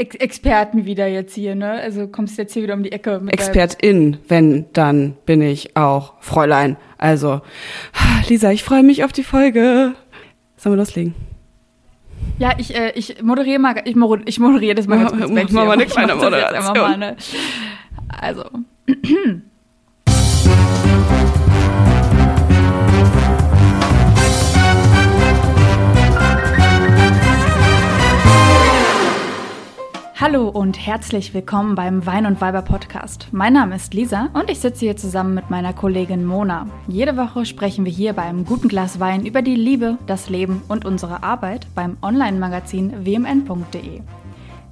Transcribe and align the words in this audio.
Ex 0.00 0.16
Experten 0.16 0.86
wieder 0.86 1.06
jetzt 1.06 1.34
hier, 1.34 1.54
ne? 1.54 1.72
Also 1.72 2.08
kommst 2.08 2.38
jetzt 2.38 2.54
hier 2.54 2.62
wieder 2.62 2.74
um 2.74 2.82
die 2.82 2.92
Ecke. 2.92 3.20
Mit 3.20 3.34
Expertin, 3.34 4.16
wenn, 4.28 4.64
dann 4.72 5.16
bin 5.26 5.42
ich 5.42 5.76
auch 5.76 6.14
Fräulein. 6.20 6.76
Also, 6.96 7.42
Lisa, 8.28 8.50
ich 8.50 8.64
freue 8.64 8.82
mich 8.82 9.04
auf 9.04 9.12
die 9.12 9.22
Folge. 9.22 9.92
Sollen 10.56 10.74
wir 10.74 10.78
loslegen? 10.78 11.14
Ja, 12.38 12.54
ich, 12.56 12.74
äh, 12.74 12.92
ich 12.94 13.22
moderiere 13.22 13.58
mal, 13.58 13.74
ich, 13.84 13.94
moderiere, 13.94 14.28
ich 14.28 14.40
moderiere 14.40 14.74
das 14.74 14.86
mal 14.86 14.98
ganz 14.98 15.12
kurz 15.12 15.52
Mach 15.52 15.66
mal 15.66 15.72
eine 15.72 15.86
kleine 15.86 16.14
Moderation. 16.14 16.76
Mal, 16.76 16.96
ne? 16.98 17.16
Also. 18.08 18.44
Hallo 30.20 30.50
und 30.50 30.78
herzlich 30.78 31.32
willkommen 31.32 31.74
beim 31.74 32.04
Wein 32.04 32.26
und 32.26 32.42
Weiber 32.42 32.60
Podcast. 32.60 33.28
Mein 33.32 33.54
Name 33.54 33.76
ist 33.76 33.94
Lisa 33.94 34.28
und 34.34 34.50
ich 34.50 34.60
sitze 34.60 34.80
hier 34.80 34.94
zusammen 34.94 35.32
mit 35.32 35.48
meiner 35.48 35.72
Kollegin 35.72 36.26
Mona. 36.26 36.66
Jede 36.88 37.16
Woche 37.16 37.46
sprechen 37.46 37.86
wir 37.86 37.92
hier 37.92 38.12
beim 38.12 38.44
guten 38.44 38.68
Glas 38.68 39.00
Wein 39.00 39.24
über 39.24 39.40
die 39.40 39.54
Liebe, 39.54 39.96
das 40.06 40.28
Leben 40.28 40.60
und 40.68 40.84
unsere 40.84 41.22
Arbeit 41.22 41.68
beim 41.74 41.96
Online-Magazin 42.02 43.02
wmn.de. 43.02 44.02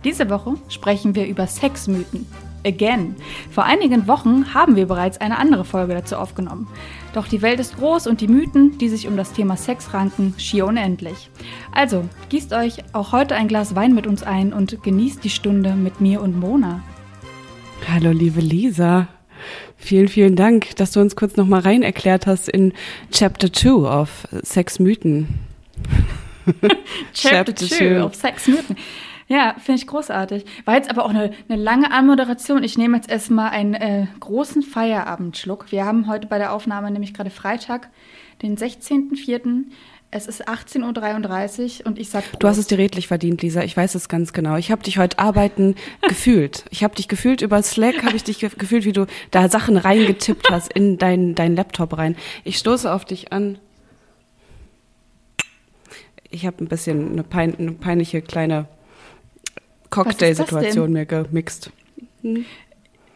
Diese 0.04 0.28
Woche 0.28 0.56
sprechen 0.68 1.14
wir 1.14 1.26
über 1.26 1.46
Sexmythen. 1.46 2.26
Again. 2.68 3.16
Vor 3.50 3.64
einigen 3.64 4.06
Wochen 4.06 4.54
haben 4.54 4.76
wir 4.76 4.86
bereits 4.86 5.20
eine 5.20 5.38
andere 5.38 5.64
Folge 5.64 5.94
dazu 5.94 6.16
aufgenommen. 6.16 6.68
Doch 7.14 7.26
die 7.26 7.42
Welt 7.42 7.58
ist 7.58 7.76
groß 7.78 8.06
und 8.06 8.20
die 8.20 8.28
Mythen, 8.28 8.78
die 8.78 8.88
sich 8.88 9.08
um 9.08 9.16
das 9.16 9.32
Thema 9.32 9.56
Sex 9.56 9.94
ranken, 9.94 10.34
schier 10.36 10.66
unendlich. 10.66 11.30
Also, 11.74 12.04
gießt 12.28 12.52
euch 12.52 12.84
auch 12.92 13.12
heute 13.12 13.34
ein 13.34 13.48
Glas 13.48 13.74
Wein 13.74 13.94
mit 13.94 14.06
uns 14.06 14.22
ein 14.22 14.52
und 14.52 14.82
genießt 14.82 15.24
die 15.24 15.30
Stunde 15.30 15.74
mit 15.74 16.00
mir 16.00 16.20
und 16.20 16.38
Mona. 16.38 16.82
Hallo, 17.90 18.12
liebe 18.12 18.40
Lisa. 18.40 19.08
Vielen, 19.76 20.08
vielen 20.08 20.36
Dank, 20.36 20.76
dass 20.76 20.92
du 20.92 21.00
uns 21.00 21.16
kurz 21.16 21.36
nochmal 21.36 21.60
rein 21.60 21.82
erklärt 21.82 22.26
hast 22.26 22.48
in 22.48 22.72
Chapter 23.10 23.52
2 23.52 23.70
of 24.00 24.28
Sexmythen. 24.42 25.38
Chapter 27.14 27.54
2 27.54 28.02
of 28.02 28.14
Sexmythen. 28.14 28.76
Ja, 29.28 29.54
finde 29.58 29.82
ich 29.82 29.86
großartig. 29.86 30.46
War 30.64 30.74
jetzt 30.74 30.88
aber 30.90 31.04
auch 31.04 31.10
eine, 31.10 31.32
eine 31.48 31.62
lange 31.62 31.92
Anmoderation. 31.92 32.64
Ich 32.64 32.78
nehme 32.78 32.96
jetzt 32.96 33.10
erstmal 33.10 33.50
einen 33.50 33.74
äh, 33.74 34.06
großen 34.20 34.62
Feierabendschluck. 34.62 35.70
Wir 35.70 35.84
haben 35.84 36.08
heute 36.08 36.26
bei 36.26 36.38
der 36.38 36.52
Aufnahme 36.54 36.90
nämlich 36.90 37.12
gerade 37.12 37.28
Freitag, 37.28 37.90
den 38.40 38.56
16.04. 38.56 39.64
Es 40.10 40.26
ist 40.26 40.48
18.33 40.48 41.80
Uhr 41.80 41.86
und 41.86 41.98
ich 41.98 42.08
sag 42.08 42.24
Prost. 42.24 42.42
Du 42.42 42.48
hast 42.48 42.56
es 42.56 42.66
dir 42.68 42.78
redlich 42.78 43.06
verdient, 43.08 43.42
Lisa. 43.42 43.62
Ich 43.62 43.76
weiß 43.76 43.94
es 43.96 44.08
ganz 44.08 44.32
genau. 44.32 44.56
Ich 44.56 44.70
habe 44.70 44.82
dich 44.82 44.96
heute 44.96 45.18
arbeiten 45.18 45.74
gefühlt. 46.08 46.64
Ich 46.70 46.82
habe 46.82 46.94
dich 46.94 47.08
gefühlt 47.08 47.42
über 47.42 47.62
Slack, 47.62 48.02
habe 48.04 48.16
ich 48.16 48.24
dich 48.24 48.38
gefühlt, 48.38 48.86
wie 48.86 48.92
du 48.92 49.06
da 49.30 49.50
Sachen 49.50 49.76
reingetippt 49.76 50.50
hast 50.50 50.72
in 50.72 50.96
deinen 50.96 51.34
dein 51.34 51.54
Laptop 51.54 51.98
rein. 51.98 52.16
Ich 52.44 52.56
stoße 52.56 52.90
auf 52.90 53.04
dich 53.04 53.30
an. 53.30 53.58
Ich 56.30 56.46
habe 56.46 56.64
ein 56.64 56.68
bisschen 56.68 57.12
eine, 57.12 57.22
pein, 57.22 57.54
eine 57.58 57.72
peinliche 57.72 58.22
kleine 58.22 58.68
Cocktail-Situation 59.90 60.92
mir 60.92 61.06
gemixt. 61.06 61.70
Hm. 62.22 62.44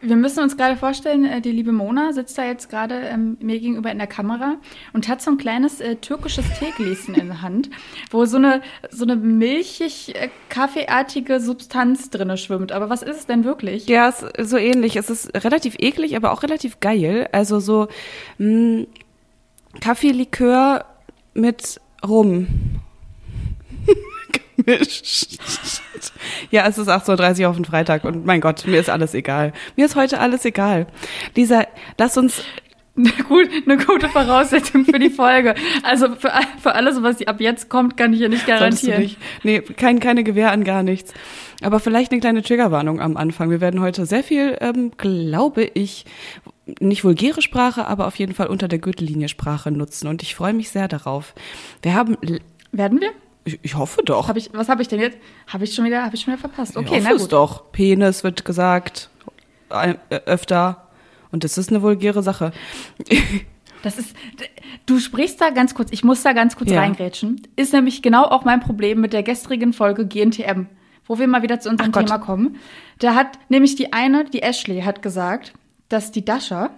Wir 0.05 0.17
müssen 0.17 0.43
uns 0.43 0.57
gerade 0.57 0.75
vorstellen, 0.75 1.23
äh, 1.23 1.39
die 1.39 1.51
liebe 1.51 1.71
Mona 1.71 2.11
sitzt 2.11 2.37
da 2.37 2.43
jetzt 2.43 2.69
gerade 2.69 2.95
ähm, 2.95 3.37
mir 3.39 3.57
gegenüber 3.57 3.89
in 3.89 3.99
der 3.99 4.07
Kamera 4.07 4.57
und 4.91 5.07
hat 5.07 5.21
so 5.21 5.31
ein 5.31 5.37
kleines 5.37 5.79
äh, 5.79 5.95
türkisches 5.95 6.43
Teegläschen 6.59 7.15
in 7.15 7.27
der 7.27 7.41
Hand, 7.41 7.69
wo 8.11 8.25
so 8.25 8.35
eine, 8.35 8.61
so 8.91 9.05
eine 9.05 9.15
milchig 9.15 10.13
äh, 10.15 10.27
kaffeeartige 10.49 11.39
Substanz 11.39 12.09
drinne 12.09 12.35
schwimmt. 12.35 12.73
Aber 12.73 12.89
was 12.89 13.01
ist 13.01 13.15
es 13.15 13.25
denn 13.27 13.45
wirklich? 13.45 13.87
Ja, 13.87 14.09
es 14.09 14.23
ist 14.23 14.49
so 14.49 14.57
ähnlich. 14.57 14.97
Es 14.97 15.09
ist 15.09 15.33
relativ 15.45 15.75
eklig, 15.79 16.17
aber 16.17 16.33
auch 16.33 16.43
relativ 16.43 16.81
geil. 16.81 17.29
Also 17.31 17.61
so 17.61 17.87
mh, 18.39 18.47
hm, 18.47 18.87
Kaffeelikör 19.79 20.83
mit 21.33 21.79
Rum. 22.05 22.47
Ja, 26.51 26.67
es 26.67 26.77
ist 26.77 26.89
8.30 26.89 27.41
Uhr 27.41 27.49
auf 27.49 27.55
den 27.55 27.65
Freitag 27.65 28.03
und 28.03 28.25
mein 28.25 28.41
Gott, 28.41 28.65
mir 28.67 28.79
ist 28.79 28.89
alles 28.89 29.13
egal. 29.13 29.53
Mir 29.75 29.85
ist 29.85 29.95
heute 29.95 30.19
alles 30.19 30.45
egal. 30.45 30.87
Lisa, 31.35 31.65
lass 31.97 32.17
uns 32.17 32.43
eine, 32.95 33.09
gut, 33.27 33.49
eine 33.65 33.77
gute 33.77 34.09
Voraussetzung 34.09 34.85
für 34.85 34.99
die 34.99 35.09
Folge. 35.09 35.55
Also 35.81 36.09
für, 36.15 36.31
für 36.61 36.75
alles, 36.75 37.01
was 37.01 37.25
ab 37.25 37.41
jetzt 37.41 37.69
kommt, 37.69 37.97
kann 37.97 38.13
ich 38.13 38.19
ja 38.19 38.27
nicht 38.27 38.45
garantieren. 38.45 39.01
Nicht. 39.01 39.17
Nee, 39.43 39.61
kein, 39.61 39.99
keine 39.99 40.23
Gewähr 40.23 40.51
an 40.51 40.63
gar 40.63 40.83
nichts. 40.83 41.13
Aber 41.61 41.79
vielleicht 41.79 42.11
eine 42.11 42.21
kleine 42.21 42.43
Triggerwarnung 42.43 42.99
am 42.99 43.17
Anfang. 43.17 43.49
Wir 43.49 43.61
werden 43.61 43.79
heute 43.79 44.05
sehr 44.05 44.23
viel, 44.23 44.57
ähm, 44.61 44.91
glaube 44.97 45.63
ich, 45.63 46.05
nicht 46.79 47.03
vulgäre 47.03 47.41
Sprache, 47.41 47.87
aber 47.87 48.07
auf 48.07 48.15
jeden 48.17 48.33
Fall 48.33 48.47
unter 48.47 48.67
der 48.67 48.79
Gürtellinie 48.79 49.27
Sprache 49.27 49.71
nutzen. 49.71 50.07
Und 50.07 50.21
ich 50.21 50.35
freue 50.35 50.53
mich 50.53 50.69
sehr 50.69 50.87
darauf. 50.87 51.33
Wir 51.81 51.93
haben. 51.95 52.17
Werden 52.71 53.01
wir? 53.01 53.11
Ich, 53.45 53.59
ich 53.61 53.75
hoffe 53.75 54.01
doch. 54.03 54.27
Hab 54.27 54.37
ich, 54.37 54.49
was 54.53 54.69
habe 54.69 54.81
ich 54.81 54.87
denn 54.87 54.99
jetzt? 54.99 55.17
Habe 55.47 55.63
ich 55.63 55.73
schon 55.73 55.85
wieder, 55.85 56.03
habe 56.03 56.15
ich 56.15 56.21
schon 56.21 56.33
wieder 56.33 56.41
verpasst? 56.41 56.77
Okay, 56.77 56.85
ich 56.85 56.91
hoffe 56.91 57.03
na 57.03 57.11
gut. 57.11 57.21
Es 57.21 57.27
doch. 57.27 57.71
Penis 57.71 58.23
wird 58.23 58.45
gesagt 58.45 59.09
äh, 59.69 59.95
öfter 60.25 60.87
und 61.31 61.43
das 61.43 61.57
ist 61.57 61.69
eine 61.69 61.81
vulgäre 61.81 62.23
Sache. 62.23 62.51
Das 63.81 63.97
ist, 63.97 64.15
du 64.85 64.97
sprichst 64.97 65.41
da 65.41 65.49
ganz 65.49 65.75
kurz, 65.75 65.91
ich 65.91 66.05
muss 66.05 66.23
da 66.23 66.31
ganz 66.31 66.55
kurz 66.55 66.71
ja. 66.71 66.79
reingrätschen. 66.79 67.41
Ist 67.57 67.73
nämlich 67.73 68.01
genau 68.01 68.23
auch 68.23 68.45
mein 68.45 68.61
Problem 68.61 69.01
mit 69.01 69.11
der 69.11 69.23
gestrigen 69.23 69.73
Folge 69.73 70.07
GNTM, 70.07 70.67
wo 71.05 71.19
wir 71.19 71.27
mal 71.27 71.41
wieder 71.41 71.59
zu 71.59 71.69
unserem 71.69 71.91
Thema 71.91 72.17
kommen. 72.17 72.55
Da 72.99 73.13
hat 73.13 73.37
nämlich 73.49 73.75
die 73.75 73.91
eine, 73.91 74.23
die 74.23 74.41
Ashley, 74.41 74.81
hat 74.83 75.01
gesagt, 75.01 75.53
dass 75.89 76.11
die 76.11 76.23
Dasha, 76.23 76.69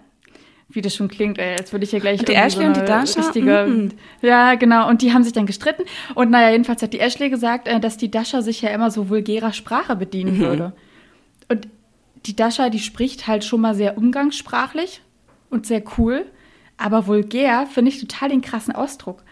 wie 0.70 0.82
das 0.82 0.96
schon 0.96 1.08
klingt, 1.08 1.38
ey, 1.38 1.56
als 1.58 1.72
würde 1.72 1.86
ich 1.86 1.92
hier 1.92 2.00
gleich 2.00 2.24
die 2.24 2.34
Ashley 2.34 2.64
so 2.64 2.68
und 2.68 2.78
die 2.78 2.86
Dasha? 2.86 3.22
richtige. 3.22 3.66
Mm 3.68 3.72
-mm. 3.72 3.92
Ja, 4.22 4.56
genau. 4.56 4.90
Und 4.90 5.02
die 5.02 5.14
haben 5.14 5.24
sich 5.24 5.34
dann 5.34 5.46
gestritten. 5.46 5.84
Und 6.16 6.32
naja, 6.32 6.50
jedenfalls 6.50 6.82
hat 6.82 6.94
die 6.94 7.00
Ashley 7.00 7.30
gesagt, 7.30 7.68
äh, 7.68 7.80
dass 7.80 7.98
die 7.98 8.10
Dasha 8.10 8.42
sich 8.42 8.62
ja 8.62 8.70
immer 8.70 8.92
so 8.92 9.10
vulgärer 9.10 9.54
Sprache 9.54 9.96
bedienen 9.96 10.38
mhm. 10.38 10.42
würde. 10.42 10.74
Und 11.50 11.68
die 12.26 12.36
Dasha, 12.36 12.70
die 12.70 12.80
spricht 12.80 13.28
halt 13.28 13.44
schon 13.44 13.62
mal 13.62 13.76
sehr 13.76 13.98
umgangssprachlich 13.98 15.02
und 15.50 15.66
sehr 15.68 15.84
cool. 15.98 16.26
Aber 16.78 17.08
vulgär 17.08 17.68
finde 17.68 17.90
ich 17.90 18.00
total 18.00 18.30
den 18.30 18.42
krassen 18.42 18.76
Ausdruck. 18.76 19.24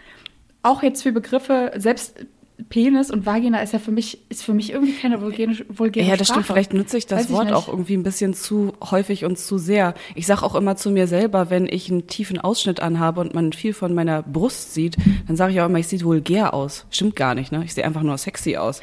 Auch 0.61 0.83
jetzt 0.83 1.01
für 1.01 1.11
Begriffe, 1.11 1.71
selbst 1.75 2.25
Penis 2.69 3.11
und 3.11 3.25
Vagina 3.25 3.61
ist 3.61 3.73
ja 3.73 3.79
für 3.79 3.91
mich, 3.91 4.19
ist 4.29 4.43
für 4.43 4.53
mich 4.53 4.71
irgendwie 4.71 4.93
keine 4.93 5.21
vulgäre, 5.21 5.53
vulgäre 5.69 6.07
Ja, 6.07 6.15
das 6.17 6.27
Sprache. 6.27 6.41
stimmt. 6.43 6.45
Vielleicht 6.53 6.73
nutze 6.73 6.97
ich 6.97 7.05
das 7.07 7.25
Weiß 7.25 7.31
Wort 7.31 7.47
ich 7.47 7.53
auch 7.53 7.67
irgendwie 7.67 7.95
ein 7.95 8.03
bisschen 8.03 8.33
zu 8.33 8.73
häufig 8.91 9.25
und 9.25 9.37
zu 9.37 9.57
sehr. 9.57 9.93
Ich 10.15 10.25
sage 10.27 10.43
auch 10.43 10.55
immer 10.55 10.75
zu 10.75 10.91
mir 10.91 11.07
selber, 11.07 11.49
wenn 11.49 11.65
ich 11.65 11.89
einen 11.91 12.07
tiefen 12.07 12.39
Ausschnitt 12.39 12.81
anhabe 12.81 13.21
und 13.21 13.33
man 13.33 13.53
viel 13.53 13.73
von 13.73 13.93
meiner 13.93 14.23
Brust 14.23 14.73
sieht, 14.73 14.97
dann 15.27 15.35
sage 15.35 15.53
ich 15.53 15.61
auch 15.61 15.65
immer, 15.67 15.79
ich 15.79 15.87
sehe 15.87 16.01
vulgär 16.01 16.53
aus. 16.53 16.85
Stimmt 16.89 17.15
gar 17.15 17.35
nicht, 17.35 17.51
ne? 17.51 17.63
Ich 17.63 17.73
sehe 17.73 17.85
einfach 17.85 18.03
nur 18.03 18.17
sexy 18.17 18.57
aus. 18.57 18.81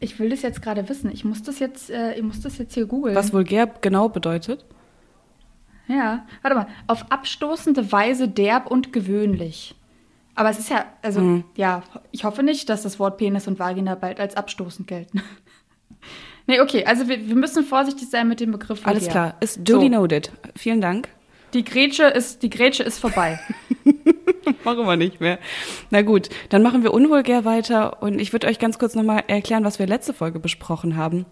Ich 0.00 0.18
will 0.18 0.28
das 0.30 0.42
jetzt 0.42 0.60
gerade 0.60 0.88
wissen. 0.88 1.10
Ich 1.12 1.24
muss 1.24 1.42
das 1.42 1.58
jetzt, 1.60 1.90
äh, 1.90 2.14
ich 2.14 2.22
muss 2.22 2.40
das 2.40 2.58
jetzt 2.58 2.74
hier 2.74 2.86
googeln. 2.86 3.14
Was 3.14 3.32
vulgär 3.32 3.66
genau 3.80 4.08
bedeutet? 4.08 4.64
Ja, 5.88 6.26
warte 6.42 6.56
mal. 6.56 6.66
Auf 6.86 7.10
abstoßende 7.10 7.92
Weise 7.92 8.28
derb 8.28 8.70
und 8.70 8.92
gewöhnlich. 8.92 9.74
Aber 10.34 10.50
es 10.50 10.58
ist 10.58 10.70
ja, 10.70 10.86
also, 11.02 11.20
mhm. 11.20 11.44
ja, 11.56 11.82
ich 12.10 12.24
hoffe 12.24 12.42
nicht, 12.42 12.68
dass 12.68 12.82
das 12.82 12.98
Wort 12.98 13.18
Penis 13.18 13.46
und 13.46 13.58
Vagina 13.58 13.94
bald 13.94 14.20
als 14.20 14.36
abstoßend 14.36 14.88
gelten. 14.88 15.22
nee, 16.46 16.60
okay, 16.60 16.84
also 16.84 17.08
wir, 17.08 17.28
wir 17.28 17.36
müssen 17.36 17.64
vorsichtig 17.64 18.10
sein 18.10 18.28
mit 18.28 18.40
dem 18.40 18.50
Begriff. 18.50 18.86
Alles 18.86 19.08
klar, 19.08 19.34
ist 19.40 19.60
duly 19.68 19.86
so. 19.86 20.00
noted. 20.00 20.32
Vielen 20.56 20.80
Dank. 20.80 21.08
Die 21.52 21.64
Grätsche 21.64 22.04
ist, 22.04 22.42
die 22.42 22.50
Grätsche 22.50 22.82
ist 22.82 22.98
vorbei. 22.98 23.38
machen 24.64 24.86
wir 24.86 24.96
nicht 24.96 25.20
mehr. 25.20 25.38
Na 25.90 26.02
gut, 26.02 26.28
dann 26.48 26.62
machen 26.62 26.82
wir 26.82 26.92
unvulgär 26.92 27.44
weiter 27.44 28.02
und 28.02 28.18
ich 28.18 28.32
würde 28.32 28.48
euch 28.48 28.58
ganz 28.58 28.78
kurz 28.78 28.96
nochmal 28.96 29.22
erklären, 29.28 29.64
was 29.64 29.78
wir 29.78 29.86
letzte 29.86 30.12
Folge 30.12 30.40
besprochen 30.40 30.96
haben 30.96 31.26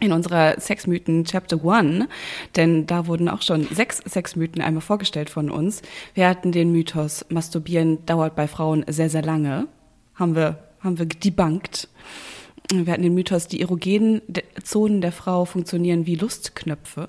in 0.00 0.12
unserer 0.12 0.60
Sexmythen 0.60 1.24
Chapter 1.24 1.64
One, 1.64 2.08
denn 2.56 2.86
da 2.86 3.06
wurden 3.06 3.28
auch 3.28 3.42
schon 3.42 3.64
sechs 3.64 3.98
Sexmythen 3.98 4.62
einmal 4.62 4.80
vorgestellt 4.80 5.30
von 5.30 5.50
uns. 5.50 5.82
Wir 6.14 6.28
hatten 6.28 6.52
den 6.52 6.72
Mythos, 6.72 7.24
Masturbieren 7.28 8.04
dauert 8.06 8.36
bei 8.36 8.48
Frauen 8.48 8.84
sehr, 8.88 9.10
sehr 9.10 9.22
lange. 9.22 9.66
Haben 10.14 10.36
wir, 10.36 10.58
haben 10.80 10.98
wir 10.98 11.06
debunked. 11.06 11.88
Wir 12.72 12.92
hatten 12.92 13.02
den 13.02 13.14
Mythos, 13.14 13.48
die 13.48 13.60
erogenen 13.60 14.20
Zonen 14.62 15.00
der 15.00 15.12
Frau 15.12 15.44
funktionieren 15.44 16.06
wie 16.06 16.16
Lustknöpfe. 16.16 17.08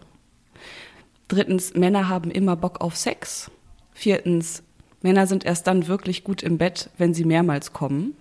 Drittens, 1.27 1.75
Männer 1.75 2.09
haben 2.09 2.31
immer 2.31 2.55
Bock 2.55 2.81
auf 2.81 2.95
Sex. 2.95 3.51
Viertens, 3.93 4.63
Männer 5.01 5.27
sind 5.27 5.45
erst 5.45 5.67
dann 5.67 5.87
wirklich 5.87 6.23
gut 6.23 6.41
im 6.41 6.57
Bett, 6.57 6.89
wenn 6.97 7.13
sie 7.13 7.23
mehrmals 7.23 7.73
kommen. 7.73 8.15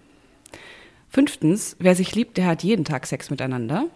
Fünftens, 1.08 1.76
wer 1.78 1.94
sich 1.94 2.14
liebt, 2.14 2.36
der 2.36 2.46
hat 2.46 2.62
jeden 2.62 2.84
Tag 2.84 3.06
Sex 3.06 3.30
miteinander. 3.30 3.86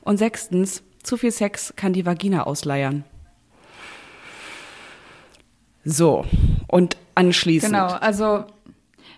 Und 0.00 0.18
sechstens, 0.18 0.82
zu 1.02 1.16
viel 1.16 1.30
Sex 1.30 1.74
kann 1.76 1.92
die 1.92 2.06
Vagina 2.06 2.44
ausleiern. 2.44 3.04
So, 5.84 6.24
und 6.66 6.96
anschließend. 7.14 7.72
Genau, 7.72 7.88
also 7.88 8.44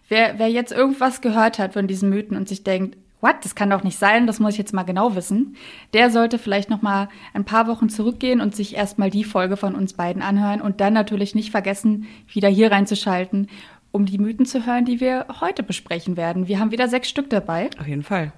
wer, 0.08 0.38
wer 0.38 0.48
jetzt 0.48 0.72
irgendwas 0.72 1.20
gehört 1.20 1.58
hat 1.58 1.74
von 1.74 1.86
diesen 1.86 2.10
Mythen 2.10 2.36
und 2.36 2.48
sich 2.48 2.64
denkt, 2.64 2.96
what, 3.20 3.36
das 3.42 3.54
kann 3.54 3.70
doch 3.70 3.82
nicht 3.82 3.98
sein, 3.98 4.26
das 4.26 4.40
muss 4.40 4.52
ich 4.52 4.58
jetzt 4.58 4.74
mal 4.74 4.82
genau 4.82 5.14
wissen, 5.14 5.56
der 5.94 6.10
sollte 6.10 6.38
vielleicht 6.38 6.68
noch 6.70 6.82
mal 6.82 7.08
ein 7.34 7.44
paar 7.44 7.66
Wochen 7.66 7.88
zurückgehen 7.88 8.40
und 8.40 8.54
sich 8.54 8.76
erstmal 8.76 9.10
die 9.10 9.24
Folge 9.24 9.56
von 9.56 9.74
uns 9.74 9.94
beiden 9.94 10.22
anhören 10.22 10.60
und 10.60 10.80
dann 10.80 10.92
natürlich 10.92 11.34
nicht 11.34 11.50
vergessen, 11.50 12.06
wieder 12.28 12.48
hier 12.48 12.70
reinzuschalten, 12.70 13.48
um 13.92 14.04
die 14.04 14.18
Mythen 14.18 14.44
zu 14.44 14.66
hören, 14.66 14.84
die 14.84 15.00
wir 15.00 15.26
heute 15.40 15.62
besprechen 15.62 16.16
werden. 16.16 16.48
Wir 16.48 16.58
haben 16.58 16.70
wieder 16.70 16.88
sechs 16.88 17.08
Stück 17.08 17.30
dabei. 17.30 17.70
Auf 17.78 17.86
jeden 17.86 18.02
Fall. 18.02 18.32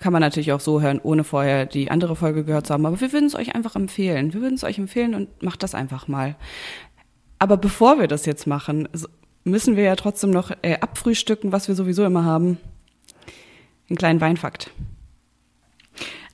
Kann 0.00 0.14
man 0.14 0.22
natürlich 0.22 0.52
auch 0.52 0.60
so 0.60 0.80
hören, 0.80 0.98
ohne 1.02 1.24
vorher 1.24 1.66
die 1.66 1.90
andere 1.90 2.16
Folge 2.16 2.42
gehört 2.42 2.66
zu 2.66 2.72
haben. 2.72 2.86
Aber 2.86 3.00
wir 3.02 3.12
würden 3.12 3.26
es 3.26 3.34
euch 3.34 3.54
einfach 3.54 3.76
empfehlen. 3.76 4.32
Wir 4.32 4.40
würden 4.40 4.54
es 4.54 4.64
euch 4.64 4.78
empfehlen 4.78 5.14
und 5.14 5.42
macht 5.42 5.62
das 5.62 5.74
einfach 5.74 6.08
mal. 6.08 6.36
Aber 7.38 7.58
bevor 7.58 8.00
wir 8.00 8.08
das 8.08 8.24
jetzt 8.24 8.46
machen, 8.46 8.88
müssen 9.44 9.76
wir 9.76 9.84
ja 9.84 9.96
trotzdem 9.96 10.30
noch 10.30 10.52
äh, 10.62 10.78
abfrühstücken, 10.80 11.52
was 11.52 11.68
wir 11.68 11.74
sowieso 11.74 12.04
immer 12.06 12.24
haben. 12.24 12.56
Einen 13.90 13.98
kleinen 13.98 14.20
Weinfakt. 14.22 14.70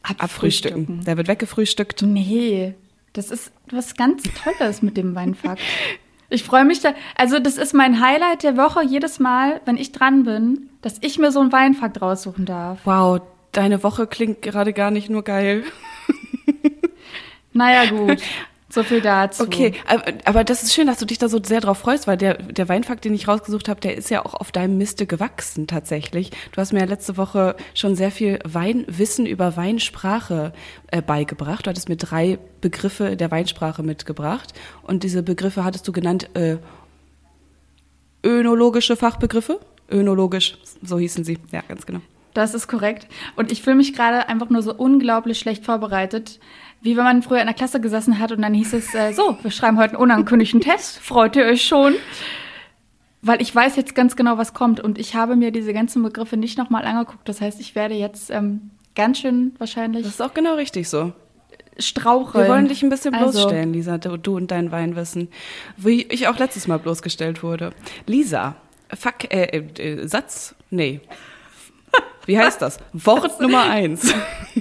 Abfrühstücken. 0.03 0.25
Abfrühstücken. 0.25 1.05
Der 1.05 1.17
wird 1.17 1.27
weggefrühstückt. 1.27 2.03
Nee, 2.03 2.75
das 3.15 3.33
ist 3.33 3.51
was 3.73 3.97
ganz 3.97 4.23
Tolles 4.45 4.81
mit 4.83 4.97
dem 4.97 5.17
Weinfakt. 5.17 5.61
Ich 6.29 6.45
freue 6.45 6.65
mich 6.65 6.81
da. 6.81 6.95
Also, 7.17 7.39
das 7.41 7.57
ist 7.57 7.75
mein 7.75 8.01
Highlight 8.01 8.45
der 8.45 8.57
Woche 8.57 8.85
jedes 8.85 9.19
Mal, 9.19 9.61
wenn 9.65 9.77
ich 9.77 9.91
dran 9.93 10.25
bin, 10.25 10.69
dass 10.83 10.99
ich 11.01 11.19
mir 11.19 11.33
so 11.33 11.41
einen 11.41 11.53
Weinfakt 11.53 12.01
raussuchen 12.01 12.47
darf. 12.47 12.81
Wow, 12.85 13.23
deine 13.57 13.83
Woche 13.83 14.07
klingt 14.07 14.43
gerade 14.43 14.73
gar 14.73 14.91
nicht 14.91 15.11
nur 15.11 15.23
geil. 15.23 15.65
Naja, 17.57 17.87
gut. 17.91 18.23
So 18.69 18.83
viel 18.83 19.01
dazu. 19.01 19.45
Okay, 19.45 19.73
aber, 20.25 20.45
das 20.45 20.63
ist 20.63 20.75
schön, 20.75 20.87
dass 20.87 20.99
du 20.99 21.07
dich 21.07 21.17
da 21.17 21.29
so 21.31 21.43
sehr 21.43 21.61
drauf 21.61 21.79
freust, 21.79 22.07
weil 22.07 22.19
der, 22.19 22.35
der 22.35 22.69
Weinfakt, 22.69 23.05
den 23.07 23.15
ich 23.15 23.27
rausgesucht 23.27 23.69
habe, 23.69 23.81
der 23.81 23.97
ist 23.97 24.11
ja 24.11 24.27
auch 24.27 24.35
auf 24.35 24.53
deinem 24.53 24.77
Miste 24.77 25.07
gewachsen 25.07 25.67
tatsächlich. 25.67 26.31
Du 26.53 26.61
hast 26.61 26.73
mir 26.73 26.81
ja 26.81 26.85
letzte 26.85 27.17
Woche 27.17 27.57
schon 27.75 27.95
sehr 27.95 28.11
viel 28.11 28.39
Weinwissen 28.45 29.25
über 29.25 29.57
Weinsprache 29.57 30.53
äh, 30.89 31.01
beigebracht. 31.01 31.65
Du 31.65 31.71
hattest 31.71 31.89
mir 31.89 31.97
drei 31.97 32.39
Begriffe 32.61 33.17
der 33.17 33.31
Weinsprache 33.31 33.83
mitgebracht 33.83 34.53
und 34.83 35.05
diese 35.05 35.23
Begriffe 35.23 35.65
hattest 35.65 35.89
du 35.89 35.93
genannt 35.93 36.29
äh, 36.35 36.59
önologische 38.25 38.97
Fachbegriffe. 38.97 39.61
Önologisch, 39.91 40.59
so 40.83 40.99
hießen 40.99 41.25
sie. 41.25 41.39
Ja, 41.53 41.63
ganz 41.67 41.87
genau. 41.87 42.01
Das 42.37 42.53
ist 42.53 42.69
korrekt. 42.69 43.09
Und 43.35 43.51
ich 43.51 43.63
fühle 43.63 43.77
mich 43.77 43.95
gerade 43.95 44.29
einfach 44.29 44.51
nur 44.51 44.61
so 44.61 44.75
unglaublich 44.75 45.39
schlecht 45.39 45.65
vorbereitet, 45.65 46.39
wie 46.83 46.97
wenn 46.97 47.05
man 47.05 47.23
früher 47.23 47.41
in 47.41 47.47
der 47.47 47.55
Klasse 47.55 47.81
gesessen 47.81 48.19
hat 48.19 48.31
und 48.31 48.43
dann 48.43 48.53
hieß 48.53 48.75
es, 48.75 48.95
äh, 48.95 49.13
so, 49.13 49.39
wir 49.41 49.51
schreiben 49.51 49.79
heute 49.79 49.95
einen 49.95 50.03
unangekündigten 50.03 50.61
Test. 50.61 50.99
Freut 51.03 51.35
ihr 51.37 51.47
euch 51.47 51.65
schon? 51.65 51.95
Weil 53.23 53.41
ich 53.41 53.55
weiß 53.55 53.77
jetzt 53.77 53.95
ganz 53.95 54.17
genau, 54.17 54.37
was 54.37 54.53
kommt. 54.53 54.81
Und 54.81 54.99
ich 54.99 55.15
habe 55.15 55.35
mir 55.35 55.51
diese 55.51 55.73
ganzen 55.73 56.03
Begriffe 56.03 56.37
nicht 56.37 56.59
nochmal 56.59 56.85
angeguckt. 56.85 57.27
Das 57.27 57.41
heißt, 57.41 57.59
ich 57.59 57.75
werde 57.75 57.95
jetzt 57.95 58.31
ähm, 58.31 58.71
ganz 58.95 59.19
schön 59.19 59.55
wahrscheinlich. 59.57 60.05
Das 60.05 60.13
ist 60.13 60.21
auch 60.21 60.35
genau 60.35 60.57
richtig 60.57 60.91
so. 60.91 61.13
Straucheln. 61.79 62.45
Wir 62.45 62.53
wollen 62.53 62.69
dich 62.69 62.83
ein 62.83 62.91
bisschen 62.91 63.15
also 63.15 63.31
bloßstellen, 63.31 63.69
also. 63.69 63.73
Lisa, 63.73 63.99
du, 63.99 64.19
du 64.19 64.37
und 64.37 64.51
dein 64.51 64.71
Weinwissen. 64.73 65.29
Wie 65.79 66.03
ich 66.03 66.29
auch 66.29 66.39
letztes 66.39 66.69
Mal 66.69 66.79
bloßgestellt 66.79 67.43
wurde. 67.43 67.71
Lisa, 68.07 68.57
fuck, 68.95 69.33
äh, 69.33 69.65
äh, 69.79 70.07
Satz, 70.07 70.55
nee. 70.69 71.01
Wie 72.27 72.39
heißt 72.39 72.61
das? 72.61 72.79
Wort 72.93 73.41
Nummer 73.41 73.63
eins. 73.63 74.13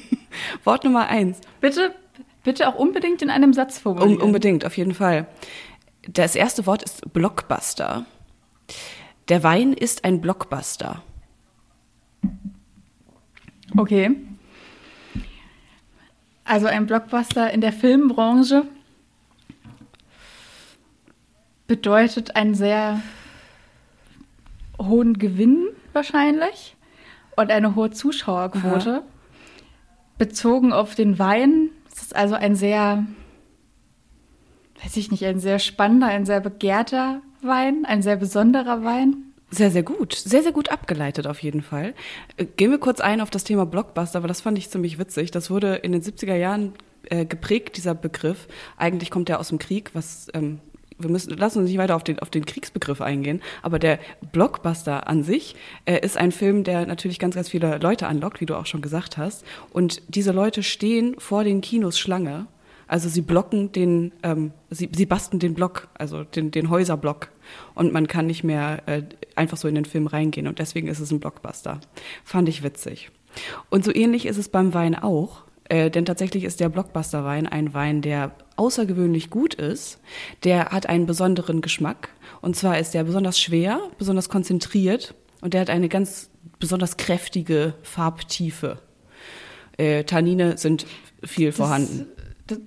Wort 0.63 0.83
Nummer 0.83 1.07
eins. 1.07 1.41
Bitte 1.59 1.93
Bitte 2.45 2.67
auch 2.69 2.75
unbedingt 2.75 3.23
in 3.23 3.31
einem 3.31 3.53
Satz 3.53 3.79
formulieren. 3.79 4.17
Um, 4.17 4.27
unbedingt, 4.27 4.65
auf 4.65 4.77
jeden 4.77 4.93
Fall. 4.93 5.27
Das 6.07 6.35
erste 6.35 6.67
Wort 6.67 6.83
ist 6.83 7.11
Blockbuster. 7.11 8.05
Der 9.29 9.41
Wein 9.41 9.73
ist 9.73 10.05
ein 10.05 10.21
Blockbuster. 10.21 11.01
Okay. 13.75 14.15
Also 16.43 16.67
ein 16.67 16.85
Blockbuster 16.85 17.51
in 17.51 17.61
der 17.61 17.73
Filmbranche 17.73 18.67
bedeutet 21.65 22.35
einen 22.35 22.53
sehr 22.53 23.01
hohen 24.79 25.17
Gewinn 25.17 25.69
wahrscheinlich 25.93 26.75
und 27.35 27.51
eine 27.51 27.75
hohe 27.75 27.91
Zuschauerquote. 27.91 28.89
Aha. 28.89 29.03
Bezogen 30.17 30.71
auf 30.71 30.95
den 30.95 31.19
Wein 31.19 31.71
es 31.95 32.01
ist 32.01 32.15
also 32.15 32.35
ein 32.35 32.55
sehr, 32.55 33.05
weiß 34.83 34.97
ich 34.97 35.11
nicht, 35.11 35.23
ein 35.25 35.39
sehr 35.39 35.59
spannender, 35.59 36.07
ein 36.07 36.25
sehr 36.25 36.41
begehrter 36.41 37.21
Wein, 37.41 37.85
ein 37.85 38.01
sehr 38.01 38.17
besonderer 38.17 38.83
Wein. 38.83 39.15
Sehr, 39.49 39.71
sehr 39.71 39.83
gut. 39.83 40.13
Sehr, 40.13 40.43
sehr 40.43 40.51
gut 40.51 40.69
abgeleitet 40.69 41.25
auf 41.25 41.41
jeden 41.41 41.61
Fall. 41.61 41.93
Äh, 42.35 42.45
gehen 42.45 42.71
wir 42.71 42.79
kurz 42.79 42.99
ein 42.99 43.21
auf 43.21 43.29
das 43.29 43.45
Thema 43.45 43.65
Blockbuster, 43.65 44.21
weil 44.21 44.27
das 44.27 44.41
fand 44.41 44.57
ich 44.57 44.69
ziemlich 44.69 44.99
witzig. 44.99 45.31
Das 45.31 45.49
wurde 45.49 45.75
in 45.75 45.93
den 45.93 46.01
70er 46.01 46.35
Jahren 46.35 46.73
äh, 47.09 47.25
geprägt, 47.25 47.77
dieser 47.77 47.95
Begriff. 47.95 48.47
Eigentlich 48.75 49.09
kommt 49.09 49.29
der 49.29 49.39
aus 49.39 49.49
dem 49.49 49.59
Krieg, 49.59 49.91
was 49.93 50.27
ähm, 50.33 50.59
wir 50.97 51.09
müssen, 51.09 51.37
lassen 51.37 51.59
uns 51.59 51.69
nicht 51.69 51.77
weiter 51.77 51.95
auf 51.95 52.03
den, 52.03 52.19
auf 52.19 52.29
den 52.29 52.45
Kriegsbegriff 52.45 53.01
eingehen, 53.01 53.41
aber 53.61 53.79
der 53.79 53.99
Blockbuster 54.31 55.07
an 55.07 55.23
sich 55.23 55.55
äh, 55.85 55.99
ist 55.99 56.17
ein 56.17 56.31
Film, 56.31 56.63
der 56.63 56.85
natürlich 56.85 57.19
ganz, 57.19 57.35
ganz 57.35 57.49
viele 57.49 57.77
Leute 57.77 58.07
anlockt, 58.07 58.41
wie 58.41 58.45
du 58.45 58.55
auch 58.55 58.65
schon 58.65 58.81
gesagt 58.81 59.17
hast. 59.17 59.43
Und 59.71 60.01
diese 60.07 60.31
Leute 60.31 60.63
stehen 60.63 61.15
vor 61.19 61.43
den 61.43 61.61
Kinos 61.61 61.99
Schlange. 61.99 62.47
Also 62.87 63.09
sie 63.09 63.21
blocken 63.21 63.71
den, 63.71 64.11
ähm, 64.21 64.51
sie, 64.69 64.89
sie 64.93 65.05
basten 65.05 65.39
den 65.39 65.55
Block, 65.55 65.87
also 65.95 66.23
den, 66.23 66.51
den 66.51 66.69
Häuserblock. 66.69 67.29
Und 67.73 67.93
man 67.93 68.07
kann 68.07 68.27
nicht 68.27 68.43
mehr 68.43 68.83
äh, 68.85 69.03
einfach 69.35 69.57
so 69.57 69.67
in 69.67 69.75
den 69.75 69.85
Film 69.85 70.07
reingehen. 70.07 70.47
Und 70.47 70.59
deswegen 70.59 70.87
ist 70.87 70.99
es 70.99 71.11
ein 71.11 71.19
Blockbuster. 71.19 71.79
Fand 72.23 72.47
ich 72.47 72.63
witzig. 72.63 73.11
Und 73.69 73.83
so 73.83 73.93
ähnlich 73.93 74.25
ist 74.25 74.37
es 74.37 74.49
beim 74.49 74.73
Wein 74.73 74.95
auch. 74.95 75.43
Äh, 75.67 75.89
denn 75.89 76.05
tatsächlich 76.05 76.43
ist 76.43 76.59
der 76.59 76.69
Blockbuster-Wein 76.69 77.47
ein 77.47 77.73
Wein, 77.73 78.01
der 78.01 78.35
außergewöhnlich 78.55 79.29
gut 79.29 79.55
ist. 79.55 79.99
Der 80.43 80.65
hat 80.65 80.87
einen 80.87 81.05
besonderen 81.05 81.61
Geschmack. 81.61 82.09
Und 82.41 82.55
zwar 82.55 82.77
ist 82.77 82.93
der 82.93 83.03
besonders 83.03 83.39
schwer, 83.39 83.79
besonders 83.97 84.29
konzentriert 84.29 85.15
und 85.41 85.53
der 85.53 85.61
hat 85.61 85.69
eine 85.69 85.89
ganz 85.89 86.29
besonders 86.59 86.97
kräftige 86.97 87.73
Farbtiefe. 87.81 88.79
Äh, 89.77 90.03
Tannine 90.03 90.57
sind 90.57 90.85
viel 91.23 91.47
das, 91.47 91.57
vorhanden. 91.57 92.07
Das, 92.47 92.59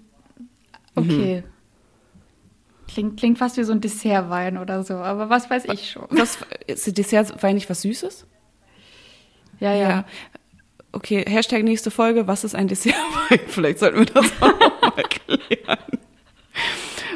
okay. 0.94 1.42
Mhm. 1.42 1.58
Klingt, 2.88 3.18
klingt 3.18 3.38
fast 3.38 3.56
wie 3.58 3.64
so 3.64 3.72
ein 3.72 3.80
Dessertwein 3.80 4.58
oder 4.58 4.82
so, 4.82 4.94
aber 4.94 5.30
was 5.30 5.48
weiß 5.48 5.66
ich 5.66 5.90
schon. 5.90 6.06
Was, 6.10 6.38
ist 6.66 6.96
Dessertwein 6.96 7.54
nicht 7.54 7.70
was 7.70 7.82
Süßes? 7.82 8.26
Ja, 9.60 9.74
ja. 9.74 9.88
ja. 9.88 10.04
Okay, 10.92 11.24
Hashtag 11.28 11.64
nächste 11.64 11.90
Folge, 11.90 12.26
was 12.26 12.44
ist 12.44 12.54
ein 12.54 12.68
Dessertwein? 12.68 13.40
Vielleicht 13.48 13.78
sollten 13.78 13.98
wir 13.98 14.06
das 14.06 14.32
auch 14.40 14.80
mal 14.80 15.02
klären. 15.02 15.78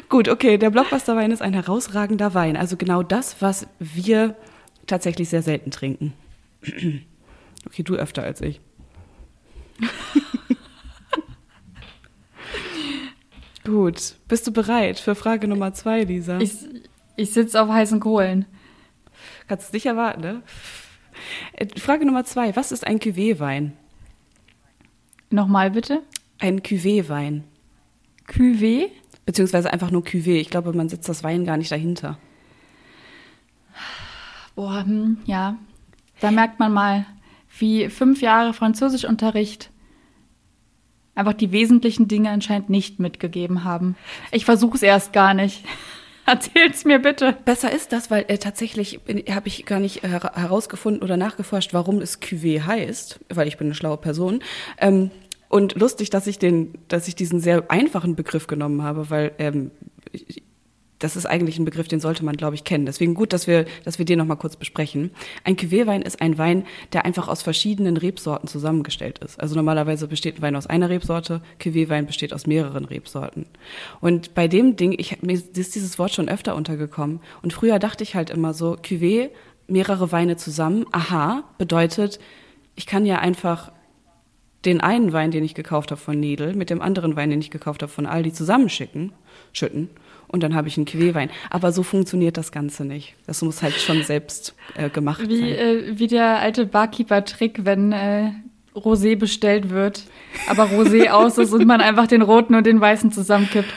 Gut, 0.09 0.29
okay, 0.29 0.59
der 0.59 0.69
Blockbusterwein 0.71 1.31
ist 1.31 1.41
ein 1.41 1.55
herausragender 1.55 2.35
Wein. 2.35 2.57
Also 2.57 2.77
genau 2.77 3.03
das, 3.03 3.41
was 3.41 3.67
wir 3.79 4.37
tatsächlich 4.87 5.31
sehr 5.31 5.43
selten 5.43 5.71
trinken. 5.71 6.13
Okay, 7.65 7.85
du 7.85 7.95
öfter 7.95 8.25
als 8.25 8.41
ich. 8.41 8.61
Gut, 13.65 14.17
bist 14.27 14.49
du 14.49 14.53
bereit 14.53 14.99
für 14.99 15.15
Frage 15.15 15.47
Nummer 15.47 15.73
zwei, 15.73 16.03
Lisa? 16.03 16.41
Ich, 16.41 16.55
ich 17.17 17.33
sitze 17.33 17.63
auf 17.63 17.69
heißen 17.69 18.01
Kohlen. 18.01 18.47
Kannst 19.47 19.73
du 19.73 19.77
nicht 19.77 19.87
erwarten, 19.87 20.23
ne? 20.23 20.43
Äh, 21.53 21.67
Frage 21.79 22.07
Nummer 22.07 22.25
zwei. 22.25 22.55
Was 22.57 22.73
ist 22.73 22.87
ein 22.87 22.99
Cuvée-Wein? 22.99 23.73
Nochmal 25.31 25.71
bitte? 25.71 26.03
Ein 26.39 26.61
Cuvée-Wein. 26.61 27.45
Cuvée? 28.29 28.89
Beziehungsweise 29.25 29.73
einfach 29.73 29.91
nur 29.91 30.03
Cuvée. 30.03 30.41
Ich 30.41 30.51
glaube, 30.51 30.73
man 30.73 30.89
setzt 30.89 31.09
das 31.09 31.23
Wein 31.23 31.45
gar 31.45 31.57
nicht 31.57 31.71
dahinter. 31.71 32.19
Boah, 34.55 34.85
hm, 34.85 35.19
ja. 35.25 35.57
Da 36.21 36.31
merkt 36.31 36.59
man 36.59 36.73
mal, 36.73 37.07
wie 37.59 37.89
fünf 37.89 38.21
Jahre 38.21 38.53
Französischunterricht 38.53 39.71
einfach 41.15 41.35
die 41.35 41.53
wesentlichen 41.53 42.09
Dinge 42.09 42.31
anscheinend 42.31 42.71
nicht 42.71 42.99
mitgegeben 42.99 43.65
haben. 43.65 43.97
Ich 44.31 44.45
versuche 44.45 44.77
es 44.77 44.83
erst 44.83 45.13
gar 45.13 45.35
nicht. 45.35 45.65
Erzähl's 46.27 46.85
mir 46.85 46.99
bitte. 46.99 47.37
Besser 47.45 47.73
ist 47.73 47.93
das, 47.93 48.11
weil 48.11 48.25
äh, 48.29 48.39
tatsächlich 48.39 49.01
habe 49.31 49.49
ich 49.49 49.67
gar 49.67 49.81
nicht 49.81 50.05
äh, 50.05 50.09
herausgefunden 50.09 51.03
oder 51.03 51.17
nachgeforscht, 51.17 51.75
warum 51.75 52.01
es 52.01 52.21
Cuvée 52.21 52.63
heißt, 52.65 53.21
weil 53.29 53.49
ich 53.49 53.57
bin 53.57 53.67
eine 53.67 53.75
schlaue 53.75 53.97
Person. 53.97 54.43
Ähm, 54.79 55.11
und 55.49 55.75
lustig, 55.75 56.11
dass 56.11 56.27
ich 56.27 56.39
den, 56.39 56.73
dass 56.89 57.09
ich 57.09 57.15
diesen 57.15 57.41
sehr 57.41 57.71
einfachen 57.71 58.17
Begriff 58.17 58.47
genommen 58.47 58.83
habe, 58.83 59.11
weil 59.11 59.33
ähm, 59.39 59.71
das 61.03 61.17
ist 61.17 61.27
eigentlich 61.27 61.59
ein 61.59 61.65
Begriff, 61.65 61.89
den 61.89 62.01
sollte 62.01 62.25
man, 62.25 62.37
glaube 62.37 62.55
ich, 62.55 62.63
kennen. 62.63 62.87
Deswegen 62.87 63.15
gut, 63.15 63.33
dass 63.33 63.49
wir, 63.49 63.65
dass 63.85 63.99
wir 63.99 64.05
den 64.05 64.19
noch 64.19 64.27
mal 64.27 64.37
kurz 64.37 64.57
besprechen. 64.57 65.11
Ein 65.43 65.57
Cuvée-Wein 65.57 66.03
ist 66.03 66.21
ein 66.21 66.39
Wein, 66.39 66.65
der 66.93 67.05
einfach 67.05 67.27
aus 67.27 67.43
verschiedenen 67.43 67.97
Rebsorten 67.97 68.49
zusammengestellt 68.49 69.19
ist. 69.19 69.41
Also 69.41 69.57
normalerweise 69.57 70.07
besteht 70.07 70.39
ein 70.39 70.43
Wein 70.43 70.57
aus 70.57 70.69
einer 70.69 70.91
Rebsorte, 70.91 71.43
Cuvée-Wein 71.61 72.07
besteht 72.07 72.33
aus 72.33 72.47
mehreren 72.47 72.85
Rebsorten. 72.85 73.47
Und 74.01 74.35
bei 74.35 74.47
dem 74.47 74.77
Ding, 74.77 74.95
ich, 74.97 75.21
mir 75.23 75.35
ist 75.35 75.75
dieses 75.75 75.99
Wort 75.99 76.13
schon 76.13 76.29
öfter 76.29 76.55
untergekommen. 76.55 77.21
Und 77.43 77.53
früher 77.53 77.81
dachte 77.81 78.05
ich 78.05 78.15
halt 78.15 78.31
immer 78.31 78.55
so, 78.55 78.77
Cuvée, 78.77 79.31
mehrere 79.67 80.13
Weine 80.13 80.37
zusammen, 80.37 80.87
aha, 80.93 81.45
bedeutet, 81.59 82.21
ich 82.77 82.87
kann 82.87 83.07
ja 83.07 83.19
einfach 83.19 83.73
den 84.65 84.81
einen 84.81 85.13
Wein, 85.13 85.33
den 85.33 85.43
ich 85.43 85.55
gekauft 85.55 85.91
habe 85.91 86.01
von 86.01 86.21
Nedel, 86.21 86.55
mit 86.55 86.71
dem 86.71 86.81
anderen 86.81 87.17
Wein, 87.17 87.31
den 87.31 87.41
ich 87.41 87.51
gekauft 87.51 87.83
habe 87.83 87.91
von 87.91 88.07
Aldi 88.07 88.33
zusammenschicken, 88.33 89.13
schütten 89.53 89.91
und 90.33 90.43
dann 90.43 90.55
habe 90.55 90.67
ich 90.67 90.77
einen 90.77 90.87
Quellwein. 90.87 91.31
Aber 91.51 91.73
so 91.73 91.83
funktioniert 91.83 92.37
das 92.37 92.51
Ganze 92.51 92.85
nicht. 92.85 93.15
Das 93.27 93.43
muss 93.43 93.63
halt 93.63 93.75
schon 93.75 94.03
selbst 94.03 94.55
äh, 94.75 94.91
gemacht 94.91 95.29
wie, 95.29 95.39
sein. 95.39 95.49
Äh, 95.49 95.99
wie 95.99 96.07
der 96.09 96.41
alte 96.41 96.67
Barkeeper-Trick, 96.67 97.65
wenn 97.65 97.93
äh, 97.93 98.33
Rosé 98.75 99.17
bestellt 99.17 99.71
wird, 99.71 100.05
aber 100.49 100.65
Rosé 100.65 101.09
aus 101.11 101.39
ist 101.39 101.53
und 101.53 101.67
man 101.67 101.81
einfach 101.81 102.07
den 102.07 102.23
roten 102.23 102.55
und 102.55 102.67
den 102.67 102.81
weißen 102.81 103.13
zusammenkippt. 103.13 103.73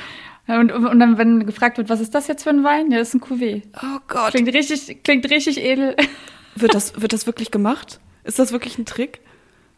Und, 0.48 0.72
und 0.72 1.00
dann, 1.00 1.18
wenn 1.18 1.46
gefragt 1.46 1.78
wird, 1.78 1.90
was 1.90 2.00
ist 2.00 2.14
das 2.14 2.28
jetzt 2.28 2.44
für 2.44 2.52
ein 2.52 2.64
Wein? 2.64 2.92
Ja, 2.92 3.00
das 3.00 3.10
ist 3.10 3.16
ein 3.16 3.22
Cuvée. 3.22 3.64
Oh 3.78 4.00
Gott. 4.08 4.32
Klingt 4.32 4.54
richtig, 4.54 5.04
klingt 5.04 5.30
richtig 5.30 5.62
edel. 5.62 5.96
Wird 6.58 6.74
das, 6.74 7.02
wird 7.02 7.12
das 7.12 7.28
wirklich 7.28 7.52
gemacht? 7.52 8.00
Ist 8.24 8.40
das 8.40 8.54
wirklich 8.54 8.78
ein 8.78 8.86
Trick? 8.86 9.20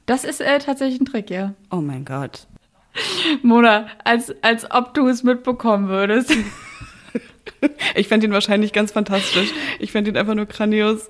Das 0.05 0.23
ist 0.23 0.41
äh, 0.41 0.59
tatsächlich 0.59 1.01
ein 1.01 1.05
Trick, 1.05 1.31
ja. 1.31 1.55
Oh 1.71 1.77
mein 1.77 2.05
Gott. 2.05 2.45
Mona, 3.41 3.87
als, 4.03 4.31
als 4.43 4.69
ob 4.69 4.93
du 4.93 5.07
es 5.07 5.23
mitbekommen 5.23 5.87
würdest. 5.87 6.31
Ich 7.95 8.07
fände 8.07 8.27
ihn 8.27 8.33
wahrscheinlich 8.33 8.73
ganz 8.73 8.91
fantastisch. 8.91 9.51
Ich 9.79 9.91
fände 9.91 10.11
ihn 10.11 10.17
einfach 10.17 10.35
nur 10.35 10.45
grandios. 10.45 11.09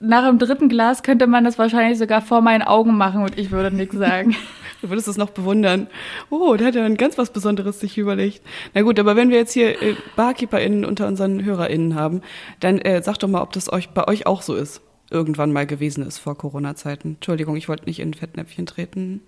Nach 0.00 0.26
dem 0.26 0.38
dritten 0.38 0.68
Glas 0.68 1.02
könnte 1.02 1.26
man 1.26 1.44
das 1.44 1.58
wahrscheinlich 1.58 1.98
sogar 1.98 2.20
vor 2.20 2.40
meinen 2.40 2.62
Augen 2.62 2.96
machen 2.96 3.22
und 3.22 3.38
ich 3.38 3.50
würde 3.50 3.74
nichts 3.74 3.96
sagen. 3.96 4.36
Du 4.82 4.90
würdest 4.90 5.08
es 5.08 5.16
noch 5.16 5.30
bewundern. 5.30 5.86
Oh, 6.28 6.56
der 6.56 6.66
hat 6.66 6.74
ja 6.74 6.84
ein 6.84 6.98
ganz 6.98 7.16
was 7.16 7.32
Besonderes 7.32 7.80
sich 7.80 7.96
überlegt. 7.96 8.42
Na 8.74 8.82
gut, 8.82 8.98
aber 8.98 9.16
wenn 9.16 9.30
wir 9.30 9.38
jetzt 9.38 9.54
hier 9.54 9.80
äh, 9.80 9.96
BarkeeperInnen 10.14 10.84
unter 10.84 11.06
unseren 11.06 11.42
HörerInnen 11.42 11.94
haben, 11.94 12.20
dann 12.60 12.80
äh, 12.80 13.02
sag 13.02 13.16
doch 13.16 13.28
mal, 13.28 13.40
ob 13.40 13.52
das 13.52 13.72
euch 13.72 13.88
bei 13.90 14.06
euch 14.06 14.26
auch 14.26 14.42
so 14.42 14.54
ist. 14.54 14.82
Irgendwann 15.10 15.54
mal 15.54 15.64
gewesen 15.64 16.04
ist 16.04 16.18
vor 16.18 16.36
Corona-Zeiten. 16.36 17.14
Entschuldigung, 17.14 17.56
ich 17.56 17.66
wollte 17.66 17.86
nicht 17.86 17.98
in 17.98 18.12
Fettnäpfchen 18.12 18.66
treten. 18.66 19.22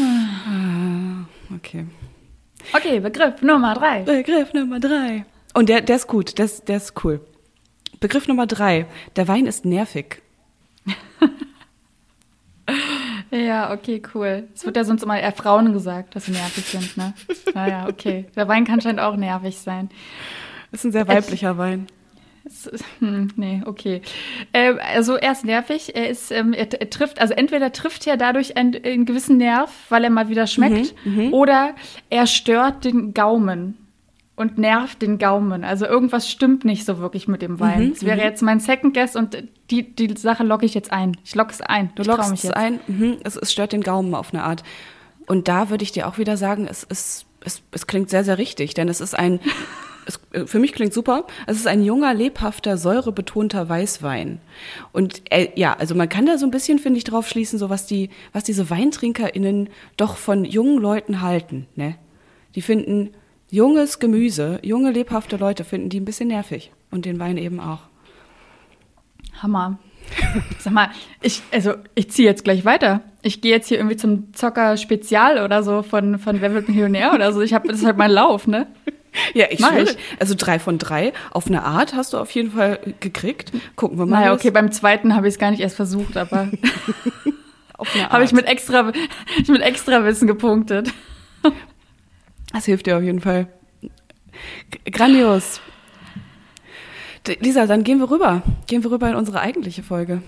Ah, 0.00 1.26
okay. 1.54 1.84
Okay, 2.72 3.00
Begriff 3.00 3.42
Nummer 3.42 3.74
drei. 3.74 4.02
Begriff 4.02 4.54
Nummer 4.54 4.80
drei. 4.80 5.26
Und 5.54 5.68
der, 5.68 5.80
der 5.80 5.96
ist 5.96 6.06
gut, 6.06 6.38
der 6.38 6.44
ist, 6.44 6.68
der 6.68 6.76
ist 6.76 7.04
cool. 7.04 7.20
Begriff 8.00 8.28
Nummer 8.28 8.46
drei. 8.46 8.86
Der 9.16 9.28
Wein 9.28 9.46
ist 9.46 9.64
nervig. 9.64 10.22
Ja, 13.30 13.72
okay, 13.72 14.02
cool. 14.14 14.48
Es 14.54 14.64
wird 14.64 14.76
ja 14.76 14.84
sonst 14.84 15.02
immer 15.02 15.20
eher 15.20 15.32
Frauen 15.32 15.72
gesagt, 15.72 16.16
dass 16.16 16.26
sie 16.26 16.32
nervig 16.32 16.64
sind, 16.64 16.96
ne? 16.96 17.14
Naja, 17.54 17.86
okay. 17.88 18.26
Der 18.36 18.48
Wein 18.48 18.64
kann 18.64 18.80
scheint 18.80 19.00
auch 19.00 19.16
nervig 19.16 19.58
sein. 19.58 19.90
Ist 20.72 20.84
ein 20.84 20.92
sehr 20.92 21.08
weiblicher 21.08 21.52
ich, 21.52 21.58
Wein. 21.58 21.86
Ist, 22.44 22.70
hm, 23.00 23.32
nee, 23.36 23.62
okay. 23.66 24.00
Äh, 24.52 24.74
also 24.94 25.16
er 25.16 25.32
ist 25.32 25.44
nervig. 25.44 25.94
Er 25.94 26.08
ist, 26.08 26.30
ähm, 26.30 26.54
er, 26.54 26.72
er, 26.72 26.88
trifft, 26.88 27.20
also 27.20 27.34
entweder 27.34 27.72
trifft 27.72 28.06
er 28.06 28.16
dadurch 28.16 28.56
einen, 28.56 28.82
einen 28.82 29.04
gewissen 29.04 29.36
Nerv, 29.36 29.70
weil 29.90 30.04
er 30.04 30.10
mal 30.10 30.30
wieder 30.30 30.46
schmeckt, 30.46 30.94
mhm, 31.04 31.26
mhm. 31.26 31.34
oder 31.34 31.74
er 32.08 32.26
stört 32.26 32.84
den 32.84 33.12
Gaumen 33.12 33.76
und 34.38 34.56
nervt 34.56 35.02
den 35.02 35.18
Gaumen. 35.18 35.64
Also 35.64 35.84
irgendwas 35.84 36.30
stimmt 36.30 36.64
nicht 36.64 36.84
so 36.84 36.98
wirklich 36.98 37.26
mit 37.26 37.42
dem 37.42 37.58
Wein. 37.58 37.86
Mhm, 37.86 37.90
das 37.90 38.04
wäre 38.04 38.18
mhm. 38.18 38.22
jetzt 38.22 38.40
mein 38.40 38.60
Second 38.60 38.94
Guess 38.94 39.16
und 39.16 39.36
die, 39.70 39.94
die 39.94 40.16
Sache 40.16 40.44
locke 40.44 40.64
ich 40.64 40.74
jetzt 40.74 40.92
ein. 40.92 41.16
Ich 41.24 41.34
locke 41.34 41.52
es 41.52 41.60
ein. 41.60 41.90
Du 41.96 42.04
lockst 42.04 42.32
es 42.32 42.50
ein. 42.52 42.78
Mhm. 42.86 43.16
Es, 43.24 43.36
es, 43.36 43.52
stört 43.52 43.72
den 43.72 43.82
Gaumen 43.82 44.14
auf 44.14 44.32
eine 44.32 44.44
Art. 44.44 44.62
Und 45.26 45.48
da 45.48 45.70
würde 45.70 45.82
ich 45.82 45.90
dir 45.90 46.06
auch 46.06 46.18
wieder 46.18 46.36
sagen, 46.36 46.68
es, 46.70 46.86
es, 46.88 47.26
es, 47.44 47.62
es 47.72 47.88
klingt 47.88 48.10
sehr, 48.10 48.22
sehr 48.22 48.38
richtig, 48.38 48.74
denn 48.74 48.88
es 48.88 49.00
ist 49.00 49.18
ein, 49.18 49.40
es, 50.06 50.20
für 50.46 50.60
mich 50.60 50.72
klingt 50.72 50.94
super, 50.94 51.26
es 51.48 51.56
ist 51.56 51.66
ein 51.66 51.82
junger, 51.82 52.14
lebhafter, 52.14 52.78
säurebetonter 52.78 53.68
Weißwein. 53.68 54.40
Und 54.92 55.22
äh, 55.30 55.48
ja, 55.56 55.74
also 55.74 55.96
man 55.96 56.08
kann 56.08 56.26
da 56.26 56.38
so 56.38 56.46
ein 56.46 56.52
bisschen, 56.52 56.78
finde 56.78 56.98
ich, 56.98 57.04
drauf 57.04 57.28
schließen, 57.28 57.58
so 57.58 57.70
was 57.70 57.86
die, 57.86 58.10
was 58.32 58.44
diese 58.44 58.70
WeintrinkerInnen 58.70 59.68
doch 59.96 60.16
von 60.16 60.44
jungen 60.44 60.78
Leuten 60.78 61.22
halten, 61.22 61.66
ne? 61.74 61.96
Die 62.54 62.62
finden, 62.62 63.10
junges 63.50 63.98
Gemüse, 63.98 64.60
junge, 64.62 64.90
lebhafte 64.90 65.36
Leute 65.36 65.64
finden 65.64 65.88
die 65.88 66.00
ein 66.00 66.04
bisschen 66.04 66.28
nervig. 66.28 66.72
Und 66.90 67.04
den 67.04 67.18
Wein 67.18 67.36
eben 67.36 67.60
auch. 67.60 67.80
Hammer. 69.42 69.78
Sag 70.58 70.72
mal, 70.72 70.90
ich, 71.20 71.42
also 71.52 71.74
ich 71.94 72.10
ziehe 72.10 72.28
jetzt 72.28 72.44
gleich 72.44 72.64
weiter. 72.64 73.02
Ich 73.22 73.40
gehe 73.40 73.52
jetzt 73.52 73.68
hier 73.68 73.78
irgendwie 73.78 73.96
zum 73.96 74.32
Zocker 74.32 74.76
Spezial 74.76 75.44
oder 75.44 75.62
so 75.62 75.82
von, 75.82 76.18
von 76.18 76.40
Wer 76.40 76.54
wird 76.54 76.68
Millionär 76.68 77.12
oder 77.12 77.32
so. 77.32 77.42
Ich 77.42 77.52
habe 77.52 77.68
das 77.68 77.78
ist 77.78 77.86
halt 77.86 77.98
mein 77.98 78.10
Lauf, 78.10 78.46
ne? 78.46 78.66
Ja, 79.34 79.46
ich 79.50 79.60
Mach 79.60 79.72
schwöre. 79.72 79.90
Ich. 79.90 79.96
Also 80.18 80.34
drei 80.36 80.58
von 80.58 80.78
drei 80.78 81.12
auf 81.30 81.46
eine 81.46 81.64
Art 81.64 81.94
hast 81.94 82.12
du 82.12 82.18
auf 82.18 82.30
jeden 82.30 82.52
Fall 82.52 82.78
gekriegt. 83.00 83.52
Gucken 83.76 83.98
wir 83.98 84.06
mal. 84.06 84.20
Naja, 84.20 84.32
okay, 84.32 84.50
beim 84.50 84.72
zweiten 84.72 85.14
habe 85.14 85.28
ich 85.28 85.34
es 85.34 85.38
gar 85.38 85.50
nicht 85.50 85.60
erst 85.60 85.76
versucht, 85.76 86.16
aber 86.16 86.48
habe 88.10 88.24
ich 88.24 88.32
mit 88.32 88.46
extra, 88.46 88.92
ich 89.40 89.48
mit 89.48 89.62
extra 89.62 90.04
Wissen 90.04 90.26
gepunktet. 90.26 90.92
Das 92.52 92.64
hilft 92.64 92.86
dir 92.86 92.96
auf 92.96 93.02
jeden 93.02 93.20
Fall. 93.20 93.48
Grandios. 94.90 95.60
Lisa, 97.40 97.66
dann 97.66 97.84
gehen 97.84 97.98
wir 97.98 98.10
rüber. 98.10 98.42
Gehen 98.66 98.82
wir 98.82 98.90
rüber 98.90 99.08
in 99.10 99.16
unsere 99.16 99.40
eigentliche 99.40 99.82
Folge. 99.82 100.22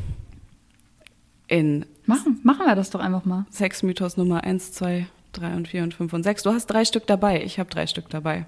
In 1.49 1.87
machen, 2.05 2.41
machen 2.43 2.67
wir 2.67 2.77
das 2.77 2.91
doch 2.91 3.01
einfach 3.01 3.25
mal. 3.25 3.47
Sexmythos 3.51 4.17
Nummer 4.17 4.45
1, 4.45 4.73
2, 4.73 5.07
3 5.33 5.57
und 5.57 5.69
4 5.69 5.83
und 5.83 5.95
5 5.95 6.13
und 6.13 6.23
6. 6.23 6.43
Du 6.43 6.53
hast 6.53 6.67
drei 6.67 6.85
Stück 6.85 7.07
dabei. 7.07 7.43
Ich 7.43 7.59
habe 7.59 7.71
drei 7.71 7.87
Stück 7.87 8.11
dabei. 8.11 8.47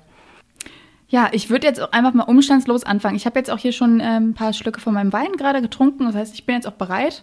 Ja, 1.08 1.28
ich 1.32 1.50
würde 1.50 1.66
jetzt 1.66 1.80
auch 1.80 1.92
einfach 1.92 2.14
mal 2.14 2.24
umstandslos 2.24 2.84
anfangen. 2.84 3.16
Ich 3.16 3.26
habe 3.26 3.38
jetzt 3.38 3.50
auch 3.50 3.58
hier 3.58 3.72
schon 3.72 4.00
äh, 4.00 4.18
ein 4.18 4.34
paar 4.34 4.52
Schlücke 4.52 4.80
von 4.80 4.94
meinem 4.94 5.12
Wein 5.12 5.32
gerade 5.32 5.60
getrunken. 5.60 6.06
Das 6.06 6.14
heißt, 6.14 6.34
ich 6.34 6.46
bin 6.46 6.54
jetzt 6.54 6.66
auch 6.66 6.72
bereit, 6.72 7.22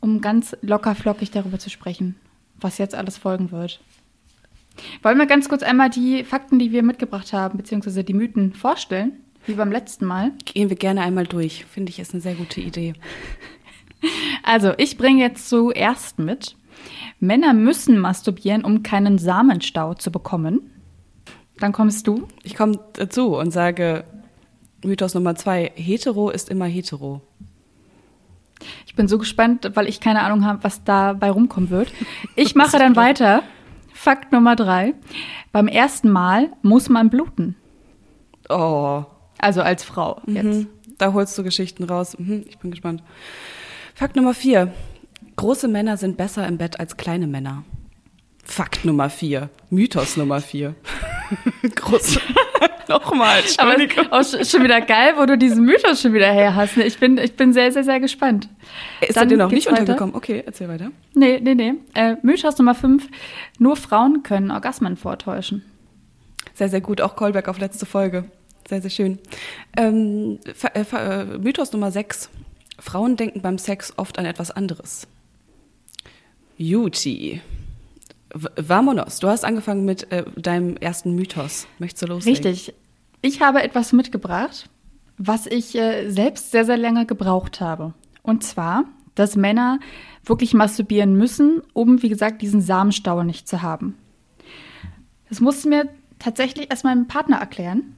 um 0.00 0.20
ganz 0.20 0.56
locker 0.62 0.94
flockig 0.94 1.30
darüber 1.30 1.58
zu 1.58 1.70
sprechen, 1.70 2.16
was 2.58 2.78
jetzt 2.78 2.94
alles 2.94 3.18
folgen 3.18 3.50
wird. 3.50 3.80
Wollen 5.02 5.18
wir 5.18 5.26
ganz 5.26 5.48
kurz 5.48 5.62
einmal 5.62 5.90
die 5.90 6.24
Fakten, 6.24 6.58
die 6.58 6.72
wir 6.72 6.82
mitgebracht 6.82 7.32
haben, 7.32 7.58
beziehungsweise 7.58 8.04
die 8.04 8.14
Mythen 8.14 8.52
vorstellen, 8.52 9.12
wie 9.46 9.54
beim 9.54 9.72
letzten 9.72 10.04
Mal? 10.04 10.32
Gehen 10.44 10.68
wir 10.68 10.76
gerne 10.76 11.00
einmal 11.00 11.26
durch. 11.26 11.64
Finde 11.64 11.90
ich, 11.90 11.98
ist 11.98 12.12
eine 12.12 12.20
sehr 12.20 12.34
gute 12.34 12.60
Idee. 12.60 12.94
Also, 14.44 14.74
ich 14.78 14.96
bringe 14.96 15.20
jetzt 15.20 15.48
zuerst 15.48 16.20
mit. 16.20 16.54
Männer 17.18 17.52
müssen 17.52 17.98
masturbieren, 17.98 18.64
um 18.64 18.84
keinen 18.84 19.18
Samenstau 19.18 19.94
zu 19.94 20.12
bekommen. 20.12 20.70
Dann 21.58 21.72
kommst 21.72 22.06
du. 22.06 22.28
Ich 22.44 22.54
komme 22.54 22.78
dazu 22.92 23.36
und 23.36 23.50
sage 23.50 24.04
Mythos 24.84 25.14
Nummer 25.14 25.34
zwei: 25.34 25.72
Hetero 25.74 26.30
ist 26.30 26.48
immer 26.48 26.66
hetero. 26.66 27.20
Ich 28.86 28.94
bin 28.94 29.08
so 29.08 29.18
gespannt, 29.18 29.72
weil 29.74 29.88
ich 29.88 29.98
keine 29.98 30.22
Ahnung 30.22 30.44
habe, 30.44 30.62
was 30.62 30.84
dabei 30.84 31.30
rumkommen 31.30 31.70
wird. 31.70 31.92
Ich 32.36 32.54
mache 32.54 32.78
dann 32.78 32.94
weiter 32.94 33.42
Fakt 34.00 34.30
Nummer 34.30 34.54
drei. 34.54 34.94
Beim 35.50 35.66
ersten 35.66 36.08
Mal 36.08 36.52
muss 36.62 36.88
man 36.88 37.10
bluten. 37.10 37.56
Oh. 38.48 39.02
Also 39.38 39.60
als 39.60 39.82
Frau 39.82 40.22
mhm. 40.24 40.36
jetzt. 40.36 40.66
Da 40.98 41.12
holst 41.12 41.36
du 41.36 41.42
Geschichten 41.42 41.82
raus. 41.82 42.16
Mhm. 42.16 42.44
Ich 42.48 42.58
bin 42.58 42.70
gespannt. 42.70 43.02
Fakt 43.96 44.14
Nummer 44.14 44.34
vier. 44.34 44.72
Große 45.34 45.66
Männer 45.66 45.96
sind 45.96 46.16
besser 46.16 46.46
im 46.46 46.58
Bett 46.58 46.78
als 46.78 46.96
kleine 46.96 47.26
Männer. 47.26 47.64
Fakt 48.44 48.84
Nummer 48.84 49.10
vier. 49.10 49.50
Mythos 49.68 50.16
Nummer 50.16 50.40
vier. 50.40 50.76
Große. 51.74 52.20
Nochmal, 52.88 53.42
Aber 53.58 53.76
auch 54.10 54.24
schon 54.24 54.64
wieder 54.64 54.80
geil, 54.80 55.14
wo 55.16 55.26
du 55.26 55.36
diesen 55.36 55.64
Mythos 55.64 56.00
schon 56.00 56.14
wieder 56.14 56.30
her 56.32 56.54
hast. 56.54 56.76
Ne? 56.76 56.84
Ich 56.84 56.98
bin, 56.98 57.18
ich 57.18 57.34
bin 57.36 57.52
sehr, 57.52 57.70
sehr, 57.72 57.84
sehr 57.84 58.00
gespannt. 58.00 58.48
Ist 59.00 59.16
Dann 59.16 59.28
dir 59.28 59.36
noch 59.36 59.50
nicht 59.50 59.66
weiter. 59.66 59.80
untergekommen? 59.80 60.14
Okay, 60.14 60.42
erzähl 60.44 60.68
weiter. 60.68 60.90
Nee, 61.14 61.40
nee, 61.40 61.54
nee. 61.54 61.74
Äh, 61.94 62.16
Mythos 62.22 62.56
Nummer 62.58 62.74
5. 62.74 63.06
Nur 63.58 63.76
Frauen 63.76 64.22
können 64.22 64.50
Orgasmen 64.50 64.96
vortäuschen. 64.96 65.64
Sehr, 66.54 66.68
sehr 66.68 66.80
gut. 66.80 67.00
Auch 67.00 67.14
Callback 67.16 67.48
auf 67.48 67.58
letzte 67.58 67.86
Folge. 67.86 68.24
Sehr, 68.68 68.80
sehr 68.80 68.90
schön. 68.90 69.18
Ähm, 69.76 70.38
äh, 70.74 70.80
äh, 70.80 71.24
Mythos 71.38 71.72
Nummer 71.72 71.90
6. 71.90 72.30
Frauen 72.78 73.16
denken 73.16 73.42
beim 73.42 73.58
Sex 73.58 73.92
oft 73.96 74.18
an 74.18 74.24
etwas 74.26 74.50
anderes. 74.50 75.06
Juti. 76.56 77.40
Vamonos, 78.32 79.20
du 79.20 79.28
hast 79.28 79.44
angefangen 79.44 79.84
mit 79.84 80.10
äh, 80.12 80.24
deinem 80.36 80.76
ersten 80.76 81.14
Mythos. 81.14 81.66
Möchtest 81.78 82.02
du 82.02 82.06
loslegen? 82.06 82.44
Richtig. 82.44 82.74
Ich 83.22 83.40
habe 83.40 83.62
etwas 83.62 83.92
mitgebracht, 83.92 84.68
was 85.16 85.46
ich 85.46 85.74
äh, 85.74 86.10
selbst 86.10 86.50
sehr, 86.50 86.64
sehr 86.64 86.76
lange 86.76 87.06
gebraucht 87.06 87.60
habe. 87.60 87.94
Und 88.22 88.44
zwar, 88.44 88.84
dass 89.14 89.34
Männer 89.34 89.80
wirklich 90.24 90.54
masturbieren 90.54 91.16
müssen, 91.16 91.62
um, 91.72 92.02
wie 92.02 92.08
gesagt, 92.08 92.42
diesen 92.42 92.60
Samenstau 92.60 93.22
nicht 93.22 93.48
zu 93.48 93.62
haben. 93.62 93.96
Das 95.28 95.40
musste 95.40 95.68
mir 95.68 95.88
tatsächlich 96.18 96.70
erst 96.70 96.84
meinem 96.84 97.08
Partner 97.08 97.38
erklären, 97.38 97.96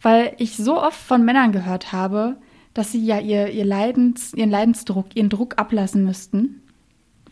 weil 0.00 0.34
ich 0.38 0.56
so 0.56 0.80
oft 0.80 0.98
von 0.98 1.24
Männern 1.24 1.52
gehört 1.52 1.92
habe, 1.92 2.36
dass 2.72 2.92
sie 2.92 3.04
ja 3.04 3.18
ihr, 3.18 3.50
ihr 3.50 3.64
Leidens, 3.64 4.32
ihren 4.32 4.50
Leidensdruck, 4.50 5.14
ihren 5.14 5.28
Druck 5.28 5.58
ablassen 5.58 6.04
müssten 6.04 6.61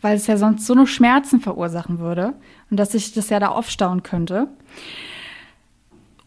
weil 0.01 0.15
es 0.15 0.27
ja 0.27 0.37
sonst 0.37 0.65
so 0.65 0.73
nur 0.73 0.87
Schmerzen 0.87 1.39
verursachen 1.39 1.99
würde 1.99 2.33
und 2.69 2.77
dass 2.77 2.91
sich 2.91 3.13
das 3.13 3.29
ja 3.29 3.39
da 3.39 3.49
aufstauen 3.49 4.03
könnte. 4.03 4.47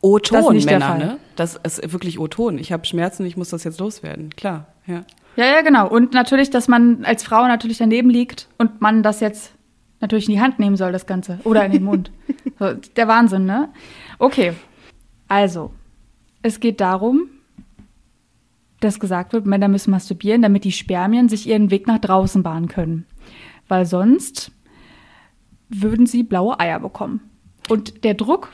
O-Ton, 0.01 0.63
Männer, 0.65 0.99
ne? 0.99 1.19
Das 1.35 1.59
ist 1.63 1.93
wirklich 1.93 2.19
O-Ton. 2.19 2.59
Ich 2.59 2.73
habe 2.73 2.85
Schmerzen, 2.85 3.25
ich 3.25 3.37
muss 3.37 3.49
das 3.49 3.65
jetzt 3.65 3.81
loswerden. 3.81 4.31
Klar, 4.37 4.67
ja. 4.87 5.03
Ja, 5.37 5.47
ja, 5.47 5.63
genau. 5.63 5.89
Und 5.89 6.13
natürlich, 6.13 6.51
dass 6.51 6.69
man 6.69 7.05
als 7.05 7.25
Frau 7.25 7.47
natürlich 7.49 7.79
daneben 7.79 8.11
liegt 8.11 8.49
und 8.59 8.81
man 8.81 9.03
das 9.03 9.21
jetzt 9.21 9.53
natürlich 10.01 10.29
in 10.29 10.35
die 10.35 10.41
Hand 10.41 10.59
nehmen 10.59 10.77
soll, 10.77 10.93
das 10.93 11.07
Ganze. 11.07 11.39
Oder 11.45 11.65
in 11.65 11.73
den 11.73 11.85
Mund. 11.85 12.13
so, 12.59 12.75
der 12.75 13.09
Wahnsinn, 13.09 13.47
ne? 13.47 13.71
Okay. 14.19 14.53
Also, 15.27 15.73
es 16.43 16.61
geht 16.61 16.81
darum, 16.81 17.31
dass 18.81 19.01
gesagt 19.01 19.33
wird, 19.33 19.47
Männer 19.47 19.69
müssen 19.69 19.91
masturbieren, 19.91 20.43
damit 20.43 20.65
die 20.65 20.73
Spermien 20.73 21.29
sich 21.29 21.49
ihren 21.49 21.71
Weg 21.71 21.87
nach 21.87 21.99
draußen 21.99 22.43
bahnen 22.43 22.69
können. 22.69 23.07
Weil 23.69 23.87
sonst 23.87 24.51
würden 25.69 26.07
sie 26.07 26.23
blaue 26.23 26.59
Eier 26.61 26.81
bekommen. 26.81 27.21
Und 27.69 28.05
der 28.05 28.15
Druck 28.15 28.51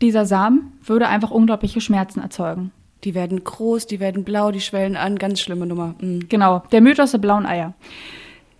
dieser 0.00 0.26
Samen 0.26 0.72
würde 0.82 1.08
einfach 1.08 1.30
unglaubliche 1.30 1.80
Schmerzen 1.80 2.20
erzeugen. 2.20 2.72
Die 3.04 3.14
werden 3.14 3.44
groß, 3.44 3.86
die 3.86 4.00
werden 4.00 4.24
blau, 4.24 4.50
die 4.50 4.60
schwellen 4.60 4.96
an, 4.96 5.16
ganz 5.16 5.40
schlimme 5.40 5.66
Nummer. 5.66 5.94
Mhm. 6.00 6.28
Genau, 6.28 6.62
der 6.72 6.80
Mythos 6.80 7.12
der 7.12 7.18
blauen 7.18 7.46
Eier. 7.46 7.74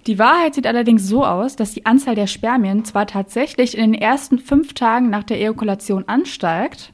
Die 0.06 0.18
Wahrheit 0.20 0.54
sieht 0.54 0.68
allerdings 0.68 1.08
so 1.08 1.24
aus, 1.24 1.56
dass 1.56 1.72
die 1.72 1.84
Anzahl 1.84 2.14
der 2.14 2.28
Spermien 2.28 2.84
zwar 2.84 3.06
tatsächlich 3.06 3.76
in 3.76 3.92
den 3.92 4.00
ersten 4.00 4.38
fünf 4.38 4.72
Tagen 4.72 5.10
nach 5.10 5.24
der 5.24 5.38
Ejakulation 5.38 6.04
ansteigt, 6.06 6.92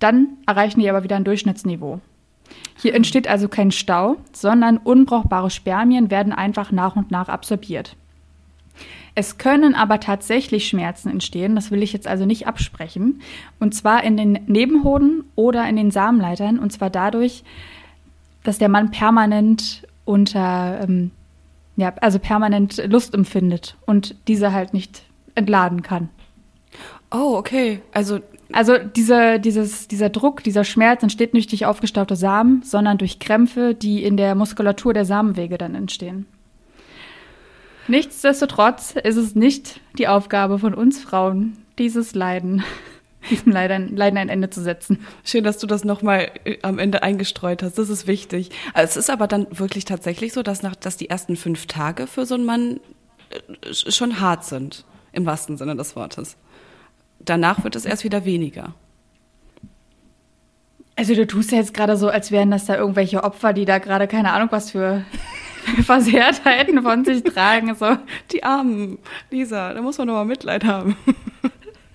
dann 0.00 0.36
erreichen 0.46 0.80
die 0.80 0.90
aber 0.90 1.02
wieder 1.02 1.16
ein 1.16 1.24
Durchschnittsniveau. 1.24 2.00
Hier 2.76 2.94
entsteht 2.94 3.26
also 3.26 3.48
kein 3.48 3.70
Stau, 3.70 4.16
sondern 4.32 4.76
unbrauchbare 4.76 5.48
Spermien 5.48 6.10
werden 6.10 6.32
einfach 6.32 6.72
nach 6.72 6.94
und 6.94 7.10
nach 7.10 7.28
absorbiert. 7.28 7.96
Es 9.18 9.38
können 9.38 9.74
aber 9.74 9.98
tatsächlich 9.98 10.68
Schmerzen 10.68 11.08
entstehen, 11.08 11.54
das 11.56 11.70
will 11.70 11.82
ich 11.82 11.94
jetzt 11.94 12.06
also 12.06 12.26
nicht 12.26 12.46
absprechen, 12.46 13.22
und 13.58 13.74
zwar 13.74 14.04
in 14.04 14.18
den 14.18 14.38
Nebenhoden 14.46 15.24
oder 15.36 15.66
in 15.66 15.76
den 15.76 15.90
Samenleitern, 15.90 16.58
und 16.58 16.70
zwar 16.70 16.90
dadurch, 16.90 17.42
dass 18.44 18.58
der 18.58 18.68
Mann 18.68 18.90
permanent 18.90 19.88
unter, 20.04 20.80
ähm, 20.82 21.12
ja, 21.76 21.94
also 22.02 22.18
permanent 22.18 22.76
Lust 22.88 23.14
empfindet 23.14 23.78
und 23.86 24.14
diese 24.28 24.52
halt 24.52 24.74
nicht 24.74 25.02
entladen 25.34 25.80
kann. 25.80 26.10
Oh, 27.10 27.36
okay. 27.38 27.80
Also 27.92 28.20
also 28.52 28.78
diese, 28.78 29.40
dieses, 29.40 29.88
dieser 29.88 30.08
Druck, 30.08 30.44
dieser 30.44 30.62
Schmerz 30.62 31.02
entsteht 31.02 31.34
nicht 31.34 31.50
durch 31.50 31.66
aufgestaute 31.66 32.14
Samen, 32.16 32.62
sondern 32.62 32.96
durch 32.96 33.18
Krämpfe, 33.18 33.74
die 33.74 34.04
in 34.04 34.16
der 34.16 34.34
Muskulatur 34.34 34.92
der 34.94 35.04
Samenwege 35.04 35.58
dann 35.58 35.74
entstehen. 35.74 36.26
Nichtsdestotrotz 37.88 38.94
ist 39.02 39.16
es 39.16 39.34
nicht 39.34 39.80
die 39.98 40.08
Aufgabe 40.08 40.58
von 40.58 40.74
uns 40.74 41.00
Frauen, 41.00 41.56
dieses 41.78 42.14
Leiden, 42.14 42.64
diesem 43.30 43.52
Leiden, 43.52 43.96
Leiden 43.96 44.18
ein 44.18 44.28
Ende 44.28 44.50
zu 44.50 44.62
setzen. 44.62 45.04
Schön, 45.24 45.44
dass 45.44 45.58
du 45.58 45.66
das 45.66 45.84
nochmal 45.84 46.30
äh, 46.44 46.58
am 46.62 46.78
Ende 46.78 47.02
eingestreut 47.02 47.62
hast. 47.62 47.78
Das 47.78 47.88
ist 47.88 48.06
wichtig. 48.06 48.50
Es 48.74 48.96
ist 48.96 49.10
aber 49.10 49.26
dann 49.28 49.46
wirklich 49.50 49.84
tatsächlich 49.84 50.32
so, 50.32 50.42
dass, 50.42 50.62
nach, 50.62 50.74
dass 50.74 50.96
die 50.96 51.10
ersten 51.10 51.36
fünf 51.36 51.66
Tage 51.66 52.06
für 52.06 52.26
so 52.26 52.34
einen 52.34 52.44
Mann 52.44 52.80
äh, 53.30 53.72
schon 53.72 54.20
hart 54.20 54.44
sind, 54.44 54.84
im 55.12 55.26
wahrsten 55.26 55.56
Sinne 55.56 55.76
des 55.76 55.94
Wortes. 55.94 56.36
Danach 57.20 57.64
wird 57.64 57.76
es 57.76 57.84
erst 57.84 58.04
wieder 58.04 58.24
weniger. 58.24 58.74
Also 60.96 61.14
du 61.14 61.26
tust 61.26 61.52
ja 61.52 61.58
jetzt 61.58 61.74
gerade 61.74 61.96
so, 61.96 62.08
als 62.08 62.30
wären 62.30 62.50
das 62.50 62.64
da 62.64 62.76
irgendwelche 62.76 63.22
Opfer, 63.22 63.52
die 63.52 63.66
da 63.66 63.78
gerade 63.78 64.08
keine 64.08 64.32
Ahnung 64.32 64.48
was 64.50 64.70
für 64.70 65.04
Versehrtheiten 65.84 66.82
von 66.82 67.04
sich 67.04 67.22
tragen. 67.22 67.74
So. 67.74 67.96
Die 68.32 68.42
Armen, 68.42 68.98
Lisa, 69.30 69.72
da 69.74 69.82
muss 69.82 69.98
man 69.98 70.08
doch 70.08 70.14
mal 70.14 70.24
Mitleid 70.24 70.64
haben. 70.64 70.96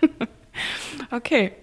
okay. 1.12 1.54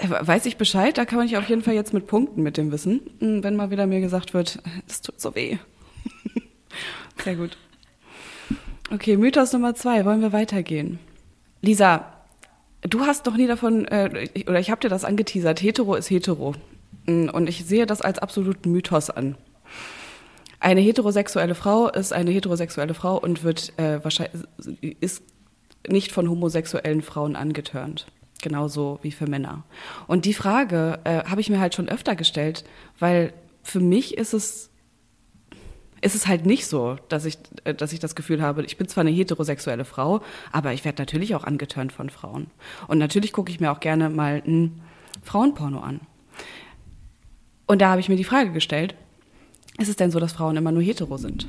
Weiß 0.00 0.46
ich 0.46 0.56
Bescheid, 0.56 0.98
da 0.98 1.04
kann 1.04 1.18
man 1.18 1.28
sich 1.28 1.36
auf 1.36 1.48
jeden 1.48 1.62
Fall 1.62 1.74
jetzt 1.74 1.94
mit 1.94 2.06
punkten 2.06 2.42
mit 2.42 2.56
dem 2.56 2.72
Wissen, 2.72 3.00
hm, 3.20 3.44
wenn 3.44 3.54
mal 3.54 3.70
wieder 3.70 3.86
mir 3.86 4.00
gesagt 4.00 4.34
wird, 4.34 4.60
das 4.88 5.00
tut 5.00 5.20
so 5.20 5.34
weh. 5.34 5.58
Sehr 7.22 7.36
gut. 7.36 7.56
Okay, 8.90 9.16
Mythos 9.16 9.52
Nummer 9.52 9.74
zwei, 9.74 10.04
wollen 10.04 10.22
wir 10.22 10.32
weitergehen? 10.32 10.98
Lisa, 11.60 12.12
Du 12.82 13.06
hast 13.06 13.28
doch 13.28 13.36
nie 13.36 13.46
davon, 13.46 13.84
äh, 13.86 14.28
oder 14.46 14.58
ich 14.58 14.70
habe 14.70 14.80
dir 14.80 14.88
das 14.88 15.04
angeteasert, 15.04 15.62
hetero 15.62 15.94
ist 15.94 16.10
hetero. 16.10 16.54
Mm, 17.06 17.28
und 17.28 17.48
ich 17.48 17.64
sehe 17.64 17.86
das 17.86 18.02
als 18.02 18.18
absoluten 18.18 18.72
Mythos 18.72 19.08
an. 19.08 19.36
Eine 20.62 20.80
heterosexuelle 20.80 21.56
Frau 21.56 21.88
ist 21.88 22.12
eine 22.12 22.30
heterosexuelle 22.30 22.94
Frau 22.94 23.18
und 23.18 23.42
wird 23.42 23.76
äh, 23.80 24.02
wahrscheinlich 24.04 24.44
ist 25.00 25.24
nicht 25.88 26.12
von 26.12 26.30
homosexuellen 26.30 27.02
Frauen 27.02 27.34
angetörnt. 27.34 28.06
Genauso 28.40 29.00
wie 29.02 29.10
für 29.10 29.26
Männer. 29.26 29.64
Und 30.06 30.24
die 30.24 30.34
Frage 30.34 31.00
äh, 31.02 31.24
habe 31.24 31.40
ich 31.40 31.50
mir 31.50 31.58
halt 31.58 31.74
schon 31.74 31.88
öfter 31.88 32.14
gestellt, 32.14 32.62
weil 33.00 33.32
für 33.64 33.80
mich 33.80 34.16
ist 34.16 34.34
es 34.34 34.70
ist 36.00 36.14
es 36.14 36.28
halt 36.28 36.46
nicht 36.46 36.68
so, 36.68 36.96
dass 37.08 37.24
ich, 37.24 37.38
äh, 37.64 37.74
dass 37.74 37.92
ich 37.92 37.98
das 37.98 38.14
Gefühl 38.14 38.40
habe, 38.40 38.64
ich 38.64 38.76
bin 38.76 38.86
zwar 38.86 39.02
eine 39.02 39.10
heterosexuelle 39.10 39.84
Frau, 39.84 40.22
aber 40.52 40.72
ich 40.72 40.84
werde 40.84 41.02
natürlich 41.02 41.34
auch 41.34 41.42
angeturnt 41.42 41.92
von 41.92 42.08
Frauen. 42.08 42.52
Und 42.86 42.98
natürlich 42.98 43.32
gucke 43.32 43.50
ich 43.50 43.58
mir 43.58 43.72
auch 43.72 43.80
gerne 43.80 44.10
mal 44.10 44.40
ein 44.46 44.80
Frauenporno 45.24 45.80
an. 45.80 46.02
Und 47.66 47.82
da 47.82 47.90
habe 47.90 48.00
ich 48.00 48.08
mir 48.08 48.16
die 48.16 48.22
Frage 48.22 48.52
gestellt, 48.52 48.94
ist 49.78 49.88
es 49.88 49.96
denn 49.96 50.10
so, 50.10 50.20
dass 50.20 50.32
Frauen 50.32 50.56
immer 50.56 50.72
nur 50.72 50.82
hetero 50.82 51.16
sind? 51.16 51.46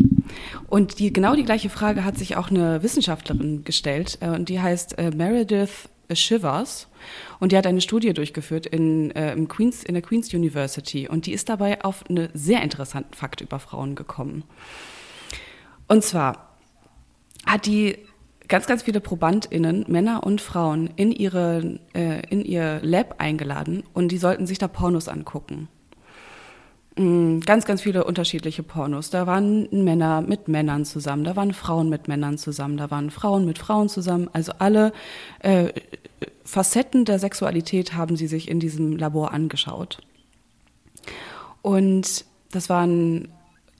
Und 0.67 0.99
die, 0.99 1.11
genau 1.11 1.35
die 1.35 1.43
gleiche 1.43 1.69
Frage 1.69 2.03
hat 2.05 2.17
sich 2.17 2.37
auch 2.37 2.49
eine 2.49 2.81
Wissenschaftlerin 2.83 3.63
gestellt, 3.63 4.17
äh, 4.21 4.29
und 4.29 4.49
die 4.49 4.61
heißt 4.61 4.97
äh, 4.97 5.11
Meredith 5.11 5.89
Shivers. 6.11 6.87
Und 7.39 7.51
die 7.51 7.57
hat 7.57 7.67
eine 7.67 7.81
Studie 7.81 8.13
durchgeführt 8.13 8.65
in, 8.65 9.11
äh, 9.11 9.33
im 9.33 9.47
Queens, 9.47 9.83
in 9.83 9.93
der 9.93 10.01
Queen's 10.01 10.33
University. 10.33 11.07
Und 11.07 11.25
die 11.25 11.33
ist 11.33 11.49
dabei 11.49 11.83
auf 11.83 12.09
einen 12.09 12.29
sehr 12.33 12.61
interessanten 12.61 13.13
Fakt 13.13 13.41
über 13.41 13.59
Frauen 13.59 13.95
gekommen. 13.95 14.43
Und 15.87 16.03
zwar 16.03 16.57
hat 17.45 17.65
die 17.65 17.97
ganz, 18.47 18.67
ganz 18.67 18.83
viele 18.83 19.01
ProbandInnen, 19.01 19.85
Männer 19.87 20.23
und 20.23 20.41
Frauen, 20.41 20.89
in, 20.95 21.11
ihre, 21.11 21.79
äh, 21.93 22.21
in 22.29 22.43
ihr 22.45 22.79
Lab 22.81 23.15
eingeladen 23.19 23.83
und 23.93 24.11
die 24.11 24.17
sollten 24.17 24.47
sich 24.47 24.57
da 24.57 24.67
Pornos 24.67 25.07
angucken. 25.07 25.67
Mm, 26.95 27.39
ganz, 27.39 27.65
ganz 27.65 27.81
viele 27.81 28.03
unterschiedliche 28.03 28.61
Pornos. 28.61 29.09
Da 29.09 29.25
waren 29.25 29.67
Männer 29.83 30.21
mit 30.21 30.47
Männern 30.47 30.85
zusammen, 30.85 31.23
da 31.23 31.35
waren 31.35 31.53
Frauen 31.53 31.89
mit 31.89 32.07
Männern 32.07 32.37
zusammen, 32.37 32.77
da 32.77 32.91
waren 32.91 33.09
Frauen 33.09 33.45
mit 33.45 33.57
Frauen 33.57 33.89
zusammen. 33.89 34.29
Also 34.33 34.53
alle 34.59 34.93
äh, 35.39 35.69
Facetten 36.43 37.05
der 37.05 37.17
Sexualität 37.17 37.95
haben 37.95 38.15
sie 38.15 38.27
sich 38.27 38.47
in 38.47 38.59
diesem 38.59 38.97
Labor 38.97 39.33
angeschaut. 39.33 39.99
Und 41.63 42.25
das 42.51 42.69
waren 42.69 43.29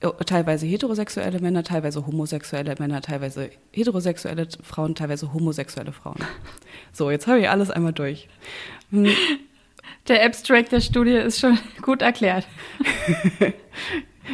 äh, 0.00 0.08
teilweise 0.26 0.66
heterosexuelle 0.66 1.38
Männer, 1.38 1.62
teilweise 1.62 2.04
homosexuelle 2.04 2.74
Männer, 2.80 3.00
teilweise 3.00 3.50
heterosexuelle 3.70 4.48
Frauen, 4.62 4.96
teilweise 4.96 5.32
homosexuelle 5.32 5.92
Frauen. 5.92 6.18
So, 6.92 7.10
jetzt 7.10 7.26
habe 7.26 7.40
ich 7.40 7.48
alles 7.48 7.70
einmal 7.70 7.92
durch. 7.92 8.28
Der 10.08 10.24
Abstract 10.24 10.72
der 10.72 10.80
Studie 10.80 11.12
ist 11.12 11.40
schon 11.40 11.58
gut 11.82 12.02
erklärt. 12.02 12.46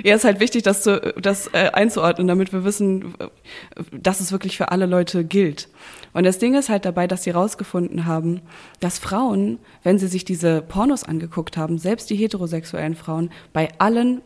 Ja, 0.05 0.15
ist 0.15 0.25
halt 0.25 0.39
wichtig, 0.39 0.63
das, 0.63 0.85
zu, 0.85 1.01
das 1.21 1.49
äh, 1.49 1.71
einzuordnen, 1.73 2.29
damit 2.29 2.53
wir 2.53 2.65
wissen, 2.65 3.13
dass 3.91 4.21
es 4.21 4.31
wirklich 4.31 4.57
für 4.57 4.71
alle 4.71 4.87
Leute 4.87 5.25
gilt. 5.25 5.69
Und 6.13 6.25
das 6.25 6.39
Ding 6.39 6.55
ist 6.55 6.69
halt 6.69 6.85
dabei, 6.85 7.09
dass 7.09 7.25
sie 7.25 7.33
herausgefunden 7.33 8.07
haben, 8.07 8.41
dass 8.79 9.01
Frauen, 9.01 9.59
wenn 9.83 9.99
sie 9.99 10.07
sich 10.07 10.25
diese 10.25 10.63
Pornos 10.63 11.03
angeguckt 11.03 11.57
haben, 11.57 11.79
selbst 11.79 12.09
die 12.09 12.15
heterosexuellen 12.15 12.95
Frauen, 12.95 13.31
bei 13.53 13.69
allen 13.79 14.23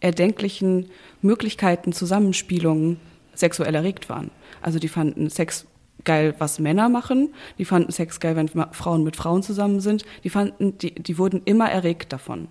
erdenklichen 0.00 0.90
Möglichkeiten, 1.22 1.92
Zusammenspielungen 1.92 3.00
sexuell 3.34 3.74
erregt 3.74 4.08
waren. 4.08 4.30
Also 4.60 4.78
die 4.78 4.88
fanden 4.88 5.30
Sex 5.30 5.66
geil, 6.06 6.34
was 6.38 6.58
Männer 6.58 6.88
machen. 6.88 7.34
Die 7.58 7.66
fanden 7.66 7.92
Sex 7.92 8.18
geil, 8.20 8.36
wenn 8.36 8.48
Frauen 8.48 9.04
mit 9.04 9.16
Frauen 9.16 9.42
zusammen 9.42 9.80
sind. 9.80 10.06
Die 10.24 10.30
fanden, 10.30 10.78
die, 10.78 10.94
die 10.94 11.18
wurden 11.18 11.42
immer 11.44 11.70
erregt 11.70 12.14
davon. 12.14 12.48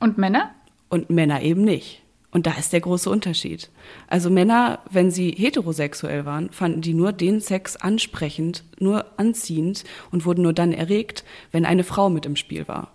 Und 0.00 0.16
Männer? 0.16 0.54
Und 0.88 1.10
Männer 1.10 1.42
eben 1.42 1.62
nicht. 1.62 2.02
Und 2.32 2.46
da 2.46 2.52
ist 2.52 2.72
der 2.72 2.80
große 2.80 3.10
Unterschied. 3.10 3.70
Also 4.06 4.30
Männer, 4.30 4.78
wenn 4.90 5.10
sie 5.10 5.32
heterosexuell 5.32 6.24
waren, 6.24 6.50
fanden 6.50 6.80
die 6.80 6.94
nur 6.94 7.12
den 7.12 7.40
Sex 7.40 7.76
ansprechend, 7.76 8.64
nur 8.78 9.04
anziehend 9.18 9.84
und 10.12 10.24
wurden 10.24 10.42
nur 10.42 10.52
dann 10.52 10.72
erregt, 10.72 11.24
wenn 11.50 11.66
eine 11.66 11.84
Frau 11.84 12.08
mit 12.08 12.24
im 12.26 12.36
Spiel 12.36 12.68
war. 12.68 12.94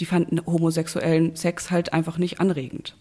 Die 0.00 0.06
fanden 0.06 0.44
homosexuellen 0.44 1.36
Sex 1.36 1.70
halt 1.70 1.92
einfach 1.92 2.18
nicht 2.18 2.40
anregend. 2.40 2.96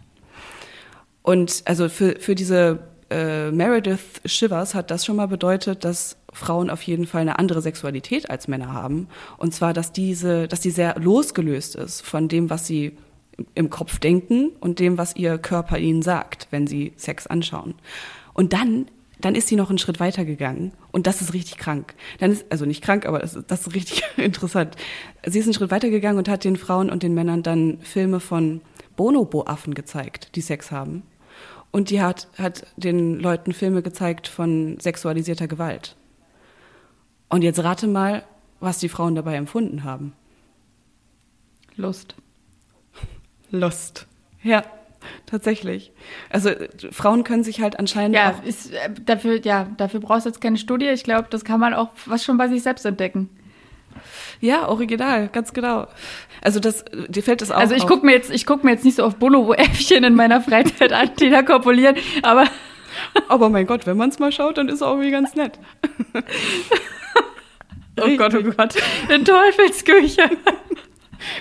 Und 1.23 1.63
also 1.65 1.89
für, 1.89 2.19
für 2.19 2.35
diese 2.35 2.92
äh, 3.13 3.51
Meredith 3.51 4.21
Shivers 4.25 4.73
hat 4.73 4.89
das 4.89 5.05
schon 5.05 5.17
mal 5.17 5.27
bedeutet, 5.27 5.85
dass 5.85 6.17
Frauen 6.31 6.71
auf 6.71 6.81
jeden 6.81 7.05
Fall 7.05 7.21
eine 7.21 7.37
andere 7.37 7.61
Sexualität 7.61 8.29
als 8.29 8.47
Männer 8.47 8.73
haben. 8.73 9.07
Und 9.37 9.53
zwar, 9.53 9.73
dass 9.73 9.91
diese, 9.91 10.47
dass 10.47 10.61
die 10.61 10.71
sehr 10.71 10.99
losgelöst 10.99 11.75
ist 11.75 12.01
von 12.01 12.27
dem, 12.27 12.49
was 12.49 12.65
sie 12.65 12.97
im 13.53 13.69
Kopf 13.69 13.99
denken 13.99 14.51
und 14.59 14.79
dem, 14.79 14.97
was 14.97 15.15
ihr 15.15 15.37
Körper 15.37 15.77
ihnen 15.77 16.01
sagt, 16.01 16.47
wenn 16.49 16.65
sie 16.65 16.93
Sex 16.97 17.27
anschauen. 17.27 17.75
Und 18.33 18.53
dann, 18.53 18.87
dann 19.19 19.35
ist 19.35 19.47
sie 19.47 19.55
noch 19.55 19.69
einen 19.69 19.77
Schritt 19.77 19.99
weiter 19.99 20.25
gegangen 20.25 20.71
und 20.91 21.05
das 21.05 21.21
ist 21.21 21.33
richtig 21.33 21.57
krank. 21.57 21.93
Dann 22.19 22.31
ist, 22.31 22.45
also 22.49 22.65
nicht 22.65 22.83
krank, 22.83 23.05
aber 23.05 23.19
das, 23.19 23.37
das 23.47 23.67
ist 23.67 23.75
richtig 23.75 24.03
interessant. 24.17 24.75
Sie 25.25 25.39
ist 25.39 25.45
einen 25.45 25.53
Schritt 25.53 25.71
weiter 25.71 25.89
gegangen 25.89 26.17
und 26.17 26.29
hat 26.29 26.43
den 26.43 26.57
Frauen 26.57 26.89
und 26.89 27.03
den 27.03 27.13
Männern 27.13 27.43
dann 27.43 27.79
Filme 27.81 28.19
von 28.19 28.61
Bonobo-Affen 28.95 29.73
gezeigt, 29.73 30.35
die 30.35 30.41
Sex 30.41 30.71
haben. 30.71 31.03
Und 31.73 31.89
die 31.89 32.03
hat, 32.03 32.27
hat 32.37 32.67
den 32.77 33.19
Leuten 33.19 33.51
Filme 33.51 33.81
gezeigt 33.81 34.27
von 34.27 34.79
sexualisierter 34.79 35.47
Gewalt. 35.47 35.95
Und 37.29 37.41
jetzt 37.41 37.63
rate 37.63 37.87
mal, 37.87 38.23
was 38.59 38.77
die 38.77 38.89
Frauen 38.89 39.15
dabei 39.15 39.35
empfunden 39.35 39.83
haben. 39.83 40.13
Lust. 41.75 42.13
Lust. 43.49 44.05
Ja, 44.43 44.63
tatsächlich. 45.25 45.91
Also 46.29 46.51
Frauen 46.91 47.23
können 47.23 47.43
sich 47.43 47.59
halt 47.59 47.79
anscheinend 47.79 48.15
Ja, 48.15 48.35
auch 48.35 48.43
ist, 48.43 48.71
äh, 48.71 48.91
dafür, 49.03 49.43
ja, 49.43 49.67
dafür 49.77 49.99
brauchst 49.99 50.27
du 50.27 50.29
jetzt 50.29 50.41
keine 50.41 50.57
Studie. 50.57 50.89
Ich 50.89 51.03
glaube, 51.03 51.27
das 51.31 51.43
kann 51.43 51.59
man 51.59 51.73
auch 51.73 51.89
was 52.05 52.23
schon 52.23 52.37
bei 52.37 52.49
sich 52.49 52.61
selbst 52.61 52.85
entdecken. 52.85 53.31
Ja, 54.41 54.67
original, 54.67 55.29
ganz 55.29 55.53
genau. 55.53 55.87
Also 56.41 56.59
das, 56.59 56.83
dir 57.07 57.23
fällt 57.23 57.41
das 57.41 57.51
auch 57.51 57.57
also 57.57 57.75
ich 57.75 57.87
gucke 57.87 58.05
mir 58.05 58.11
jetzt, 58.11 58.29
ich 58.31 58.45
guck 58.45 58.63
mir 58.63 58.71
jetzt 58.71 58.83
nicht 58.83 58.97
so 58.97 59.03
auf 59.03 59.15
Bonobo-Äffchen 59.15 60.03
in 60.03 60.15
meiner 60.15 60.41
Freizeit 60.41 60.91
an, 60.91 61.11
die 61.19 61.29
da 61.29 61.41
kopulieren, 61.41 61.95
aber 62.21 62.45
Aber 63.27 63.49
mein 63.49 63.65
Gott, 63.65 63.87
wenn 63.87 63.97
man 63.97 64.09
es 64.09 64.19
mal 64.19 64.31
schaut, 64.31 64.57
dann 64.57 64.67
ist 64.67 64.75
es 64.75 64.81
auch 64.81 64.91
irgendwie 64.91 65.11
ganz 65.11 65.35
nett. 65.35 65.57
oh 68.01 68.17
Gott, 68.17 68.33
oh 68.35 68.43
Gott, 68.43 68.75
in 69.09 69.25
Teufelsküche. 69.25 70.29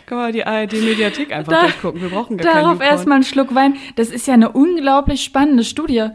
Kann 0.07 0.19
man 0.19 0.33
die 0.33 0.45
ARD-Mediathek 0.47 1.33
einfach 1.33 1.53
Da- 1.53 1.63
durchgucken. 1.63 2.01
Wir 2.01 2.11
brauchen 2.11 2.37
gar 2.37 2.55
Darauf 2.55 2.81
erstmal 2.81 3.17
einen 3.17 3.25
Schluck 3.25 3.55
Wein. 3.55 3.77
Das 3.97 4.11
ist 4.11 4.27
ja 4.27 4.35
eine 4.35 4.53
unglaublich 4.53 5.25
spannende 5.25 5.65
Studie. 5.65 6.09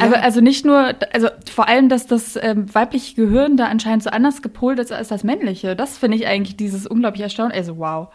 Also, 0.00 0.14
Ja. 0.16 0.22
also 0.22 0.40
nicht 0.40 0.64
nur, 0.64 0.94
also 1.12 1.28
vor 1.52 1.68
allem, 1.68 1.88
dass 1.88 2.06
das 2.06 2.36
ähm, 2.36 2.72
weibliche 2.74 3.14
Gehirn 3.14 3.56
da 3.56 3.66
anscheinend 3.66 4.02
so 4.02 4.10
anders 4.10 4.42
gepolt 4.42 4.78
ist 4.78 4.92
als 4.92 5.08
das 5.08 5.22
männliche. 5.24 5.76
Das 5.76 5.98
finde 5.98 6.16
ich 6.16 6.26
eigentlich 6.26 6.56
dieses 6.56 6.86
unglaublich 6.86 7.22
erstaunlich. 7.22 7.58
Also 7.58 7.78
wow. 7.78 8.08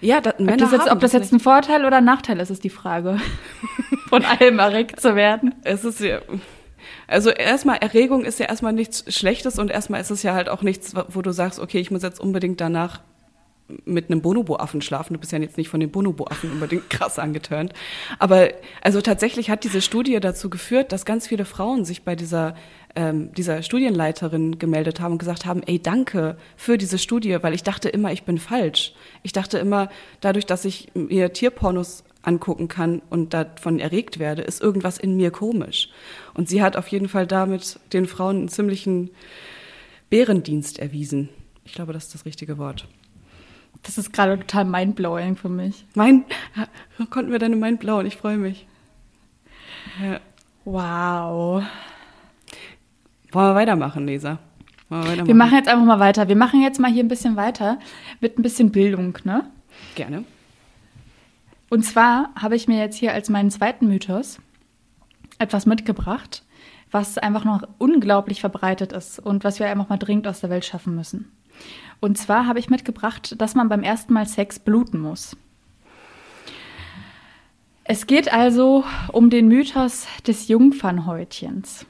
Ja, 0.00 0.20
da, 0.20 0.30
Ob 0.30 0.40
Männer 0.40 0.56
das, 0.58 0.72
jetzt, 0.72 0.90
ob 0.90 1.00
das 1.00 1.12
jetzt 1.12 1.32
ein 1.32 1.40
Vorteil 1.40 1.86
oder 1.86 1.98
ein 1.98 2.04
Nachteil 2.04 2.38
ist, 2.40 2.50
ist 2.50 2.62
die 2.62 2.70
Frage. 2.70 3.18
Von 4.08 4.24
allem 4.24 4.58
erregt 4.58 5.00
zu 5.00 5.16
werden. 5.16 5.54
Es 5.64 5.84
ist 5.84 6.00
ja. 6.00 6.20
Also 7.06 7.30
erstmal, 7.30 7.78
Erregung 7.78 8.24
ist 8.24 8.38
ja 8.38 8.46
erstmal 8.46 8.74
nichts 8.74 9.04
Schlechtes 9.14 9.58
und 9.58 9.70
erstmal 9.70 10.00
ist 10.02 10.10
es 10.10 10.22
ja 10.22 10.34
halt 10.34 10.50
auch 10.50 10.60
nichts, 10.62 10.94
wo 11.08 11.22
du 11.22 11.32
sagst, 11.32 11.58
okay, 11.58 11.78
ich 11.78 11.90
muss 11.90 12.02
jetzt 12.02 12.20
unbedingt 12.20 12.60
danach 12.60 13.00
mit 13.84 14.10
einem 14.10 14.20
Bonobo-Affen 14.20 14.82
schlafen. 14.82 15.14
Du 15.14 15.20
bist 15.20 15.32
ja 15.32 15.38
jetzt 15.38 15.56
nicht 15.56 15.68
von 15.68 15.80
den 15.80 15.90
Bonobo-Affen 15.90 16.52
unbedingt 16.52 16.90
krass 16.90 17.18
angeturnt. 17.18 17.72
Aber 18.18 18.48
also 18.82 19.00
tatsächlich 19.00 19.48
hat 19.48 19.64
diese 19.64 19.80
Studie 19.80 20.20
dazu 20.20 20.50
geführt, 20.50 20.92
dass 20.92 21.04
ganz 21.04 21.26
viele 21.26 21.44
Frauen 21.44 21.84
sich 21.84 22.02
bei 22.02 22.14
dieser, 22.14 22.56
ähm, 22.94 23.32
dieser 23.32 23.62
Studienleiterin 23.62 24.58
gemeldet 24.58 25.00
haben 25.00 25.12
und 25.12 25.18
gesagt 25.18 25.46
haben, 25.46 25.62
ey, 25.62 25.80
danke 25.80 26.36
für 26.56 26.76
diese 26.76 26.98
Studie, 26.98 27.38
weil 27.40 27.54
ich 27.54 27.62
dachte 27.62 27.88
immer, 27.88 28.12
ich 28.12 28.24
bin 28.24 28.38
falsch. 28.38 28.94
Ich 29.22 29.32
dachte 29.32 29.58
immer, 29.58 29.88
dadurch, 30.20 30.44
dass 30.44 30.66
ich 30.66 30.88
mir 30.94 31.32
Tierpornos 31.32 32.04
angucken 32.22 32.68
kann 32.68 33.02
und 33.10 33.34
davon 33.34 33.78
erregt 33.80 34.18
werde, 34.18 34.42
ist 34.42 34.62
irgendwas 34.62 34.98
in 34.98 35.16
mir 35.16 35.30
komisch. 35.30 35.88
Und 36.34 36.48
sie 36.48 36.62
hat 36.62 36.76
auf 36.76 36.88
jeden 36.88 37.08
Fall 37.08 37.26
damit 37.26 37.78
den 37.92 38.06
Frauen 38.06 38.36
einen 38.36 38.48
ziemlichen 38.48 39.10
Bärendienst 40.10 40.78
erwiesen. 40.78 41.30
Ich 41.64 41.72
glaube, 41.72 41.92
das 41.92 42.04
ist 42.06 42.14
das 42.14 42.26
richtige 42.26 42.58
Wort. 42.58 42.86
Das 43.84 43.98
ist 43.98 44.12
gerade 44.12 44.38
total 44.38 44.64
mindblowing 44.64 45.36
für 45.36 45.48
mich. 45.48 45.86
Mein, 45.94 46.24
konnten 47.10 47.30
wir 47.30 47.38
deine 47.38 47.56
Mind 47.56 47.80
blauen, 47.80 48.06
ich 48.06 48.16
freue 48.16 48.38
mich. 48.38 48.66
Ja. 50.02 50.20
Wow. 50.64 51.62
Wollen 53.30 53.50
wir 53.50 53.54
weitermachen, 53.54 54.06
Leser? 54.06 54.38
Wir 54.88 54.98
weitermachen? 54.98 55.26
Wir 55.26 55.34
machen 55.34 55.54
jetzt 55.54 55.68
einfach 55.68 55.84
mal 55.84 56.00
weiter. 56.00 56.28
Wir 56.28 56.36
machen 56.36 56.62
jetzt 56.62 56.80
mal 56.80 56.90
hier 56.90 57.04
ein 57.04 57.08
bisschen 57.08 57.36
weiter 57.36 57.78
mit 58.20 58.38
ein 58.38 58.42
bisschen 58.42 58.72
Bildung, 58.72 59.18
ne? 59.24 59.50
Gerne. 59.94 60.24
Und 61.68 61.84
zwar 61.84 62.30
habe 62.40 62.56
ich 62.56 62.68
mir 62.68 62.78
jetzt 62.78 62.96
hier 62.96 63.12
als 63.12 63.28
meinen 63.28 63.50
zweiten 63.50 63.88
Mythos 63.88 64.38
etwas 65.38 65.66
mitgebracht, 65.66 66.44
was 66.90 67.18
einfach 67.18 67.44
noch 67.44 67.62
unglaublich 67.78 68.40
verbreitet 68.40 68.92
ist 68.92 69.18
und 69.18 69.44
was 69.44 69.58
wir 69.58 69.68
einfach 69.68 69.88
mal 69.88 69.98
dringend 69.98 70.26
aus 70.26 70.40
der 70.40 70.50
Welt 70.50 70.64
schaffen 70.64 70.94
müssen. 70.94 71.32
Und 72.00 72.18
zwar 72.18 72.46
habe 72.46 72.58
ich 72.58 72.70
mitgebracht, 72.70 73.40
dass 73.40 73.54
man 73.54 73.68
beim 73.68 73.82
ersten 73.82 74.12
Mal 74.12 74.26
Sex 74.26 74.58
bluten 74.58 75.00
muss. 75.00 75.36
Es 77.84 78.06
geht 78.06 78.32
also 78.32 78.84
um 79.12 79.28
den 79.28 79.48
Mythos 79.48 80.06
des 80.26 80.48
Jungfernhäutchens 80.48 81.86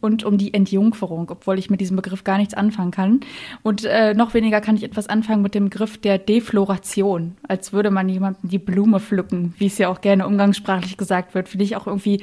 und 0.00 0.24
um 0.24 0.38
die 0.38 0.54
Entjungferung, 0.54 1.28
obwohl 1.30 1.58
ich 1.58 1.70
mit 1.70 1.80
diesem 1.80 1.96
Begriff 1.96 2.24
gar 2.24 2.38
nichts 2.38 2.54
anfangen 2.54 2.90
kann. 2.90 3.20
Und 3.62 3.84
äh, 3.84 4.14
noch 4.14 4.34
weniger 4.34 4.60
kann 4.60 4.76
ich 4.76 4.84
etwas 4.84 5.08
anfangen 5.08 5.42
mit 5.42 5.54
dem 5.54 5.64
Begriff 5.64 5.98
der 5.98 6.18
Defloration, 6.18 7.36
als 7.46 7.72
würde 7.72 7.90
man 7.90 8.08
jemandem 8.08 8.48
die 8.48 8.58
Blume 8.58 9.00
pflücken, 9.00 9.54
wie 9.58 9.66
es 9.66 9.78
ja 9.78 9.88
auch 9.88 10.00
gerne 10.00 10.26
umgangssprachlich 10.26 10.96
gesagt 10.96 11.34
wird. 11.34 11.48
Finde 11.48 11.64
ich 11.64 11.76
auch 11.76 11.86
irgendwie 11.86 12.22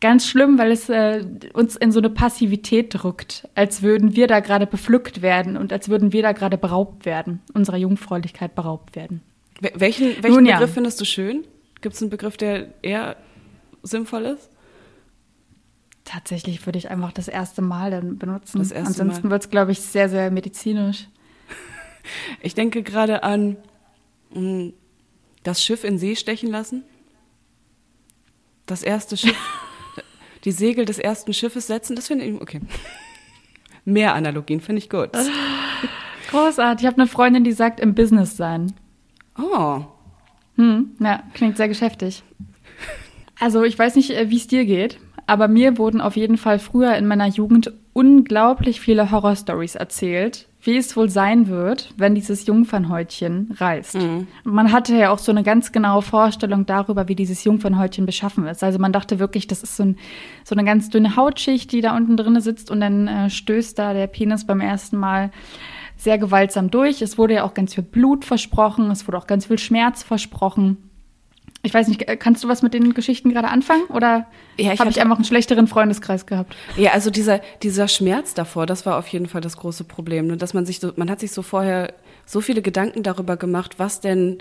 ganz 0.00 0.26
schlimm, 0.26 0.58
weil 0.58 0.72
es 0.72 0.88
äh, 0.88 1.24
uns 1.52 1.76
in 1.76 1.92
so 1.92 2.00
eine 2.00 2.10
Passivität 2.10 2.88
drückt, 2.90 3.48
als 3.54 3.82
würden 3.82 4.16
wir 4.16 4.26
da 4.26 4.40
gerade 4.40 4.66
bepflückt 4.66 5.22
werden 5.22 5.56
und 5.56 5.72
als 5.72 5.88
würden 5.88 6.12
wir 6.12 6.22
da 6.22 6.32
gerade 6.32 6.58
beraubt 6.58 7.06
werden, 7.06 7.40
unserer 7.54 7.76
Jungfräulichkeit 7.76 8.54
beraubt 8.54 8.96
werden. 8.96 9.22
Wel- 9.60 9.72
Welchen, 9.76 10.22
welchen 10.22 10.34
Nun 10.34 10.46
ja. 10.46 10.56
Begriff 10.56 10.74
findest 10.74 11.00
du 11.00 11.04
schön? 11.04 11.44
Gibt 11.80 11.94
es 11.94 12.02
einen 12.02 12.10
Begriff, 12.10 12.36
der 12.36 12.68
eher 12.82 13.16
sinnvoll 13.82 14.22
ist? 14.22 14.48
Tatsächlich 16.04 16.66
würde 16.66 16.78
ich 16.78 16.90
einfach 16.90 17.12
das 17.12 17.28
erste 17.28 17.62
Mal 17.62 17.90
dann 17.90 18.18
benutzen. 18.18 18.58
Das 18.58 18.72
erste 18.72 19.02
Ansonsten 19.02 19.30
wird 19.30 19.42
es, 19.44 19.50
glaube 19.50 19.72
ich, 19.72 19.80
sehr, 19.80 20.08
sehr 20.08 20.30
medizinisch. 20.30 21.08
Ich 22.40 22.54
denke 22.54 22.82
gerade 22.82 23.22
an 23.22 23.56
mh, 24.34 24.72
das 25.44 25.62
Schiff 25.62 25.84
in 25.84 25.98
See 25.98 26.16
stechen 26.16 26.50
lassen. 26.50 26.82
Das 28.66 28.82
erste 28.82 29.16
Schiff, 29.16 29.36
die 30.44 30.50
Segel 30.50 30.84
des 30.84 30.98
ersten 30.98 31.32
Schiffes 31.32 31.68
setzen, 31.68 31.94
das 31.94 32.08
finde 32.08 32.24
ich, 32.24 32.40
okay. 32.40 32.60
Mehr 33.84 34.14
Analogien 34.16 34.60
finde 34.60 34.80
ich 34.80 34.90
gut. 34.90 35.10
Großartig. 36.30 36.82
Ich 36.84 36.86
habe 36.90 37.00
eine 37.00 37.08
Freundin, 37.08 37.44
die 37.44 37.52
sagt, 37.52 37.78
im 37.78 37.94
Business 37.94 38.36
sein. 38.36 38.72
Oh, 39.38 39.82
Hm, 40.56 40.96
ja, 40.98 41.22
klingt 41.34 41.56
sehr 41.56 41.68
geschäftig. 41.68 42.24
Also 43.38 43.62
ich 43.62 43.78
weiß 43.78 43.94
nicht, 43.94 44.10
äh, 44.10 44.28
wie 44.28 44.36
es 44.36 44.48
dir 44.48 44.64
geht, 44.64 44.98
aber 45.32 45.48
mir 45.48 45.78
wurden 45.78 46.02
auf 46.02 46.14
jeden 46.14 46.36
Fall 46.36 46.58
früher 46.58 46.94
in 46.96 47.06
meiner 47.06 47.26
Jugend 47.26 47.72
unglaublich 47.94 48.82
viele 48.82 49.10
Horrorstories 49.10 49.76
erzählt, 49.76 50.46
wie 50.60 50.76
es 50.76 50.94
wohl 50.94 51.08
sein 51.08 51.48
wird, 51.48 51.94
wenn 51.96 52.14
dieses 52.14 52.44
Jungfernhäutchen 52.46 53.56
reißt. 53.58 53.96
Und 54.44 54.52
man 54.52 54.72
hatte 54.72 54.94
ja 54.94 55.10
auch 55.10 55.18
so 55.18 55.32
eine 55.32 55.42
ganz 55.42 55.72
genaue 55.72 56.02
Vorstellung 56.02 56.66
darüber, 56.66 57.08
wie 57.08 57.14
dieses 57.14 57.44
Jungfernhäutchen 57.44 58.04
beschaffen 58.04 58.46
ist. 58.46 58.62
Also 58.62 58.78
man 58.78 58.92
dachte 58.92 59.18
wirklich, 59.18 59.46
das 59.46 59.62
ist 59.62 59.78
so, 59.78 59.84
ein, 59.84 59.96
so 60.44 60.54
eine 60.54 60.64
ganz 60.64 60.90
dünne 60.90 61.16
Hautschicht, 61.16 61.72
die 61.72 61.80
da 61.80 61.96
unten 61.96 62.18
drin 62.18 62.38
sitzt 62.42 62.70
und 62.70 62.82
dann 62.82 63.08
äh, 63.08 63.30
stößt 63.30 63.78
da 63.78 63.94
der 63.94 64.08
Penis 64.08 64.46
beim 64.46 64.60
ersten 64.60 64.98
Mal 64.98 65.30
sehr 65.96 66.18
gewaltsam 66.18 66.70
durch. 66.70 67.00
Es 67.00 67.16
wurde 67.16 67.36
ja 67.36 67.44
auch 67.44 67.54
ganz 67.54 67.72
viel 67.74 67.84
Blut 67.84 68.26
versprochen, 68.26 68.90
es 68.90 69.08
wurde 69.08 69.16
auch 69.16 69.26
ganz 69.26 69.46
viel 69.46 69.58
Schmerz 69.58 70.02
versprochen. 70.02 70.76
Ich 71.62 71.72
weiß 71.72 71.88
nicht, 71.88 72.08
äh, 72.08 72.16
kannst 72.16 72.42
du 72.42 72.48
was 72.48 72.62
mit 72.62 72.74
den 72.74 72.92
Geschichten 72.92 73.30
gerade 73.30 73.48
anfangen 73.48 73.84
oder 73.84 74.26
Ja, 74.58 74.72
ich 74.72 74.80
habe 74.80 74.90
ich 74.90 75.00
einfach 75.00 75.16
einen 75.16 75.24
schlechteren 75.24 75.68
Freundeskreis 75.68 76.26
gehabt? 76.26 76.56
Ja, 76.76 76.90
also 76.92 77.10
dieser, 77.10 77.40
dieser 77.62 77.86
Schmerz 77.88 78.34
davor, 78.34 78.66
das 78.66 78.84
war 78.84 78.98
auf 78.98 79.06
jeden 79.08 79.26
Fall 79.26 79.40
das 79.40 79.56
große 79.56 79.84
Problem. 79.84 80.26
Ne? 80.26 80.36
Dass 80.36 80.54
man 80.54 80.66
sich 80.66 80.80
so, 80.80 80.92
man 80.96 81.08
hat 81.08 81.20
sich 81.20 81.30
so 81.30 81.42
vorher 81.42 81.94
so 82.26 82.40
viele 82.40 82.62
Gedanken 82.62 83.02
darüber 83.02 83.36
gemacht, 83.36 83.78
was 83.78 84.00
denn, 84.00 84.38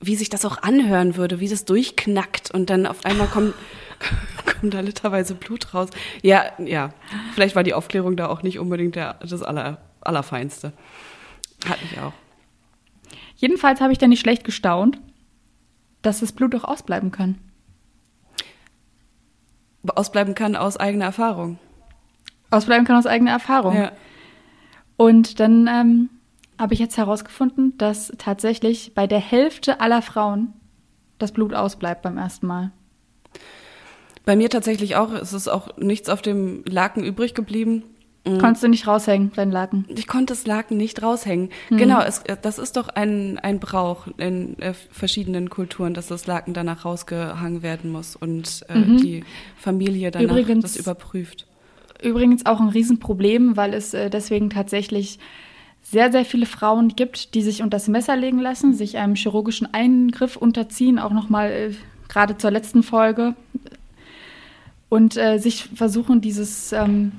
wie 0.00 0.16
sich 0.16 0.30
das 0.30 0.44
auch 0.44 0.62
anhören 0.62 1.16
würde, 1.16 1.40
wie 1.40 1.48
das 1.48 1.66
durchknackt 1.66 2.50
und 2.50 2.70
dann 2.70 2.86
auf 2.86 3.04
einmal 3.04 3.26
kommt, 3.26 3.54
kommt 4.60 4.72
da 4.72 4.80
literweise 4.80 5.34
Blut 5.34 5.74
raus. 5.74 5.90
Ja, 6.22 6.44
ja. 6.58 6.94
Vielleicht 7.34 7.56
war 7.56 7.62
die 7.62 7.74
Aufklärung 7.74 8.16
da 8.16 8.28
auch 8.28 8.42
nicht 8.42 8.58
unbedingt 8.58 8.96
der, 8.96 9.14
das 9.20 9.42
aller, 9.42 9.78
Allerfeinste. 10.00 10.72
Hatte 11.68 11.80
ich 11.90 11.98
auch. 11.98 12.12
Jedenfalls 13.36 13.80
habe 13.80 13.92
ich 13.92 13.98
dann 13.98 14.10
nicht 14.10 14.20
schlecht 14.20 14.44
gestaunt, 14.44 14.98
dass 16.06 16.20
das 16.20 16.32
Blut 16.32 16.54
doch 16.54 16.64
ausbleiben 16.64 17.10
kann. 17.10 17.38
Ausbleiben 19.86 20.34
kann 20.34 20.56
aus 20.56 20.76
eigener 20.76 21.06
Erfahrung. 21.06 21.58
Ausbleiben 22.50 22.86
kann 22.86 22.96
aus 22.96 23.06
eigener 23.06 23.32
Erfahrung. 23.32 23.76
Ja. 23.76 23.92
Und 24.96 25.40
dann 25.40 25.66
ähm, 25.66 26.10
habe 26.58 26.74
ich 26.74 26.80
jetzt 26.80 26.96
herausgefunden, 26.96 27.76
dass 27.78 28.12
tatsächlich 28.18 28.94
bei 28.94 29.06
der 29.06 29.18
Hälfte 29.18 29.80
aller 29.80 30.02
Frauen 30.02 30.52
das 31.18 31.32
Blut 31.32 31.52
ausbleibt 31.54 32.02
beim 32.02 32.16
ersten 32.16 32.46
Mal. 32.46 32.70
Bei 34.24 34.36
mir 34.36 34.48
tatsächlich 34.48 34.96
auch. 34.96 35.12
Es 35.12 35.32
ist 35.32 35.48
auch 35.48 35.76
nichts 35.76 36.08
auf 36.08 36.22
dem 36.22 36.64
Laken 36.64 37.04
übrig 37.04 37.34
geblieben. 37.34 37.82
Konntest 38.24 38.62
du 38.62 38.68
nicht 38.68 38.86
raushängen, 38.86 39.32
dein 39.36 39.50
Laken? 39.50 39.84
Ich 39.88 40.06
konnte 40.06 40.32
das 40.32 40.46
Laken 40.46 40.78
nicht 40.78 41.02
raushängen. 41.02 41.50
Genau, 41.68 42.00
es, 42.00 42.22
das 42.40 42.58
ist 42.58 42.78
doch 42.78 42.88
ein, 42.88 43.38
ein 43.38 43.60
Brauch 43.60 44.06
in 44.16 44.58
äh, 44.60 44.72
verschiedenen 44.72 45.50
Kulturen, 45.50 45.92
dass 45.92 46.06
das 46.06 46.26
Laken 46.26 46.54
danach 46.54 46.86
rausgehangen 46.86 47.62
werden 47.62 47.92
muss 47.92 48.16
und 48.16 48.64
äh, 48.68 48.80
die 48.96 49.24
Familie 49.56 50.10
danach 50.10 50.30
Übrigens- 50.30 50.62
das 50.62 50.76
überprüft. 50.76 51.46
Übrigens 52.02 52.46
auch 52.46 52.60
ein 52.60 52.68
Riesenproblem, 52.70 53.58
weil 53.58 53.74
es 53.74 53.92
äh, 53.92 54.08
deswegen 54.08 54.48
tatsächlich 54.48 55.18
sehr, 55.82 56.10
sehr 56.10 56.24
viele 56.24 56.46
Frauen 56.46 56.88
gibt, 56.96 57.34
die 57.34 57.42
sich 57.42 57.62
unter 57.62 57.76
das 57.76 57.88
Messer 57.88 58.16
legen 58.16 58.38
lassen, 58.38 58.72
sich 58.72 58.96
einem 58.96 59.16
chirurgischen 59.16 59.72
Eingriff 59.74 60.36
unterziehen, 60.36 60.98
auch 60.98 61.12
nochmal 61.12 61.50
äh, 61.50 61.74
gerade 62.08 62.38
zur 62.38 62.50
letzten 62.50 62.82
Folge. 62.82 63.34
Und 64.88 65.16
äh, 65.16 65.38
sich 65.38 65.64
versuchen, 65.64 66.20
dieses 66.20 66.72
ähm, 66.72 67.12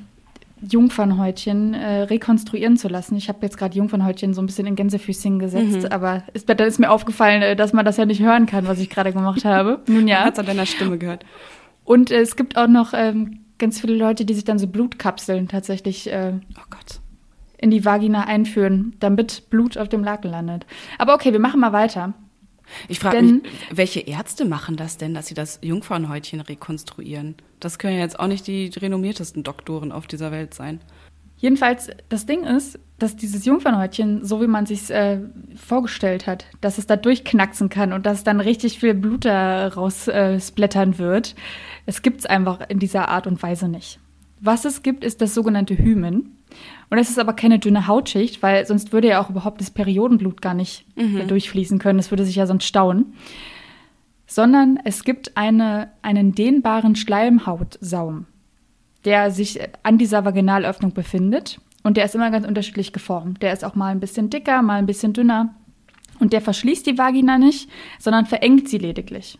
Jungfernhäutchen 0.62 1.74
äh, 1.74 2.02
rekonstruieren 2.04 2.78
zu 2.78 2.88
lassen. 2.88 3.16
Ich 3.18 3.28
habe 3.28 3.40
jetzt 3.42 3.58
gerade 3.58 3.76
Jungfernhäutchen 3.76 4.34
so 4.34 4.42
ein 4.42 4.46
bisschen 4.46 4.68
in 4.68 4.76
Gänsefüßchen 4.76 5.40
gesetzt, 5.40 5.84
mhm. 5.84 5.92
aber 5.92 6.24
ist, 6.34 6.48
dann 6.48 6.58
ist 6.60 6.80
mir 6.80 6.90
aufgefallen, 6.90 7.42
äh, 7.42 7.56
dass 7.56 7.74
man 7.74 7.86
das 7.86 7.98
ja 7.98 8.06
nicht 8.06 8.22
hören 8.22 8.46
kann, 8.46 8.68
was 8.68 8.80
ich 8.80 8.90
gerade 8.90 9.12
gemacht 9.12 9.46
habe. 9.46 9.82
Nun 9.88 10.08
ja. 10.08 10.24
Hat 10.24 10.34
es 10.34 10.40
an 10.40 10.46
deiner 10.46 10.66
Stimme 10.66 10.98
gehört. 10.98 11.26
Und 11.84 12.10
äh, 12.10 12.22
es 12.22 12.36
gibt 12.36 12.58
auch 12.58 12.68
noch 12.68 12.94
ähm, 12.94 13.42
ganz 13.58 13.80
viele 13.80 13.96
Leute, 13.96 14.26
die 14.26 14.34
sich 14.34 14.46
dann 14.46 14.60
so 14.60 14.68
Blutkapseln 14.68 15.48
tatsächlich 15.48 16.12
äh, 16.12 16.34
oh 16.58 16.66
Gott. 16.70 17.00
in 17.58 17.70
die 17.70 17.84
Vagina 17.84 18.26
einführen, 18.26 18.96
damit 19.00 19.50
Blut 19.50 19.78
auf 19.78 19.90
dem 19.90 20.04
Laken 20.04 20.32
landet. 20.32 20.66
Aber 20.98 21.14
okay, 21.14 21.34
wir 21.34 21.40
machen 21.40 21.60
mal 21.60 21.74
weiter. 21.74 22.14
Ich 22.88 23.00
frage 23.00 23.22
mich, 23.22 23.42
welche 23.72 24.02
Ärzte 24.02 24.46
machen 24.46 24.76
das 24.76 24.98
denn, 24.98 25.14
dass 25.14 25.28
sie 25.28 25.34
das 25.34 25.60
Jungfernhäutchen 25.62 26.42
rekonstruieren? 26.42 27.36
Das 27.60 27.80
können 27.80 27.96
ja 27.96 28.02
jetzt 28.02 28.20
auch 28.20 28.28
nicht 28.28 28.48
die 28.48 28.68
renommiertesten 28.68 29.44
Doktoren 29.44 29.92
auf 29.92 30.08
dieser 30.08 30.32
Welt 30.32 30.54
sein. 30.54 30.80
Jedenfalls, 31.38 31.90
das 32.10 32.26
Ding 32.26 32.44
ist, 32.44 32.80
dass 32.98 33.18
dieses 33.18 33.46
Jungfernhäutchen, 33.46 34.24
so 34.24 34.42
wie 34.42 34.48
man 34.48 34.66
sich 34.66 34.90
äh, 34.90 35.20
vorgestellt 35.56 36.28
hat, 36.28 36.46
dass 36.62 36.78
es 36.78 36.88
da 36.88 36.96
durchknacksen 36.96 37.70
kann 37.70 37.92
und 37.92 38.06
dass 38.06 38.24
dann 38.24 38.40
richtig 38.40 38.80
viel 38.80 38.94
Blut 38.94 39.26
da 39.26 39.68
raussplattern 39.68 40.94
äh, 40.94 40.98
wird, 40.98 41.36
es 41.86 42.02
gibt 42.02 42.22
es 42.22 42.26
einfach 42.26 42.62
in 42.70 42.80
dieser 42.80 43.10
Art 43.10 43.28
und 43.28 43.44
Weise 43.44 43.68
nicht. 43.68 44.00
Was 44.40 44.66
es 44.66 44.84
gibt, 44.84 45.04
ist 45.04 45.22
das 45.22 45.34
sogenannte 45.34 45.78
Hymen. 45.78 46.38
Und 46.90 46.98
es 46.98 47.10
ist 47.10 47.20
aber 47.20 47.34
keine 47.34 47.60
dünne 47.60 47.88
Hautschicht, 47.88 48.44
weil 48.44 48.66
sonst 48.66 48.94
würde 48.94 49.10
ja 49.10 49.22
auch 49.22 49.30
überhaupt 49.30 49.62
das 49.62 49.72
Periodenblut 49.72 50.42
gar 50.42 50.54
nicht 50.54 50.86
mhm. 50.98 51.28
durchfließen 51.28 51.80
können. 51.80 52.00
Es 52.00 52.12
würde 52.12 52.26
sich 52.26 52.36
ja 52.36 52.46
sonst 52.48 52.66
stauen. 52.66 53.14
Sondern 54.28 54.80
es 54.84 55.04
gibt 55.04 55.38
eine, 55.38 55.92
einen 56.02 56.34
dehnbaren 56.34 56.96
Schleimhautsaum, 56.96 58.26
der 59.04 59.32
sich 59.32 59.60
an 59.84 59.98
dieser 59.98 60.26
Vaginalöffnung 60.26 60.94
befindet. 60.94 61.60
Und 61.84 61.98
der 61.98 62.06
ist 62.06 62.16
immer 62.16 62.32
ganz 62.32 62.48
unterschiedlich 62.48 62.94
geformt. 62.94 63.42
Der 63.44 63.54
ist 63.54 63.64
auch 63.64 63.76
mal 63.76 63.92
ein 63.92 64.00
bisschen 64.00 64.30
dicker, 64.30 64.62
mal 64.62 64.80
ein 64.80 64.88
bisschen 64.88 65.14
dünner. 65.14 65.56
Und 66.20 66.34
der 66.34 66.42
verschließt 66.42 66.86
die 66.88 66.98
Vagina 66.98 67.38
nicht, 67.38 67.70
sondern 68.00 68.26
verengt 68.26 68.70
sie 68.70 68.78
lediglich. 68.78 69.38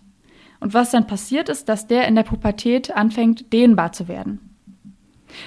Und 0.60 0.74
was 0.74 0.92
dann 0.92 1.08
passiert 1.08 1.50
ist, 1.50 1.70
dass 1.70 1.88
der 1.88 2.08
in 2.08 2.16
der 2.16 2.24
Pubertät 2.24 2.96
anfängt, 2.96 3.52
dehnbar 3.54 3.92
zu 3.92 4.08
werden. 4.08 4.45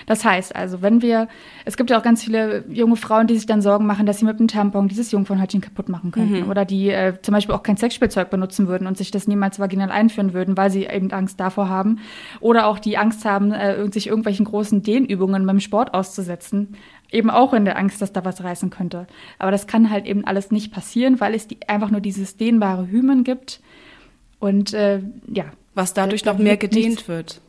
Das 0.07 0.25
heißt 0.25 0.55
also, 0.55 0.83
wenn 0.83 1.03
wir, 1.03 1.29
es 1.65 1.77
gibt 1.77 1.91
ja 1.91 1.99
auch 1.99 2.03
ganz 2.03 2.25
viele 2.25 2.65
junge 2.69 2.97
Frauen, 2.97 3.27
die 3.27 3.37
sich 3.37 3.47
dann 3.47 3.63
Sorgen 3.63 3.87
machen, 3.87 4.07
dass 4.07 4.19
sie 4.19 4.25
mit 4.25 4.39
einem 4.39 4.49
Tampon 4.49 4.89
dieses 4.89 5.11
Jungfernhäutchen 5.11 5.61
kaputt 5.61 5.89
machen 5.89 6.11
könnten. 6.11 6.45
Mhm. 6.45 6.51
Oder 6.51 6.65
die 6.65 6.91
äh, 6.91 7.15
zum 7.23 7.33
Beispiel 7.33 7.55
auch 7.55 7.63
kein 7.63 7.77
Sexspielzeug 7.77 8.31
benutzen 8.31 8.69
würden 8.69 8.87
und 8.87 8.97
sich 8.97 9.11
das 9.11 9.29
niemals 9.29 9.59
vaginal 9.59 9.91
einführen 9.91 10.33
würden, 10.33 10.57
weil 10.57 10.71
sie 10.71 10.87
eben 10.87 11.11
Angst 11.13 11.41
davor 11.41 11.69
haben. 11.69 12.01
Oder 12.41 12.67
auch 12.67 12.79
die 12.79 12.99
Angst 12.99 13.25
haben, 13.25 13.53
äh, 13.53 13.91
sich 13.93 14.09
irgendwelchen 14.09 14.45
großen 14.45 14.83
Dehnübungen 14.83 15.47
beim 15.47 15.61
Sport 15.61 15.95
auszusetzen. 15.95 16.77
Eben 17.11 17.31
auch 17.31 17.55
in 17.55 17.65
der 17.65 17.79
Angst, 17.79 18.03
dass 18.03 18.13
da 18.13 18.25
was 18.25 18.45
reißen 18.45 18.71
könnte. 18.71 19.07
Aber 19.39 19.51
das 19.51 19.67
kann 19.67 19.91
halt 19.91 20.07
eben 20.07 20.25
alles 20.25 20.51
nicht 20.51 20.73
passieren, 20.73 21.21
weil 21.21 21.35
es 21.35 21.47
die, 21.47 21.59
einfach 21.67 21.91
nur 21.91 22.01
dieses 22.01 22.37
dehnbare 22.37 22.87
Hymen 22.89 23.25
gibt. 23.25 23.61
Und 24.41 24.75
äh, 24.75 25.01
ja. 25.27 25.45
Was 25.75 25.95
dadurch 25.95 26.25
noch 26.25 26.39
mehr 26.39 26.57
gedehnt 26.57 27.07
wird 27.09 27.41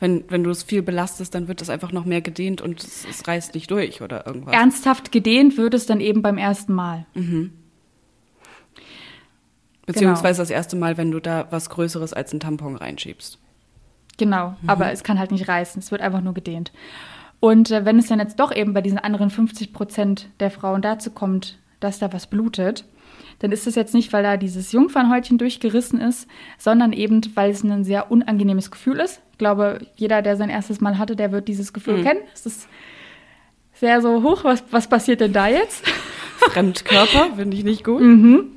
wenn, 0.00 0.24
wenn 0.28 0.42
du 0.42 0.50
es 0.50 0.62
viel 0.62 0.82
belastest, 0.82 1.34
dann 1.34 1.46
wird 1.46 1.60
es 1.60 1.70
einfach 1.70 1.92
noch 1.92 2.06
mehr 2.06 2.22
gedehnt 2.22 2.62
und 2.62 2.82
es, 2.82 3.06
es, 3.08 3.28
reißt 3.28 3.54
nicht 3.54 3.70
durch 3.70 4.00
oder 4.00 4.26
irgendwas. 4.26 4.54
Ernsthaft 4.54 5.12
gedehnt 5.12 5.56
wird 5.58 5.74
es 5.74 5.86
dann 5.86 6.00
eben 6.00 6.22
beim 6.22 6.38
ersten 6.38 6.72
Mal. 6.72 7.06
Mhm. 7.14 7.52
Beziehungsweise 9.84 10.38
genau. 10.38 10.42
das 10.42 10.50
erste 10.50 10.76
Mal, 10.76 10.96
wenn 10.96 11.10
du 11.10 11.20
da 11.20 11.48
was 11.50 11.68
Größeres 11.68 12.14
als 12.14 12.32
ein 12.32 12.40
Tampon 12.40 12.76
reinschiebst. 12.76 13.38
Genau, 14.16 14.56
mhm. 14.60 14.70
aber 14.70 14.90
es 14.90 15.04
kann 15.04 15.18
halt 15.18 15.32
nicht 15.32 15.48
reißen, 15.48 15.80
es 15.80 15.90
wird 15.90 16.00
einfach 16.00 16.22
nur 16.22 16.34
gedehnt. 16.34 16.72
Und 17.38 17.70
äh, 17.70 17.84
wenn 17.84 17.98
es 17.98 18.08
dann 18.08 18.20
jetzt 18.20 18.40
doch 18.40 18.54
eben 18.54 18.72
bei 18.72 18.80
diesen 18.80 18.98
anderen 18.98 19.30
50 19.30 19.72
Prozent 19.72 20.28
der 20.40 20.50
Frauen 20.50 20.82
dazu 20.82 21.10
kommt, 21.10 21.58
dass 21.80 21.98
da 21.98 22.12
was 22.12 22.26
blutet, 22.26 22.84
dann 23.40 23.52
ist 23.52 23.66
es 23.66 23.74
jetzt 23.74 23.94
nicht, 23.94 24.12
weil 24.12 24.22
da 24.22 24.36
dieses 24.36 24.72
Jungfernhäutchen 24.72 25.38
durchgerissen 25.38 26.00
ist, 26.00 26.28
sondern 26.58 26.92
eben, 26.92 27.22
weil 27.34 27.50
es 27.50 27.62
ein 27.64 27.84
sehr 27.84 28.10
unangenehmes 28.10 28.70
Gefühl 28.70 29.00
ist. 29.00 29.20
Ich 29.40 29.42
glaube, 29.42 29.78
jeder, 29.96 30.20
der 30.20 30.36
sein 30.36 30.50
erstes 30.50 30.82
Mal 30.82 30.98
hatte, 30.98 31.16
der 31.16 31.32
wird 31.32 31.48
dieses 31.48 31.72
Gefühl 31.72 31.96
mhm. 31.96 32.04
kennen. 32.04 32.20
Es 32.34 32.44
ist 32.44 32.68
sehr 33.72 34.02
so 34.02 34.22
hoch, 34.22 34.44
was, 34.44 34.62
was 34.70 34.86
passiert 34.86 35.22
denn 35.22 35.32
da 35.32 35.48
jetzt? 35.48 35.82
Fremdkörper, 36.52 37.30
finde 37.36 37.56
ich 37.56 37.64
nicht 37.64 37.82
gut. 37.82 38.02
Mhm. 38.02 38.50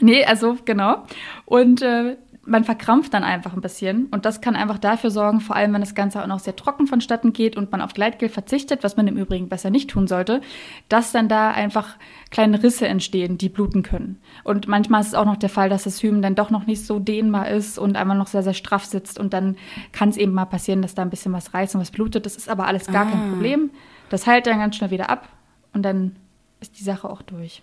Nee, 0.00 0.24
also 0.24 0.56
genau. 0.64 1.04
Und 1.44 1.82
äh, 1.82 2.16
man 2.44 2.64
verkrampft 2.64 3.14
dann 3.14 3.22
einfach 3.22 3.52
ein 3.52 3.60
bisschen. 3.60 4.06
Und 4.06 4.24
das 4.24 4.40
kann 4.40 4.56
einfach 4.56 4.78
dafür 4.78 5.10
sorgen, 5.10 5.40
vor 5.40 5.54
allem 5.54 5.72
wenn 5.74 5.80
das 5.80 5.94
Ganze 5.94 6.22
auch 6.22 6.26
noch 6.26 6.40
sehr 6.40 6.56
trocken 6.56 6.88
vonstatten 6.88 7.32
geht 7.32 7.56
und 7.56 7.70
man 7.70 7.80
auf 7.80 7.94
Gleitgel 7.94 8.28
verzichtet, 8.28 8.82
was 8.82 8.96
man 8.96 9.06
im 9.06 9.16
Übrigen 9.16 9.48
besser 9.48 9.70
nicht 9.70 9.90
tun 9.90 10.08
sollte, 10.08 10.40
dass 10.88 11.12
dann 11.12 11.28
da 11.28 11.52
einfach 11.52 11.96
kleine 12.30 12.62
Risse 12.62 12.88
entstehen, 12.88 13.38
die 13.38 13.48
bluten 13.48 13.82
können. 13.82 14.20
Und 14.42 14.66
manchmal 14.66 15.02
ist 15.02 15.08
es 15.08 15.14
auch 15.14 15.24
noch 15.24 15.36
der 15.36 15.50
Fall, 15.50 15.68
dass 15.68 15.84
das 15.84 16.02
Hymen 16.02 16.20
dann 16.20 16.34
doch 16.34 16.50
noch 16.50 16.66
nicht 16.66 16.84
so 16.84 16.98
dehnbar 16.98 17.48
ist 17.48 17.78
und 17.78 17.96
einmal 17.96 18.18
noch 18.18 18.26
sehr, 18.26 18.42
sehr 18.42 18.54
straff 18.54 18.84
sitzt. 18.84 19.20
Und 19.20 19.32
dann 19.32 19.56
kann 19.92 20.08
es 20.08 20.16
eben 20.16 20.32
mal 20.32 20.46
passieren, 20.46 20.82
dass 20.82 20.96
da 20.96 21.02
ein 21.02 21.10
bisschen 21.10 21.32
was 21.32 21.54
reißt 21.54 21.76
und 21.76 21.80
was 21.80 21.92
blutet. 21.92 22.26
Das 22.26 22.36
ist 22.36 22.48
aber 22.48 22.66
alles 22.66 22.86
gar 22.86 23.06
ah. 23.06 23.10
kein 23.10 23.30
Problem. 23.30 23.70
Das 24.10 24.26
heilt 24.26 24.46
dann 24.46 24.58
ganz 24.58 24.76
schnell 24.76 24.90
wieder 24.90 25.10
ab 25.10 25.28
und 25.74 25.82
dann 25.84 26.16
ist 26.60 26.78
die 26.78 26.84
Sache 26.84 27.08
auch 27.08 27.22
durch. 27.22 27.62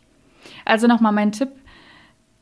Also 0.64 0.88
nochmal 0.88 1.12
mein 1.12 1.34
Tipp 1.34 1.50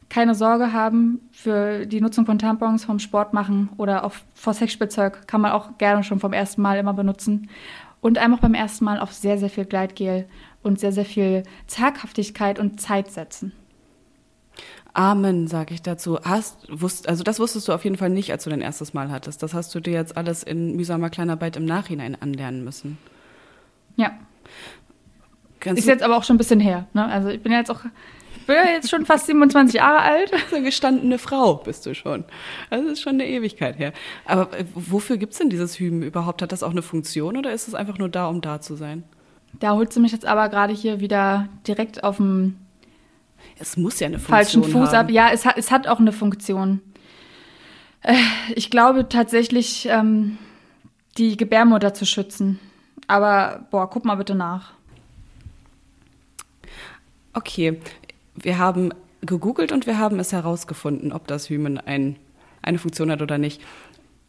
keine 0.10 0.36
Sorge 0.36 0.72
haben 0.72 1.22
für 1.32 1.86
die 1.86 2.02
Nutzung 2.02 2.26
von 2.26 2.39
Tampons 2.39 2.86
vom 2.86 3.00
Sport 3.00 3.34
machen 3.34 3.70
oder 3.78 4.06
auch 4.06 4.13
vor 4.34 4.54
Sexspielzeug 4.54 5.28
kann 5.28 5.41
man 5.41 5.52
auch 5.52 5.78
gerne 5.78 6.04
schon 6.04 6.20
vom 6.20 6.34
ersten 6.34 6.62
Mal 6.62 6.78
immer 6.78 6.93
benutzen. 6.93 7.50
Und 8.00 8.17
einfach 8.17 8.39
beim 8.39 8.54
ersten 8.54 8.86
Mal 8.86 9.00
auf 9.00 9.12
sehr, 9.12 9.38
sehr 9.38 9.50
viel 9.50 9.65
Gleitgel 9.65 10.28
und 10.63 10.80
sehr, 10.80 10.91
sehr 10.91 11.06
viel 11.06 11.43
Zaghaftigkeit 11.65 12.60
und 12.60 12.80
Zeit 12.80 13.12
setzen. 13.12 13.52
Amen, 14.93 15.48
sage 15.48 15.74
ich 15.74 15.82
dazu. 15.82 16.20
Hast, 16.24 16.65
wusst, 16.70 17.08
also 17.08 17.24
das 17.24 17.39
wusstest 17.39 17.67
du 17.67 17.74
auf 17.74 17.84
jeden 17.84 17.98
Fall 17.98 18.10
nicht, 18.10 18.32
als 18.32 18.46
du 18.46 18.50
dein 18.50 18.62
erstes 18.62 18.93
Mal 18.93 19.12
hattest. 19.12 19.43
Das 19.43 19.54
hast 19.54 19.74
du 19.76 19.80
dir 19.80 19.93
jetzt 19.93 20.17
alles 20.17 20.41
in 20.41 20.76
mühsamer 20.76 21.10
Kleinarbeit 21.10 21.56
im 21.56 21.65
Nachhinein 21.65 22.20
anlernen 22.20 22.63
müssen. 22.63 22.98
Ja. 23.96 24.12
Kannst 25.60 25.80
ist 25.80 25.88
jetzt 25.88 26.04
aber 26.04 26.17
auch 26.17 26.24
schon 26.24 26.36
ein 26.36 26.39
bisschen 26.39 26.60
her. 26.60 26.88
Ne? 26.93 27.06
Also 27.06 27.30
ich 27.30 27.41
bin 27.41 27.52
ja 27.52 27.60
jetzt 27.60 27.70
auch 27.70 27.82
bin 28.48 28.56
ja 28.56 28.72
jetzt 28.72 28.90
schon 28.90 29.06
fast 29.06 29.28
27 29.28 29.76
Jahre 29.76 30.00
alt. 30.00 30.32
So 30.50 30.56
eine 30.56 30.66
gestandene 30.66 31.20
Frau 31.20 31.56
bist 31.56 31.86
du 31.86 31.94
schon. 31.94 32.24
Das 32.70 32.82
ist 32.82 33.02
schon 33.02 33.14
eine 33.14 33.28
Ewigkeit 33.28 33.78
her. 33.78 33.94
Aber 34.26 34.58
äh, 34.58 34.66
wofür 34.74 35.18
gibt 35.18 35.34
es 35.34 35.40
denn 35.40 35.50
dieses 35.50 35.80
Hymen 35.80 36.04
überhaupt? 36.04 36.42
Hat 36.42 36.52
das 36.52 36.64
auch 36.64 36.72
eine 36.72 36.82
Funktion 36.82 37.38
oder 37.38 37.52
ist 37.52 37.68
es 37.68 37.76
einfach 37.76 37.98
nur 37.98 38.10
da, 38.10 38.28
um 38.28 38.42
da 38.42 38.62
zu 38.62 38.76
sein? 38.76 39.04
Da 39.60 39.74
holst 39.74 39.96
du 39.96 40.00
mich 40.00 40.12
jetzt 40.12 40.26
aber 40.26 40.50
gerade 40.50 40.74
hier 40.74 41.00
wieder 41.00 41.50
direkt 41.68 42.04
auf 42.04 42.18
dem 42.18 42.58
es 43.60 43.78
muss 43.78 44.00
ja 44.00 44.08
eine 44.08 44.20
Funktion 44.20 44.36
falschen 44.36 44.64
Fuß 44.64 44.90
haben. 44.94 45.08
ab. 45.08 45.12
Ja, 45.12 45.30
es 45.32 45.46
hat, 45.46 45.58
es 45.58 45.72
hat 45.72 45.88
auch 45.88 46.00
eine 46.00 46.12
Funktion. 46.12 46.82
Äh, 48.02 48.16
ich 48.56 48.70
glaube 48.70 49.10
tatsächlich, 49.10 49.88
ähm, 49.90 50.38
die 51.18 51.38
Gebärmutter 51.38 51.94
zu 51.94 52.06
schützen. 52.06 52.60
Aber 53.08 53.66
boah, 53.72 53.90
guck 53.90 54.06
mal 54.06 54.16
bitte 54.16 54.36
nach. 54.36 54.74
Okay, 57.34 57.80
wir 58.38 58.58
haben 58.58 58.93
gegoogelt 59.21 59.71
und 59.71 59.88
wir 59.88 59.97
haben 59.97 60.19
es 60.19 60.32
herausgefunden, 60.32 61.12
ob 61.12 61.28
das 61.28 61.50
Hymen 61.50 61.78
ein, 61.78 62.17
eine 62.62 62.80
Funktion 62.80 63.12
hat 63.12 63.21
oder 63.21 63.38
nicht. 63.38 63.62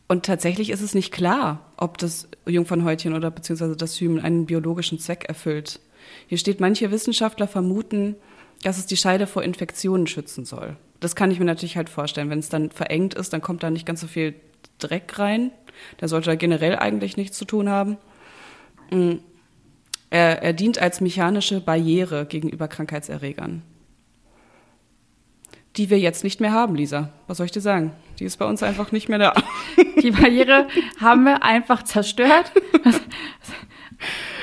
Und 0.08 0.24
tatsächlich 0.24 0.70
ist 0.70 0.80
es 0.80 0.94
nicht 0.94 1.12
klar, 1.12 1.60
ob 1.76 1.98
das 1.98 2.28
Jungfernhäutchen 2.46 3.14
oder 3.14 3.30
beziehungsweise 3.30 3.76
das 3.76 4.00
Hymen 4.00 4.20
einen 4.20 4.46
biologischen 4.46 4.98
Zweck 4.98 5.26
erfüllt. 5.28 5.80
Hier 6.26 6.38
steht, 6.38 6.60
manche 6.60 6.90
Wissenschaftler 6.90 7.46
vermuten, 7.46 8.16
dass 8.62 8.78
es 8.78 8.86
die 8.86 8.96
Scheide 8.96 9.26
vor 9.26 9.42
Infektionen 9.42 10.06
schützen 10.06 10.46
soll. 10.46 10.76
Das 11.00 11.14
kann 11.14 11.30
ich 11.30 11.38
mir 11.38 11.44
natürlich 11.44 11.76
halt 11.76 11.90
vorstellen. 11.90 12.30
Wenn 12.30 12.38
es 12.38 12.48
dann 12.48 12.70
verengt 12.70 13.14
ist, 13.14 13.32
dann 13.32 13.42
kommt 13.42 13.62
da 13.62 13.70
nicht 13.70 13.86
ganz 13.86 14.00
so 14.00 14.06
viel 14.06 14.34
Dreck 14.78 15.18
rein. 15.18 15.52
Der 16.00 16.08
sollte 16.08 16.30
da 16.30 16.36
generell 16.36 16.76
eigentlich 16.76 17.16
nichts 17.16 17.36
zu 17.36 17.44
tun 17.44 17.68
haben. 17.68 17.98
Mm. 18.90 19.16
Er, 20.10 20.42
er 20.42 20.54
dient 20.54 20.78
als 20.78 21.02
mechanische 21.02 21.60
Barriere 21.60 22.24
gegenüber 22.24 22.66
Krankheitserregern 22.66 23.62
die 25.78 25.90
wir 25.90 25.98
jetzt 25.98 26.24
nicht 26.24 26.40
mehr 26.40 26.52
haben, 26.52 26.74
Lisa. 26.74 27.10
Was 27.28 27.36
soll 27.36 27.46
ich 27.46 27.52
dir 27.52 27.60
sagen? 27.60 27.92
Die 28.18 28.24
ist 28.24 28.36
bei 28.36 28.44
uns 28.44 28.64
einfach 28.64 28.90
nicht 28.90 29.08
mehr 29.08 29.18
da. 29.18 29.32
Die 30.02 30.10
Barriere 30.10 30.66
haben 31.00 31.24
wir 31.24 31.44
einfach 31.44 31.84
zerstört. 31.84 32.52
Was 32.82 33.00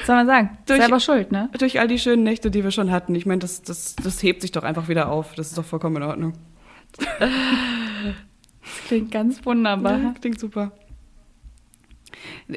soll 0.08 0.16
man 0.16 0.28
sagen? 0.28 0.58
Durch, 0.66 0.80
Selber 0.80 1.00
schuld, 1.02 1.32
ne? 1.32 1.50
Durch 1.58 1.80
all 1.80 1.88
die 1.88 2.00
schönen 2.00 2.24
Nächte, 2.24 2.52
die 2.52 2.64
wir 2.64 2.72
schon 2.72 2.92
hatten. 2.92 3.16
Ich 3.16 3.26
meine, 3.26 3.40
das, 3.40 3.64
das, 3.64 3.96
das 3.96 4.22
hebt 4.24 4.42
sich 4.42 4.52
doch 4.52 4.64
einfach 4.64 4.88
wieder 4.88 5.10
auf. 5.10 5.36
Das 5.36 5.48
ist 5.48 5.58
doch 5.58 5.66
vollkommen 5.66 5.98
in 5.98 6.04
Ordnung. 6.04 6.34
Das 7.20 7.30
klingt 8.88 9.12
ganz 9.12 9.46
wunderbar. 9.46 9.98
Ja, 9.98 10.14
klingt 10.20 10.40
super. 10.40 10.72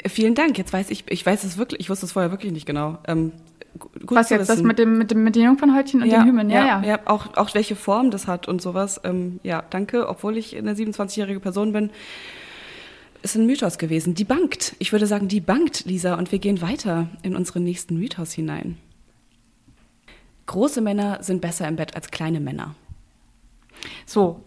Vielen 0.07 0.35
Dank. 0.35 0.59
Jetzt 0.59 0.73
weiß 0.73 0.91
ich, 0.91 1.05
ich 1.09 1.25
weiß 1.25 1.45
es 1.45 1.59
wirklich, 1.59 1.81
ich 1.81 1.91
wusste 1.91 2.07
es 2.07 2.12
vorher 2.12 2.31
wirklich 2.31 2.53
nicht 2.53 2.67
genau. 2.67 2.99
Ähm, 3.07 3.33
gut 3.79 3.91
Was 4.09 4.31
jetzt, 4.31 4.43
wissen. 4.43 4.57
das 4.57 4.62
mit 4.62 4.79
dem, 4.79 4.99
mit 4.99 5.11
dem, 5.11 5.25
mit 5.25 5.37
den 5.37 5.45
Jungfernhäutchen 5.45 6.03
und 6.03 6.09
ja, 6.09 6.19
den 6.19 6.27
Hymen? 6.27 6.51
Ja, 6.51 6.67
ja, 6.67 6.83
ja. 6.83 7.01
auch, 7.07 7.37
auch 7.37 7.55
welche 7.55 7.77
Form 7.77 8.11
das 8.11 8.27
hat 8.27 8.49
und 8.49 8.62
sowas. 8.62 9.01
Ähm, 9.05 9.41
ja, 9.43 9.62
danke, 9.71 10.09
obwohl 10.09 10.37
ich 10.37 10.57
eine 10.57 10.75
27-jährige 10.75 11.41
Person 11.41 11.73
bin. 11.73 11.91
Ist 13.23 13.35
ein 13.35 13.47
Mythos 13.47 13.79
gewesen. 13.79 14.14
Die 14.14 14.25
bankt. 14.25 14.77
Ich 14.79 14.93
würde 14.93 15.07
sagen, 15.07 15.29
die 15.29 15.41
bankt, 15.41 15.85
Lisa. 15.87 16.14
Und 16.14 16.31
wir 16.31 16.38
gehen 16.38 16.62
weiter 16.62 17.09
in 17.23 17.35
unseren 17.35 17.64
nächsten 17.64 17.99
Mythos 17.99 18.33
hinein. 18.33 18.79
Große 20.47 20.81
Männer 20.81 21.23
sind 21.23 21.41
besser 21.41 21.69
im 21.69 21.77
Bett 21.77 21.95
als 21.95 22.11
kleine 22.11 22.41
Männer. 22.41 22.75
So, 24.07 24.45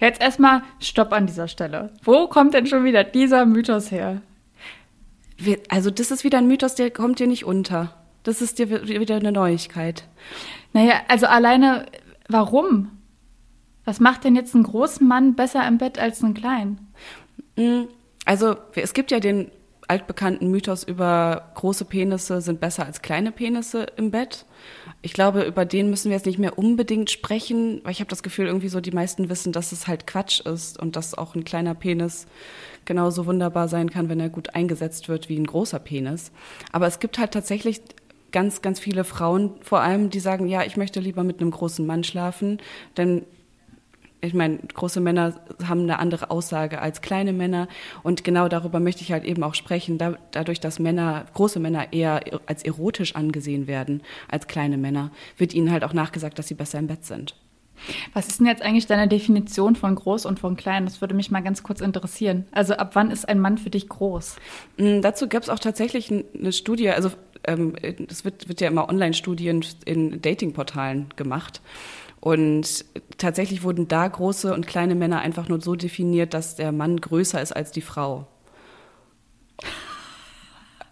jetzt 0.00 0.20
erstmal 0.20 0.62
Stopp 0.78 1.12
an 1.12 1.26
dieser 1.26 1.48
Stelle. 1.48 1.92
Wo 2.04 2.28
kommt 2.28 2.54
denn 2.54 2.66
schon 2.66 2.84
wieder 2.84 3.04
dieser 3.04 3.46
Mythos 3.46 3.90
her? 3.90 4.22
Also, 5.68 5.90
das 5.90 6.10
ist 6.10 6.22
wieder 6.22 6.38
ein 6.38 6.46
Mythos, 6.46 6.74
der 6.74 6.90
kommt 6.90 7.18
dir 7.18 7.26
nicht 7.26 7.44
unter. 7.44 7.99
Das 8.22 8.42
ist 8.42 8.58
dir 8.58 8.70
wieder 8.70 9.16
eine 9.16 9.32
Neuigkeit. 9.32 10.04
Naja, 10.72 11.00
also 11.08 11.26
alleine, 11.26 11.86
warum? 12.28 12.90
Was 13.84 13.98
macht 13.98 14.24
denn 14.24 14.36
jetzt 14.36 14.54
einen 14.54 14.64
großen 14.64 15.06
Mann 15.06 15.34
besser 15.34 15.66
im 15.66 15.78
Bett 15.78 15.98
als 15.98 16.22
einen 16.22 16.34
kleinen? 16.34 16.92
Hm, 17.56 17.88
also, 18.24 18.56
es 18.74 18.92
gibt 18.92 19.10
ja 19.10 19.20
den 19.20 19.50
altbekannten 19.90 20.48
Mythos 20.48 20.84
über 20.84 21.50
große 21.56 21.84
Penisse 21.84 22.40
sind 22.40 22.60
besser 22.60 22.86
als 22.86 23.02
kleine 23.02 23.32
Penisse 23.32 23.86
im 23.96 24.12
Bett. 24.12 24.46
Ich 25.02 25.14
glaube, 25.14 25.42
über 25.42 25.64
den 25.64 25.90
müssen 25.90 26.10
wir 26.10 26.16
jetzt 26.16 26.26
nicht 26.26 26.38
mehr 26.38 26.58
unbedingt 26.58 27.10
sprechen, 27.10 27.80
weil 27.82 27.90
ich 27.90 27.98
habe 27.98 28.08
das 28.08 28.22
Gefühl, 28.22 28.46
irgendwie 28.46 28.68
so 28.68 28.80
die 28.80 28.92
meisten 28.92 29.28
wissen, 29.28 29.52
dass 29.52 29.72
es 29.72 29.88
halt 29.88 30.06
Quatsch 30.06 30.40
ist 30.40 30.78
und 30.78 30.94
dass 30.94 31.18
auch 31.18 31.34
ein 31.34 31.42
kleiner 31.42 31.74
Penis 31.74 32.28
genauso 32.84 33.26
wunderbar 33.26 33.66
sein 33.66 33.90
kann, 33.90 34.08
wenn 34.08 34.20
er 34.20 34.28
gut 34.28 34.54
eingesetzt 34.54 35.08
wird 35.08 35.28
wie 35.28 35.36
ein 35.36 35.46
großer 35.46 35.80
Penis. 35.80 36.30
Aber 36.70 36.86
es 36.86 37.00
gibt 37.00 37.18
halt 37.18 37.32
tatsächlich 37.32 37.80
ganz, 38.32 38.62
ganz 38.62 38.80
viele 38.80 39.04
Frauen 39.04 39.52
vor 39.60 39.80
allem, 39.80 40.10
die 40.10 40.20
sagen, 40.20 40.46
ja, 40.46 40.64
ich 40.64 40.76
möchte 40.76 41.00
lieber 41.00 41.24
mit 41.24 41.40
einem 41.40 41.50
großen 41.50 41.86
Mann 41.86 42.04
schlafen, 42.04 42.58
denn 42.96 43.24
ich 44.22 44.34
meine, 44.34 44.58
große 44.58 45.00
Männer 45.00 45.34
haben 45.66 45.80
eine 45.82 45.98
andere 45.98 46.30
Aussage 46.30 46.80
als 46.80 47.00
kleine 47.00 47.32
Männer. 47.32 47.68
Und 48.02 48.24
genau 48.24 48.48
darüber 48.48 48.78
möchte 48.80 49.02
ich 49.02 49.12
halt 49.12 49.24
eben 49.24 49.42
auch 49.42 49.54
sprechen. 49.54 49.98
Da, 49.98 50.16
dadurch, 50.30 50.60
dass 50.60 50.78
Männer, 50.78 51.24
große 51.34 51.58
Männer 51.58 51.92
eher 51.92 52.20
als 52.46 52.62
erotisch 52.62 53.14
angesehen 53.14 53.66
werden 53.66 54.02
als 54.28 54.46
kleine 54.46 54.76
Männer, 54.76 55.10
wird 55.38 55.54
ihnen 55.54 55.70
halt 55.70 55.84
auch 55.84 55.94
nachgesagt, 55.94 56.38
dass 56.38 56.48
sie 56.48 56.54
besser 56.54 56.78
im 56.78 56.86
Bett 56.86 57.04
sind. 57.04 57.34
Was 58.12 58.28
ist 58.28 58.40
denn 58.40 58.46
jetzt 58.46 58.60
eigentlich 58.60 58.86
deine 58.86 59.08
Definition 59.08 59.74
von 59.74 59.94
groß 59.94 60.26
und 60.26 60.38
von 60.38 60.54
klein? 60.54 60.84
Das 60.84 61.00
würde 61.00 61.14
mich 61.14 61.30
mal 61.30 61.40
ganz 61.40 61.62
kurz 61.62 61.80
interessieren. 61.80 62.44
Also 62.52 62.74
ab 62.74 62.90
wann 62.94 63.10
ist 63.10 63.26
ein 63.26 63.40
Mann 63.40 63.56
für 63.56 63.70
dich 63.70 63.88
groß? 63.88 64.36
Mm, 64.76 65.00
dazu 65.00 65.28
gab 65.28 65.42
es 65.42 65.48
auch 65.48 65.58
tatsächlich 65.58 66.10
eine 66.10 66.52
Studie, 66.52 66.90
also 66.90 67.10
ähm, 67.44 67.74
es 68.08 68.24
wird, 68.24 68.48
wird 68.48 68.60
ja 68.60 68.68
immer 68.68 68.88
Online-Studien 68.88 69.64
in 69.84 70.20
Datingportalen 70.22 71.06
gemacht. 71.16 71.60
Und 72.20 72.84
tatsächlich 73.16 73.62
wurden 73.62 73.88
da 73.88 74.06
große 74.06 74.52
und 74.52 74.66
kleine 74.66 74.94
Männer 74.94 75.20
einfach 75.20 75.48
nur 75.48 75.60
so 75.60 75.74
definiert, 75.74 76.34
dass 76.34 76.54
der 76.54 76.70
Mann 76.70 77.00
größer 77.00 77.40
ist 77.40 77.52
als 77.52 77.72
die 77.72 77.80
Frau. 77.80 78.26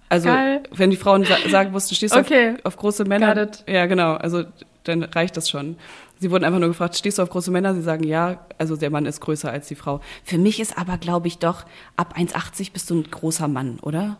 Also, 0.08 0.28
Geil. 0.28 0.62
wenn 0.74 0.88
die 0.88 0.96
Frauen 0.96 1.24
sa 1.24 1.36
sagen 1.50 1.70
mussten, 1.70 1.94
stehst 1.94 2.14
du 2.14 2.18
okay. 2.20 2.54
auf, 2.64 2.66
auf, 2.66 2.76
große 2.76 3.04
Männer? 3.04 3.50
Ja, 3.66 3.84
genau. 3.84 4.14
Also, 4.14 4.44
dann 4.84 5.02
reicht 5.02 5.36
das 5.36 5.50
schon. 5.50 5.76
Sie 6.18 6.30
wurden 6.30 6.44
einfach 6.44 6.58
nur 6.58 6.70
gefragt, 6.70 6.96
stehst 6.96 7.18
du 7.18 7.22
auf 7.22 7.28
große 7.28 7.50
Männer? 7.50 7.74
Sie 7.74 7.82
sagen 7.82 8.04
ja, 8.04 8.46
also 8.56 8.76
der 8.76 8.90
Mann 8.90 9.04
ist 9.04 9.20
größer 9.20 9.50
als 9.50 9.68
die 9.68 9.74
Frau. 9.74 10.00
Für 10.24 10.38
mich 10.38 10.60
ist 10.60 10.78
aber, 10.78 10.96
glaube 10.96 11.28
ich, 11.28 11.38
doch, 11.38 11.64
ab 11.96 12.14
1,80 12.16 12.72
bist 12.72 12.88
du 12.88 12.94
ein 12.96 13.10
großer 13.10 13.48
Mann, 13.48 13.78
oder? 13.82 14.16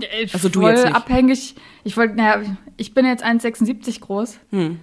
Äh, 0.00 0.26
also 0.32 0.48
du 0.48 0.60
Voll 0.60 0.70
jetzt 0.72 0.84
nicht. 0.84 0.94
abhängig. 0.96 1.54
Ich 1.84 1.96
wollte, 1.96 2.14
naja, 2.14 2.42
ich 2.76 2.94
bin 2.94 3.06
jetzt 3.06 3.24
1,76 3.24 4.00
groß. 4.00 4.38
Hm. 4.50 4.80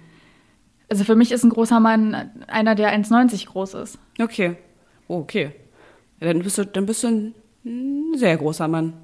Also 0.88 1.04
für 1.04 1.14
mich 1.14 1.32
ist 1.32 1.44
ein 1.44 1.50
großer 1.50 1.80
Mann 1.80 2.30
einer, 2.46 2.74
der 2.74 2.92
1,90 2.98 3.46
groß 3.46 3.74
ist. 3.74 3.98
Okay. 4.18 4.56
Oh, 5.06 5.18
okay. 5.18 5.52
Ja, 6.20 6.32
dann, 6.32 6.42
bist 6.42 6.58
du, 6.58 6.64
dann 6.64 6.86
bist 6.86 7.04
du 7.04 7.08
ein, 7.08 7.34
sehr 8.16 8.36
großer 8.36 8.68
Mann. 8.68 8.94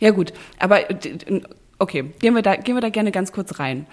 Ja, 0.00 0.10
gut. 0.10 0.32
Aber 0.58 0.80
okay, 1.78 2.12
gehen 2.18 2.34
wir, 2.34 2.42
da, 2.42 2.56
gehen 2.56 2.74
wir 2.74 2.80
da 2.80 2.90
gerne 2.90 3.12
ganz 3.12 3.32
kurz 3.32 3.58
rein. 3.58 3.86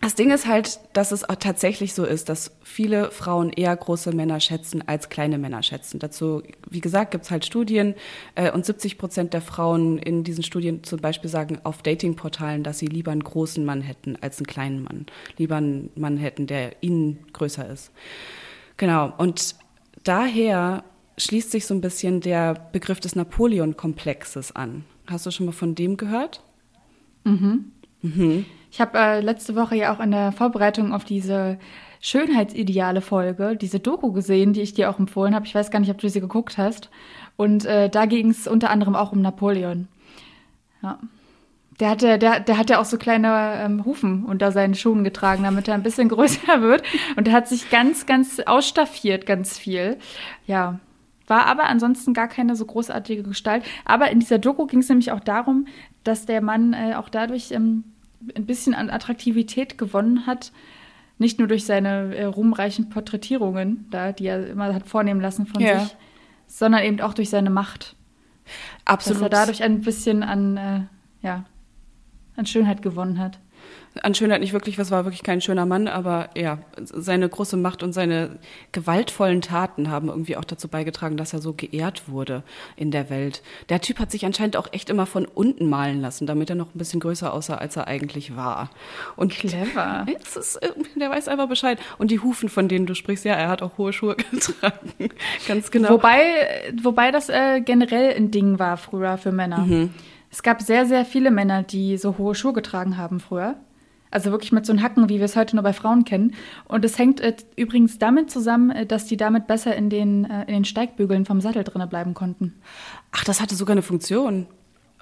Das 0.00 0.14
Ding 0.14 0.30
ist 0.30 0.46
halt, 0.46 0.78
dass 0.92 1.10
es 1.10 1.28
auch 1.28 1.34
tatsächlich 1.36 1.92
so 1.92 2.04
ist, 2.04 2.28
dass 2.28 2.52
viele 2.62 3.10
Frauen 3.10 3.50
eher 3.50 3.74
große 3.74 4.12
Männer 4.12 4.38
schätzen 4.38 4.86
als 4.86 5.08
kleine 5.08 5.38
Männer 5.38 5.64
schätzen. 5.64 5.98
Dazu, 5.98 6.42
wie 6.70 6.80
gesagt, 6.80 7.10
gibt 7.10 7.24
es 7.24 7.32
halt 7.32 7.44
Studien 7.44 7.94
äh, 8.36 8.52
und 8.52 8.64
70 8.64 8.96
Prozent 8.96 9.34
der 9.34 9.40
Frauen 9.40 9.98
in 9.98 10.22
diesen 10.22 10.44
Studien 10.44 10.84
zum 10.84 11.00
Beispiel 11.00 11.28
sagen 11.28 11.58
auf 11.64 11.82
Datingportalen, 11.82 12.62
dass 12.62 12.78
sie 12.78 12.86
lieber 12.86 13.10
einen 13.10 13.24
großen 13.24 13.64
Mann 13.64 13.80
hätten 13.80 14.16
als 14.20 14.38
einen 14.38 14.46
kleinen 14.46 14.82
Mann. 14.84 15.06
Lieber 15.36 15.56
einen 15.56 15.90
Mann 15.96 16.16
hätten, 16.16 16.46
der 16.46 16.80
ihnen 16.80 17.18
größer 17.32 17.68
ist. 17.68 17.90
Genau. 18.76 19.12
Und 19.18 19.56
daher 20.04 20.84
schließt 21.16 21.50
sich 21.50 21.66
so 21.66 21.74
ein 21.74 21.80
bisschen 21.80 22.20
der 22.20 22.54
Begriff 22.54 23.00
des 23.00 23.16
Napoleon-Komplexes 23.16 24.54
an. 24.54 24.84
Hast 25.08 25.26
du 25.26 25.32
schon 25.32 25.46
mal 25.46 25.52
von 25.52 25.74
dem 25.74 25.96
gehört? 25.96 26.44
Mhm. 27.24 27.72
Mhm. 28.02 28.46
Ich 28.70 28.80
habe 28.80 28.98
äh, 28.98 29.20
letzte 29.20 29.56
Woche 29.56 29.76
ja 29.76 29.94
auch 29.94 30.00
in 30.00 30.10
der 30.10 30.32
Vorbereitung 30.32 30.92
auf 30.92 31.04
diese 31.04 31.58
Schönheitsideale-Folge, 32.00 33.56
diese 33.56 33.80
Doku 33.80 34.12
gesehen, 34.12 34.52
die 34.52 34.60
ich 34.60 34.74
dir 34.74 34.90
auch 34.90 34.98
empfohlen 34.98 35.34
habe. 35.34 35.46
Ich 35.46 35.54
weiß 35.54 35.70
gar 35.70 35.80
nicht, 35.80 35.90
ob 35.90 35.98
du 35.98 36.08
sie 36.08 36.20
geguckt 36.20 36.58
hast. 36.58 36.90
Und 37.36 37.64
äh, 37.64 37.88
da 37.88 38.06
ging 38.06 38.30
es 38.30 38.46
unter 38.46 38.70
anderem 38.70 38.94
auch 38.94 39.12
um 39.12 39.20
Napoleon. 39.20 39.88
Ja. 40.82 40.98
Der 41.80 41.90
hatte, 41.90 42.18
der, 42.18 42.40
der 42.40 42.58
hat 42.58 42.70
ja 42.70 42.80
auch 42.80 42.84
so 42.84 42.98
kleine 42.98 43.60
ähm, 43.60 43.84
Hufen 43.84 44.24
unter 44.24 44.50
seinen 44.50 44.74
Schuhen 44.74 45.04
getragen, 45.04 45.44
damit 45.44 45.68
er 45.68 45.74
ein 45.74 45.82
bisschen 45.82 46.08
größer 46.08 46.60
wird. 46.60 46.82
Und 47.16 47.28
er 47.28 47.34
hat 47.34 47.48
sich 47.48 47.70
ganz, 47.70 48.06
ganz 48.06 48.40
ausstaffiert, 48.40 49.26
ganz 49.26 49.56
viel. 49.56 49.96
Ja. 50.46 50.80
War 51.26 51.46
aber 51.46 51.64
ansonsten 51.64 52.14
gar 52.14 52.26
keine 52.26 52.56
so 52.56 52.64
großartige 52.64 53.22
Gestalt. 53.22 53.62
Aber 53.84 54.10
in 54.10 54.18
dieser 54.18 54.38
Doku 54.38 54.66
ging 54.66 54.80
es 54.80 54.88
nämlich 54.88 55.12
auch 55.12 55.20
darum, 55.20 55.66
dass 56.02 56.26
der 56.26 56.40
Mann 56.40 56.72
äh, 56.72 56.94
auch 56.96 57.10
dadurch 57.10 57.52
ähm, 57.52 57.84
ein 58.34 58.46
bisschen 58.46 58.74
an 58.74 58.90
Attraktivität 58.90 59.78
gewonnen 59.78 60.26
hat. 60.26 60.52
Nicht 61.18 61.38
nur 61.38 61.48
durch 61.48 61.64
seine 61.64 62.14
äh, 62.14 62.24
ruhmreichen 62.24 62.90
Porträtierungen, 62.90 63.86
da, 63.90 64.12
die 64.12 64.26
er 64.26 64.48
immer 64.48 64.72
hat 64.72 64.86
vornehmen 64.86 65.20
lassen 65.20 65.46
von 65.46 65.60
ja. 65.60 65.80
sich, 65.80 65.96
sondern 66.46 66.84
eben 66.84 67.00
auch 67.00 67.14
durch 67.14 67.30
seine 67.30 67.50
Macht. 67.50 67.96
Absolut. 68.84 69.16
Dass 69.16 69.26
er 69.26 69.30
dadurch 69.30 69.62
ein 69.62 69.80
bisschen 69.80 70.22
an, 70.22 70.56
äh, 70.56 70.80
ja, 71.22 71.44
an 72.36 72.46
Schönheit 72.46 72.82
gewonnen 72.82 73.18
hat 73.18 73.38
an 74.02 74.14
Schönheit 74.14 74.40
nicht 74.40 74.52
wirklich, 74.52 74.78
was 74.78 74.90
war 74.90 75.04
wirklich 75.04 75.22
kein 75.22 75.40
schöner 75.40 75.66
Mann, 75.66 75.88
aber 75.88 76.30
ja, 76.36 76.58
seine 76.76 77.28
große 77.28 77.56
Macht 77.56 77.82
und 77.82 77.92
seine 77.92 78.38
gewaltvollen 78.72 79.40
Taten 79.40 79.90
haben 79.90 80.08
irgendwie 80.08 80.36
auch 80.36 80.44
dazu 80.44 80.68
beigetragen, 80.68 81.16
dass 81.16 81.32
er 81.32 81.40
so 81.40 81.52
geehrt 81.52 82.08
wurde 82.08 82.42
in 82.76 82.90
der 82.90 83.10
Welt. 83.10 83.42
Der 83.68 83.80
Typ 83.80 83.98
hat 83.98 84.10
sich 84.10 84.24
anscheinend 84.24 84.56
auch 84.56 84.72
echt 84.72 84.90
immer 84.90 85.06
von 85.06 85.26
unten 85.26 85.68
malen 85.68 86.00
lassen, 86.00 86.26
damit 86.26 86.50
er 86.50 86.56
noch 86.56 86.74
ein 86.74 86.78
bisschen 86.78 87.00
größer 87.00 87.32
aussah, 87.32 87.56
als 87.56 87.76
er 87.76 87.86
eigentlich 87.88 88.36
war. 88.36 88.70
Und 89.16 89.32
clever. 89.32 90.06
Ist, 90.38 90.60
der 90.94 91.10
weiß 91.10 91.28
einfach 91.28 91.48
Bescheid. 91.48 91.78
Und 91.98 92.10
die 92.10 92.20
Hufen, 92.20 92.48
von 92.48 92.68
denen 92.68 92.86
du 92.86 92.94
sprichst, 92.94 93.24
ja, 93.24 93.34
er 93.34 93.48
hat 93.48 93.62
auch 93.62 93.78
hohe 93.78 93.92
Schuhe 93.92 94.16
getragen. 94.30 95.10
Ganz 95.46 95.70
genau. 95.70 95.90
Wobei, 95.90 96.72
wobei 96.82 97.10
das 97.10 97.28
äh, 97.28 97.60
generell 97.60 98.14
ein 98.14 98.30
Ding 98.30 98.58
war 98.58 98.76
früher 98.76 99.18
für 99.18 99.32
Männer. 99.32 99.58
Mhm. 99.58 99.90
Es 100.30 100.42
gab 100.42 100.60
sehr, 100.60 100.86
sehr 100.86 101.04
viele 101.04 101.30
Männer, 101.30 101.62
die 101.62 101.96
so 101.96 102.18
hohe 102.18 102.34
Schuhe 102.34 102.52
getragen 102.52 102.98
haben 102.98 103.20
früher. 103.20 103.56
Also 104.10 104.30
wirklich 104.30 104.52
mit 104.52 104.64
so 104.64 104.72
einem 104.72 104.82
Hacken, 104.82 105.08
wie 105.08 105.18
wir 105.18 105.24
es 105.24 105.36
heute 105.36 105.56
nur 105.56 105.62
bei 105.62 105.72
Frauen 105.72 106.04
kennen. 106.04 106.34
Und 106.66 106.84
es 106.84 106.98
hängt 106.98 107.20
äh, 107.20 107.34
übrigens 107.56 107.98
damit 107.98 108.30
zusammen, 108.30 108.70
äh, 108.70 108.86
dass 108.86 109.06
die 109.06 109.16
damit 109.16 109.46
besser 109.46 109.76
in 109.76 109.90
den, 109.90 110.24
äh, 110.24 110.42
in 110.42 110.54
den 110.54 110.64
Steigbügeln 110.64 111.24
vom 111.26 111.40
Sattel 111.40 111.64
drinnen 111.64 111.88
bleiben 111.88 112.14
konnten. 112.14 112.54
Ach, 113.12 113.24
das 113.24 113.40
hatte 113.40 113.54
sogar 113.54 113.72
eine 113.72 113.82
Funktion. 113.82 114.46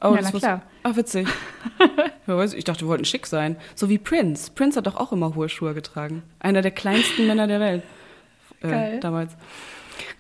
Oh, 0.03 0.15
ja, 0.15 0.21
na 0.23 0.31
klar. 0.31 0.63
ach, 0.83 0.97
witzig. 0.97 1.27
ich 2.55 2.65
dachte, 2.65 2.85
wir 2.85 2.89
wollten 2.89 3.07
schick 3.07 3.27
sein. 3.27 3.57
So 3.75 3.89
wie 3.89 3.99
Prince. 3.99 4.51
Prince 4.55 4.77
hat 4.77 4.87
doch 4.87 4.97
auch 4.97 5.13
immer 5.13 5.35
hohe 5.35 5.49
Schuhe 5.49 5.73
getragen. 5.73 6.23
Einer 6.39 6.61
der 6.61 6.71
kleinsten 6.71 7.27
Männer 7.27 7.47
der 7.47 7.61
Welt. 7.61 7.83
Äh, 8.61 8.69
Geil. 8.69 9.01
Damals. 9.01 9.37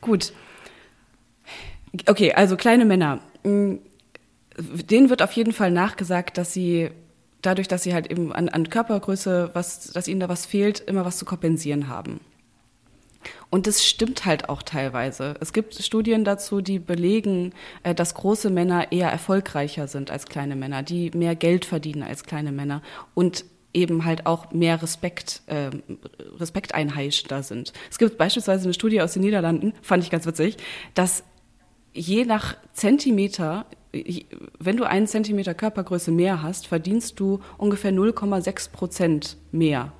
Gut. 0.01 0.33
Okay, 2.07 2.33
also 2.33 2.57
kleine 2.57 2.85
Männer. 2.85 3.21
Mm, 3.43 3.77
denen 4.59 5.11
wird 5.11 5.23
auf 5.23 5.33
jeden 5.33 5.53
Fall 5.53 5.71
nachgesagt, 5.71 6.39
dass 6.39 6.53
sie 6.53 6.91
dadurch, 7.47 7.69
dass 7.69 7.83
sie 7.83 7.95
halt 7.95 8.11
eben 8.11 8.33
an, 8.33 8.49
an 8.49 8.69
Körpergröße, 8.69 9.51
was, 9.55 9.93
dass 9.93 10.09
ihnen 10.09 10.21
da 10.21 10.29
was 10.29 10.47
fehlt, 10.47 10.81
immer 10.81 11.05
was 11.05 11.19
zu 11.19 11.25
kompensieren 11.25 11.89
haben. 11.89 12.21
Und 13.51 13.67
das 13.67 13.85
stimmt 13.85 14.25
halt 14.25 14.49
auch 14.49 14.63
teilweise. 14.63 15.35
Es 15.41 15.53
gibt 15.53 15.75
Studien 15.75 16.25
dazu, 16.25 16.61
die 16.61 16.79
belegen, 16.79 17.53
äh, 17.83 17.95
dass 17.95 18.15
große 18.15 18.51
Männer 18.51 18.93
eher 18.93 19.11
erfolgreicher 19.11 19.89
sind 19.89 20.11
als 20.11 20.27
kleine 20.27 20.57
Männer, 20.57 20.83
die 20.83 21.11
mehr 21.11 21.35
Geld 21.37 21.65
verdienen 21.65 22.03
als 22.03 22.25
kleine 22.25 22.53
Männer 22.53 22.83
und 23.15 23.45
eben 23.73 24.05
halt 24.05 24.27
auch 24.27 24.53
mehr 24.53 24.83
Respekt, 24.83 25.43
äh, 25.47 25.71
Respekt 26.39 26.75
einheischender 26.75 27.43
sind. 27.43 27.73
Es 27.91 27.99
gibt 27.99 28.17
beispielsweise 28.17 28.65
eine 28.65 28.75
Studie 28.75 29.03
aus 29.03 29.13
den 29.13 29.23
Niederlanden, 29.23 29.75
fand 29.83 30.03
ich 30.03 30.11
ganz 30.11 30.27
witzig, 30.27 30.57
dass 30.95 31.25
je 31.93 32.25
nach 32.25 32.57
Zentimeter 32.73 33.67
wenn 34.59 34.77
du 34.77 34.85
einen 34.85 35.07
Zentimeter 35.07 35.55
Körpergröße 35.55 36.11
mehr 36.11 36.43
hast, 36.43 36.67
verdienst 36.67 37.21
du 37.21 37.41
ungefähr 37.59 37.93
0,6 37.93 38.71
Prozent 38.71 39.37
mehr. 39.53 39.93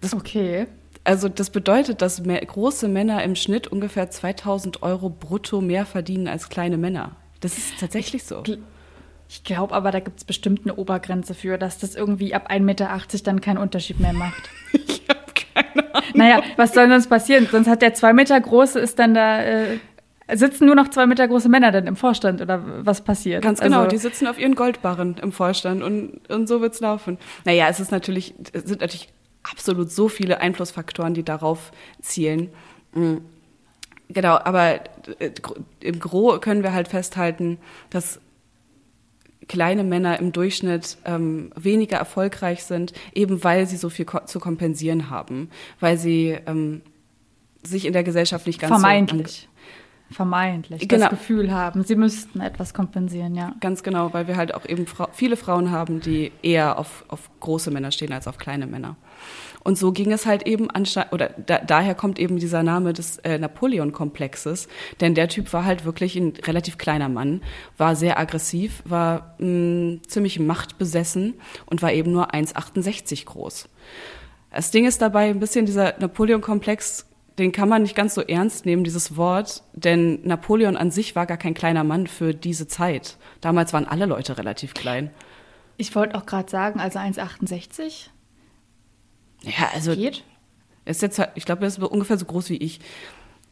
Das, 0.00 0.14
okay. 0.14 0.66
Also 1.04 1.28
das 1.28 1.50
bedeutet, 1.50 2.02
dass 2.02 2.24
mehr, 2.24 2.44
große 2.44 2.88
Männer 2.88 3.22
im 3.22 3.36
Schnitt 3.36 3.68
ungefähr 3.68 4.10
2000 4.10 4.82
Euro 4.82 5.08
brutto 5.08 5.60
mehr 5.60 5.86
verdienen 5.86 6.28
als 6.28 6.48
kleine 6.48 6.78
Männer. 6.78 7.16
Das 7.40 7.58
ist 7.58 7.78
tatsächlich 7.78 8.24
so. 8.24 8.42
Ich 9.28 9.44
glaube 9.44 9.74
aber, 9.74 9.90
da 9.90 10.00
gibt 10.00 10.18
es 10.18 10.24
bestimmt 10.24 10.62
eine 10.64 10.76
Obergrenze 10.76 11.34
für, 11.34 11.58
dass 11.58 11.78
das 11.78 11.94
irgendwie 11.94 12.34
ab 12.34 12.50
1,80 12.50 12.60
Meter 12.60 13.00
dann 13.24 13.40
keinen 13.40 13.58
Unterschied 13.58 14.00
mehr 14.00 14.12
macht. 14.12 14.50
ich 14.72 15.02
habe 15.08 15.32
keine 15.34 15.94
Ahnung. 15.94 16.10
Naja, 16.14 16.42
was 16.56 16.74
soll 16.74 16.88
sonst 16.88 17.08
passieren? 17.08 17.46
Sonst 17.50 17.68
hat 17.68 17.82
der 17.82 17.94
zwei 17.94 18.12
Meter 18.12 18.40
große, 18.40 18.78
ist 18.78 18.98
dann 18.98 19.14
da. 19.14 19.42
Äh, 19.42 19.78
sitzen 20.34 20.66
nur 20.66 20.74
noch 20.74 20.88
zwei 20.88 21.06
Meter 21.06 21.26
große 21.28 21.48
Männer 21.48 21.70
dann 21.70 21.86
im 21.86 21.96
Vorstand 21.96 22.40
oder 22.40 22.62
was 22.84 23.02
passiert? 23.02 23.42
Ganz 23.42 23.60
genau, 23.60 23.78
also, 23.78 23.90
die 23.90 23.98
sitzen 23.98 24.26
auf 24.26 24.38
ihren 24.38 24.54
Goldbarren 24.54 25.16
im 25.22 25.32
Vorstand 25.32 25.82
und, 25.82 26.28
und 26.28 26.48
so 26.48 26.60
wird's 26.60 26.80
laufen. 26.80 27.18
Naja, 27.44 27.68
es 27.68 27.80
ist 27.80 27.92
natürlich, 27.92 28.34
es 28.52 28.64
sind 28.64 28.80
natürlich 28.80 29.08
absolut 29.44 29.90
so 29.90 30.08
viele 30.08 30.40
Einflussfaktoren, 30.40 31.14
die 31.14 31.22
darauf 31.22 31.70
zielen. 32.00 32.50
Mhm. 32.92 33.20
Genau, 34.08 34.36
aber 34.36 34.80
äh, 35.18 35.30
im 35.80 35.98
Gro 35.98 36.38
können 36.40 36.62
wir 36.62 36.72
halt 36.72 36.88
festhalten, 36.88 37.58
dass 37.90 38.20
kleine 39.48 39.84
Männer 39.84 40.18
im 40.18 40.32
Durchschnitt 40.32 40.96
ähm, 41.04 41.52
weniger 41.54 41.98
erfolgreich 41.98 42.64
sind, 42.64 42.92
eben 43.14 43.44
weil 43.44 43.66
sie 43.66 43.76
so 43.76 43.90
viel 43.90 44.04
ko 44.04 44.20
zu 44.26 44.40
kompensieren 44.40 45.10
haben, 45.10 45.50
weil 45.78 45.98
sie 45.98 46.36
ähm, 46.46 46.82
sich 47.62 47.84
in 47.84 47.92
der 47.92 48.02
Gesellschaft 48.02 48.46
nicht 48.46 48.60
ganz 48.60 48.72
vermeintlich 48.72 49.48
so 49.52 49.55
vermeintlich 50.10 50.88
genau. 50.88 51.08
das 51.08 51.18
Gefühl 51.18 51.52
haben, 51.52 51.82
sie 51.82 51.96
müssten 51.96 52.40
etwas 52.40 52.74
kompensieren, 52.74 53.34
ja. 53.34 53.54
Ganz 53.60 53.82
genau, 53.82 54.12
weil 54.12 54.28
wir 54.28 54.36
halt 54.36 54.54
auch 54.54 54.64
eben 54.66 54.86
Fra 54.86 55.08
viele 55.12 55.36
Frauen 55.36 55.70
haben, 55.70 56.00
die 56.00 56.32
eher 56.42 56.78
auf, 56.78 57.04
auf 57.08 57.28
große 57.40 57.70
Männer 57.70 57.90
stehen 57.90 58.12
als 58.12 58.28
auf 58.28 58.38
kleine 58.38 58.66
Männer. 58.66 58.96
Und 59.64 59.76
so 59.76 59.90
ging 59.90 60.12
es 60.12 60.26
halt 60.26 60.46
eben 60.46 60.70
anscheinend, 60.70 61.12
oder 61.12 61.30
da, 61.44 61.58
daher 61.58 61.96
kommt 61.96 62.20
eben 62.20 62.38
dieser 62.38 62.62
Name 62.62 62.92
des 62.92 63.18
äh, 63.18 63.36
Napoleon-Komplexes, 63.36 64.68
denn 65.00 65.16
der 65.16 65.26
Typ 65.28 65.52
war 65.52 65.64
halt 65.64 65.84
wirklich 65.84 66.14
ein 66.14 66.34
relativ 66.44 66.78
kleiner 66.78 67.08
Mann, 67.08 67.42
war 67.76 67.96
sehr 67.96 68.16
aggressiv, 68.16 68.84
war 68.84 69.34
mh, 69.38 69.46
mm, 69.48 70.00
ziemlich 70.06 70.38
machtbesessen 70.38 71.34
und 71.66 71.82
war 71.82 71.92
eben 71.92 72.12
nur 72.12 72.32
1,68 72.32 73.24
groß. 73.24 73.68
Das 74.52 74.70
Ding 74.70 74.86
ist 74.86 75.02
dabei 75.02 75.30
ein 75.30 75.40
bisschen 75.40 75.66
dieser 75.66 75.98
Napoleon-Komplex, 75.98 77.06
den 77.38 77.52
kann 77.52 77.68
man 77.68 77.82
nicht 77.82 77.94
ganz 77.94 78.14
so 78.14 78.22
ernst 78.22 78.66
nehmen, 78.66 78.84
dieses 78.84 79.16
Wort, 79.16 79.62
denn 79.74 80.20
Napoleon 80.22 80.76
an 80.76 80.90
sich 80.90 81.14
war 81.14 81.26
gar 81.26 81.36
kein 81.36 81.54
kleiner 81.54 81.84
Mann 81.84 82.06
für 82.06 82.34
diese 82.34 82.66
Zeit. 82.66 83.18
Damals 83.40 83.72
waren 83.72 83.86
alle 83.86 84.06
Leute 84.06 84.38
relativ 84.38 84.74
klein. 84.74 85.10
Ich 85.76 85.94
wollte 85.94 86.16
auch 86.16 86.24
gerade 86.24 86.50
sagen, 86.50 86.80
also 86.80 86.98
1,68 86.98 88.08
ja, 89.42 89.70
also. 89.74 89.94
Geht? 89.94 90.24
Er 90.84 90.90
ist 90.92 91.02
jetzt, 91.02 91.20
ich 91.34 91.44
glaube, 91.44 91.62
er 91.62 91.68
ist 91.68 91.78
ungefähr 91.78 92.16
so 92.16 92.24
groß 92.24 92.50
wie 92.50 92.56
ich 92.56 92.80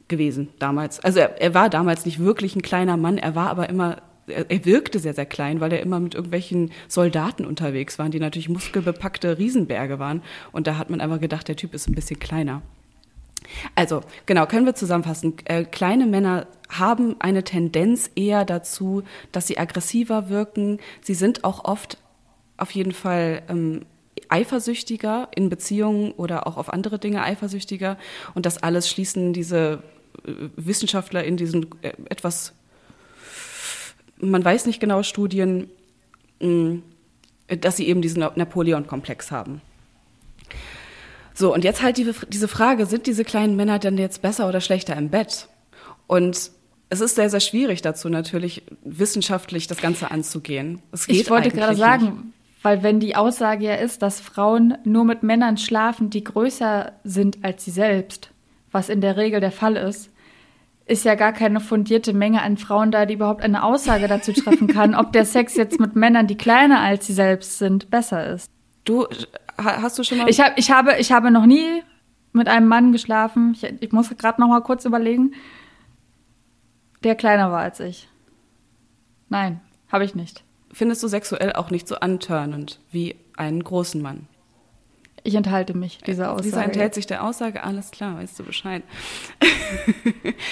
gewesen 0.08 0.48
damals. 0.58 1.00
Also 1.00 1.20
er, 1.20 1.40
er 1.40 1.54
war 1.54 1.68
damals 1.68 2.04
nicht 2.04 2.18
wirklich 2.18 2.54
ein 2.56 2.62
kleiner 2.62 2.96
Mann, 2.96 3.18
er 3.18 3.34
war 3.34 3.48
aber 3.50 3.68
immer 3.68 4.02
er, 4.26 4.50
er 4.50 4.64
wirkte 4.64 4.98
sehr, 4.98 5.14
sehr 5.14 5.26
klein, 5.26 5.60
weil 5.60 5.72
er 5.72 5.80
immer 5.80 6.00
mit 6.00 6.14
irgendwelchen 6.14 6.70
Soldaten 6.88 7.44
unterwegs 7.44 7.98
war, 7.98 8.08
die 8.08 8.20
natürlich 8.20 8.48
muskelbepackte 8.48 9.38
Riesenberge 9.38 9.98
waren. 9.98 10.22
Und 10.52 10.66
da 10.66 10.78
hat 10.78 10.90
man 10.90 11.00
einfach 11.00 11.20
gedacht, 11.20 11.48
der 11.48 11.56
Typ 11.56 11.74
ist 11.74 11.88
ein 11.88 11.94
bisschen 11.94 12.20
kleiner. 12.20 12.62
Also, 13.74 14.02
genau, 14.26 14.46
können 14.46 14.66
wir 14.66 14.74
zusammenfassen. 14.74 15.34
Äh, 15.44 15.64
kleine 15.64 16.06
Männer 16.06 16.46
haben 16.68 17.16
eine 17.20 17.44
Tendenz 17.44 18.10
eher 18.14 18.44
dazu, 18.44 19.02
dass 19.32 19.46
sie 19.46 19.58
aggressiver 19.58 20.28
wirken. 20.28 20.78
Sie 21.02 21.14
sind 21.14 21.44
auch 21.44 21.64
oft 21.64 21.98
auf 22.56 22.70
jeden 22.72 22.92
Fall 22.92 23.42
ähm, 23.48 23.86
eifersüchtiger 24.28 25.28
in 25.34 25.48
Beziehungen 25.48 26.12
oder 26.12 26.46
auch 26.46 26.56
auf 26.56 26.72
andere 26.72 26.98
Dinge 26.98 27.22
eifersüchtiger. 27.22 27.98
Und 28.34 28.46
das 28.46 28.62
alles 28.62 28.88
schließen 28.88 29.32
diese 29.32 29.82
äh, 30.24 30.32
Wissenschaftler 30.56 31.24
in 31.24 31.36
diesen 31.36 31.66
äh, 31.82 31.92
etwas, 32.08 32.52
man 34.18 34.44
weiß 34.44 34.66
nicht 34.66 34.80
genau, 34.80 35.02
Studien, 35.02 35.68
mm, 36.40 36.78
dass 37.60 37.76
sie 37.76 37.86
eben 37.88 38.00
diesen 38.00 38.20
Napoleon-Komplex 38.20 39.30
haben. 39.30 39.60
So, 41.34 41.52
und 41.52 41.64
jetzt 41.64 41.82
halt 41.82 41.98
die, 41.98 42.10
diese 42.28 42.48
Frage, 42.48 42.86
sind 42.86 43.06
diese 43.06 43.24
kleinen 43.24 43.56
Männer 43.56 43.78
denn 43.78 43.98
jetzt 43.98 44.22
besser 44.22 44.48
oder 44.48 44.60
schlechter 44.60 44.96
im 44.96 45.10
Bett? 45.10 45.48
Und 46.06 46.50
es 46.90 47.00
ist 47.00 47.16
sehr, 47.16 47.28
sehr 47.28 47.40
schwierig 47.40 47.82
dazu 47.82 48.08
natürlich 48.08 48.62
wissenschaftlich 48.84 49.66
das 49.66 49.78
Ganze 49.78 50.10
anzugehen. 50.10 50.80
ich 51.08 51.28
wollte 51.28 51.50
gerade 51.50 51.74
sagen, 51.74 52.32
weil 52.62 52.82
wenn 52.82 53.00
die 53.00 53.16
Aussage 53.16 53.64
ja 53.64 53.74
ist, 53.74 54.00
dass 54.02 54.20
Frauen 54.20 54.78
nur 54.84 55.04
mit 55.04 55.22
Männern 55.22 55.56
schlafen, 55.56 56.08
die 56.08 56.24
größer 56.24 56.92
sind 57.02 57.44
als 57.44 57.64
sie 57.64 57.72
selbst, 57.72 58.30
was 58.70 58.88
in 58.88 59.00
der 59.00 59.16
Regel 59.16 59.40
der 59.40 59.52
Fall 59.52 59.76
ist, 59.76 60.10
ist 60.86 61.04
ja 61.04 61.14
gar 61.14 61.32
keine 61.32 61.60
fundierte 61.60 62.12
Menge 62.12 62.42
an 62.42 62.58
Frauen 62.58 62.90
da, 62.90 63.06
die 63.06 63.14
überhaupt 63.14 63.42
eine 63.42 63.64
Aussage 63.64 64.06
dazu 64.06 64.32
treffen 64.32 64.66
kann, 64.68 64.94
ob 64.94 65.12
der 65.12 65.24
Sex 65.24 65.56
jetzt 65.56 65.80
mit 65.80 65.96
Männern, 65.96 66.26
die 66.26 66.36
kleiner 66.36 66.80
als 66.80 67.06
sie 67.06 67.14
selbst 67.14 67.58
sind, 67.58 67.90
besser 67.90 68.26
ist. 68.26 68.50
Du 68.84 69.06
hast 69.58 69.98
du 69.98 70.04
schon 70.04 70.18
mal? 70.18 70.28
Ich, 70.28 70.40
hab, 70.40 70.58
ich 70.58 70.70
habe 70.70 70.96
ich 70.98 71.12
habe 71.12 71.30
noch 71.30 71.46
nie 71.46 71.82
mit 72.32 72.48
einem 72.48 72.66
Mann 72.66 72.92
geschlafen. 72.92 73.52
Ich, 73.54 73.64
ich 73.80 73.92
muss 73.92 74.08
gerade 74.16 74.40
noch 74.40 74.48
mal 74.48 74.60
kurz 74.60 74.84
überlegen, 74.84 75.32
der 77.02 77.14
kleiner 77.14 77.50
war 77.50 77.60
als 77.60 77.80
ich. 77.80 78.08
Nein, 79.28 79.60
habe 79.90 80.04
ich 80.04 80.14
nicht 80.14 80.44
findest 80.74 81.02
du 81.02 81.08
sexuell 81.08 81.52
auch 81.52 81.70
nicht 81.70 81.88
so 81.88 81.96
antörnend 81.96 82.80
wie 82.90 83.16
einen 83.36 83.62
großen 83.62 84.02
Mann. 84.02 84.26
Ich 85.22 85.34
enthalte 85.36 85.74
mich 85.74 85.98
dieser 85.98 86.32
Aussage. 86.32 86.42
Dieser 86.42 86.64
enthält 86.64 86.94
sich 86.94 87.06
der 87.06 87.24
Aussage, 87.24 87.62
alles 87.62 87.90
klar, 87.92 88.18
weißt 88.18 88.38
du 88.38 88.44
Bescheid. 88.44 88.82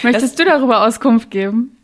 Möchtest 0.03 0.33
das, 0.33 0.35
du 0.37 0.45
darüber 0.47 0.87
Auskunft 0.87 1.31
geben? 1.31 1.77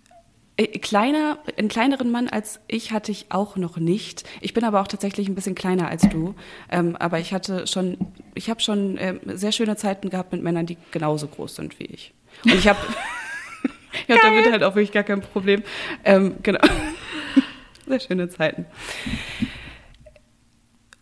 Äh, 0.58 0.78
kleiner, 0.78 1.38
einen 1.56 1.68
kleineren 1.68 2.10
Mann 2.10 2.28
als 2.28 2.60
ich 2.66 2.92
hatte 2.92 3.12
ich 3.12 3.26
auch 3.30 3.56
noch 3.56 3.78
nicht. 3.78 4.24
Ich 4.40 4.52
bin 4.52 4.64
aber 4.64 4.82
auch 4.82 4.88
tatsächlich 4.88 5.28
ein 5.28 5.34
bisschen 5.34 5.54
kleiner 5.54 5.88
als 5.88 6.02
du. 6.08 6.34
Ähm, 6.70 6.96
aber 6.96 7.18
ich 7.20 7.32
hatte 7.32 7.66
schon, 7.66 7.96
ich 8.34 8.50
habe 8.50 8.60
schon 8.60 8.98
ähm, 8.98 9.20
sehr 9.24 9.52
schöne 9.52 9.76
Zeiten 9.76 10.10
gehabt 10.10 10.32
mit 10.32 10.42
Männern, 10.42 10.66
die 10.66 10.76
genauso 10.90 11.28
groß 11.28 11.54
sind 11.54 11.78
wie 11.78 11.84
ich. 11.84 12.12
Und 12.44 12.54
ich 12.54 12.68
habe, 12.68 12.78
ich 14.06 14.10
habe 14.10 14.20
damit 14.20 14.50
halt 14.50 14.62
auch 14.64 14.74
wirklich 14.74 14.92
gar 14.92 15.04
kein 15.04 15.20
Problem. 15.20 15.62
Ähm, 16.04 16.36
genau. 16.42 16.60
Sehr 17.86 18.00
schöne 18.00 18.28
Zeiten. 18.28 18.66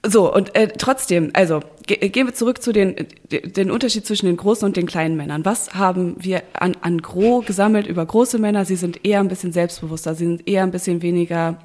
So, 0.08 0.32
und 0.32 0.54
äh, 0.54 0.68
trotzdem, 0.68 1.30
also 1.32 1.60
ge 1.86 2.08
gehen 2.08 2.26
wir 2.26 2.34
zurück 2.34 2.62
zu 2.62 2.72
den, 2.72 3.06
den 3.30 3.70
Unterschied 3.70 4.06
zwischen 4.06 4.26
den 4.26 4.36
großen 4.36 4.66
und 4.66 4.76
den 4.76 4.86
kleinen 4.86 5.16
Männern. 5.16 5.44
Was 5.44 5.74
haben 5.74 6.16
wir 6.18 6.42
an, 6.52 6.76
an 6.80 6.98
Gros 7.02 7.44
gesammelt 7.46 7.86
über 7.86 8.04
große 8.04 8.38
Männer? 8.38 8.64
Sie 8.64 8.76
sind 8.76 9.04
eher 9.04 9.20
ein 9.20 9.28
bisschen 9.28 9.52
selbstbewusster, 9.52 10.14
sie 10.14 10.26
sind 10.26 10.48
eher 10.48 10.62
ein 10.62 10.70
bisschen 10.70 11.02
weniger 11.02 11.58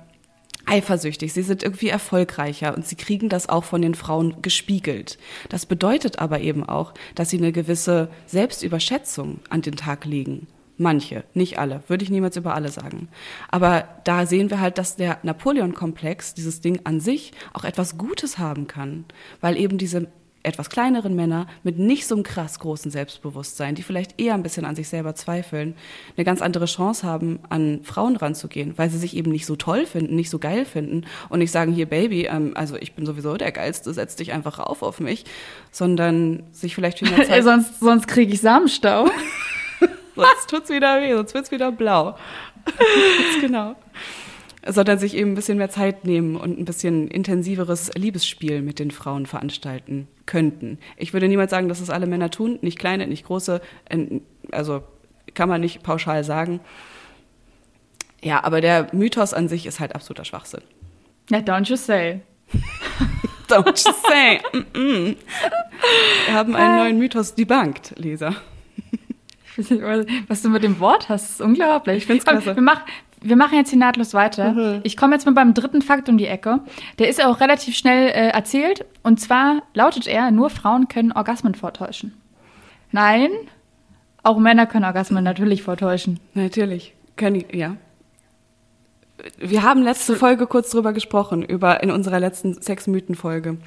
eifersüchtig, 0.66 1.34
sie 1.34 1.42
sind 1.42 1.64
irgendwie 1.64 1.90
erfolgreicher 1.90 2.76
und 2.76 2.88
sie 2.88 2.96
kriegen 2.96 3.30
das 3.30 3.50
auch 3.50 3.64
von 3.64 3.82
den 3.82 3.96
Frauen 3.96 4.42
gespiegelt. 4.42 5.18
Das 5.50 5.66
bedeutet 5.66 6.20
aber 6.20 6.40
eben 6.40 6.64
auch, 6.64 6.94
dass 7.16 7.30
sie 7.30 7.38
eine 7.38 7.52
gewisse 7.52 8.10
Selbstüberschätzung 8.28 9.40
an 9.50 9.62
den 9.62 9.76
Tag 9.76 10.06
legen. 10.06 10.48
Manche, 10.82 11.24
nicht 11.36 11.60
alle, 11.60 11.84
würde 11.90 12.04
ich 12.04 12.10
niemals 12.10 12.38
über 12.38 12.56
alle 12.56 12.70
sagen. 12.70 13.08
Aber 13.50 13.88
da 14.04 14.26
sehen 14.26 14.50
wir 14.50 14.60
halt, 14.60 14.80
dass 14.80 14.96
der 14.96 15.20
Napoleon-Komplex, 15.22 16.34
dieses 16.34 16.60
Ding 16.60 16.80
an 16.86 17.00
sich, 17.00 17.34
auch 17.54 17.66
etwas 17.66 18.00
Gutes 18.00 18.40
haben 18.40 18.66
kann, 18.66 19.06
weil 19.42 19.58
eben 19.58 19.78
diese 19.78 20.08
etwas 20.42 20.72
kleineren 20.72 21.16
Männer 21.16 21.46
mit 21.62 21.78
nicht 21.78 22.08
so 22.08 22.16
einem 22.16 22.24
krass 22.24 22.58
großen 22.58 22.90
Selbstbewusstsein, 22.90 23.76
die 23.76 23.84
vielleicht 23.84 24.20
eher 24.20 24.34
ein 24.34 24.42
bisschen 24.42 24.66
an 24.66 24.76
sich 24.76 24.88
selber 24.88 25.14
zweifeln, 25.14 25.76
eine 26.18 26.26
ganz 26.26 26.42
andere 26.42 26.66
Chance 26.66 27.06
haben, 27.06 27.42
an 27.50 27.82
Frauen 27.84 28.16
ranzugehen, 28.16 28.76
weil 28.80 28.90
sie 28.90 28.98
sich 28.98 29.16
eben 29.16 29.32
nicht 29.32 29.46
so 29.46 29.56
toll 29.56 29.86
finden, 29.86 30.16
nicht 30.16 30.32
so 30.32 30.40
geil 30.40 30.66
finden 30.66 31.06
und 31.30 31.38
nicht 31.38 31.52
sagen, 31.52 31.74
hier 31.74 31.86
Baby, 31.86 32.26
ähm, 32.26 32.54
also 32.56 32.76
ich 32.76 32.94
bin 32.94 33.06
sowieso 33.06 33.38
der 33.38 33.52
Geilste, 33.52 33.94
setz 33.94 34.16
dich 34.16 34.34
einfach 34.34 34.58
rauf 34.58 34.82
auf 34.82 35.00
mich, 35.00 35.26
sondern 35.70 36.42
sich 36.52 36.74
vielleicht 36.74 36.98
viel 36.98 37.12
mehr 37.12 37.24
Zeit... 37.28 37.44
sonst 37.44 37.80
sonst 37.80 38.08
kriege 38.08 38.34
ich 38.34 38.42
Samenstau. 38.42 39.06
sonst 40.16 40.50
tut's 40.50 40.70
wieder 40.70 41.02
weh, 41.02 41.14
sonst 41.14 41.34
wird's 41.34 41.52
wieder 41.52 41.72
blau. 41.72 42.18
genau. 43.42 43.76
Sondern 44.66 45.00
sich 45.00 45.16
eben 45.16 45.32
ein 45.32 45.36
bisschen 45.36 45.58
mehr 45.58 45.70
Zeit 45.70 46.06
nehmen 46.06 46.36
und 46.36 46.60
ein 46.60 46.66
bisschen 46.66 47.08
intensiveres 47.08 47.92
Liebesspiel 47.96 48.62
mit 48.62 48.78
den 48.78 48.92
Frauen 48.92 49.26
veranstalten 49.26 50.08
könnten. 50.28 50.78
Ich 50.98 51.14
würde 51.14 51.28
niemals 51.28 51.52
sagen, 51.52 51.68
dass 51.68 51.82
es 51.82 51.90
alle 51.90 52.06
Männer 52.06 52.30
tun, 52.30 52.60
nicht 52.62 52.78
kleine, 52.78 53.08
nicht 53.08 53.26
große, 53.26 53.62
also 54.52 54.84
kann 55.34 55.50
man 55.50 55.62
nicht 55.62 55.82
pauschal 55.82 56.24
sagen. 56.24 56.60
Ja, 58.24 58.44
aber 58.44 58.62
der 58.62 58.88
Mythos 58.94 59.34
an 59.34 59.48
sich 59.48 59.66
ist 59.66 59.80
halt 59.80 59.96
absoluter 59.96 60.26
Schwachsinn. 60.26 60.62
Ja, 61.30 61.40
don't 61.40 61.68
you 61.68 61.76
say. 61.76 62.22
don't 63.48 63.86
you 63.86 63.94
say. 64.08 64.40
Mm 64.54 64.66
-mm. 64.74 65.16
Wir 66.28 66.34
haben 66.34 66.56
einen 66.56 66.76
neuen 66.78 67.00
Mythos 67.00 67.34
debunked, 67.34 67.94
Lisa. 67.98 68.36
Was 70.28 70.42
du 70.42 70.50
mit 70.50 70.64
dem 70.64 70.80
Wort 70.80 71.10
hast, 71.10 71.30
ist 71.32 71.42
unglaublich. 71.42 71.98
Ich 71.98 72.06
finde 72.06 72.20
es 72.20 72.26
klasse. 72.26 72.56
Wir, 72.56 72.62
mach, 72.62 72.82
wir 73.22 73.36
machen 73.36 73.56
jetzt 73.58 73.70
hier 73.70 73.80
nahtlos 73.80 74.14
weiter. 74.14 74.52
Mhm. 74.52 74.80
Ich 74.84 74.98
komme 74.98 75.14
jetzt 75.14 75.26
mit 75.26 75.36
meinem 75.36 75.54
dritten 75.54 75.82
Fakt 75.82 76.10
um 76.10 76.18
die 76.18 76.26
Ecke. 76.28 76.60
Der 77.00 77.10
ist 77.10 77.24
auch 77.24 77.40
relativ 77.40 77.76
schnell 77.76 78.08
äh, 78.10 78.30
erzählt. 78.30 78.86
Und 79.04 79.20
zwar 79.20 79.62
lautet 79.74 80.08
er, 80.08 80.32
nur 80.32 80.50
Frauen 80.50 80.88
können 80.88 81.12
Orgasmen 81.12 81.56
vortäuschen. 81.56 82.14
Nein, 82.92 83.30
auch 84.24 84.38
Männer 84.38 84.66
können 84.68 84.86
Orgasmen 84.86 85.24
natürlich 85.24 85.64
vortäuschen. 85.64 86.20
Natürlich. 86.34 86.94
Können, 87.16 87.44
die- 87.50 87.58
ja. 87.58 87.78
Wir 89.38 89.62
haben 89.64 89.84
letzte 89.84 90.16
Folge 90.16 90.48
kurz 90.48 90.72
drüber 90.72 90.94
gesprochen, 90.94 91.44
über 91.44 91.84
in 91.84 91.92
unserer 91.92 92.20
letzten 92.20 92.60
Sexmythen-Folge. 92.60 93.58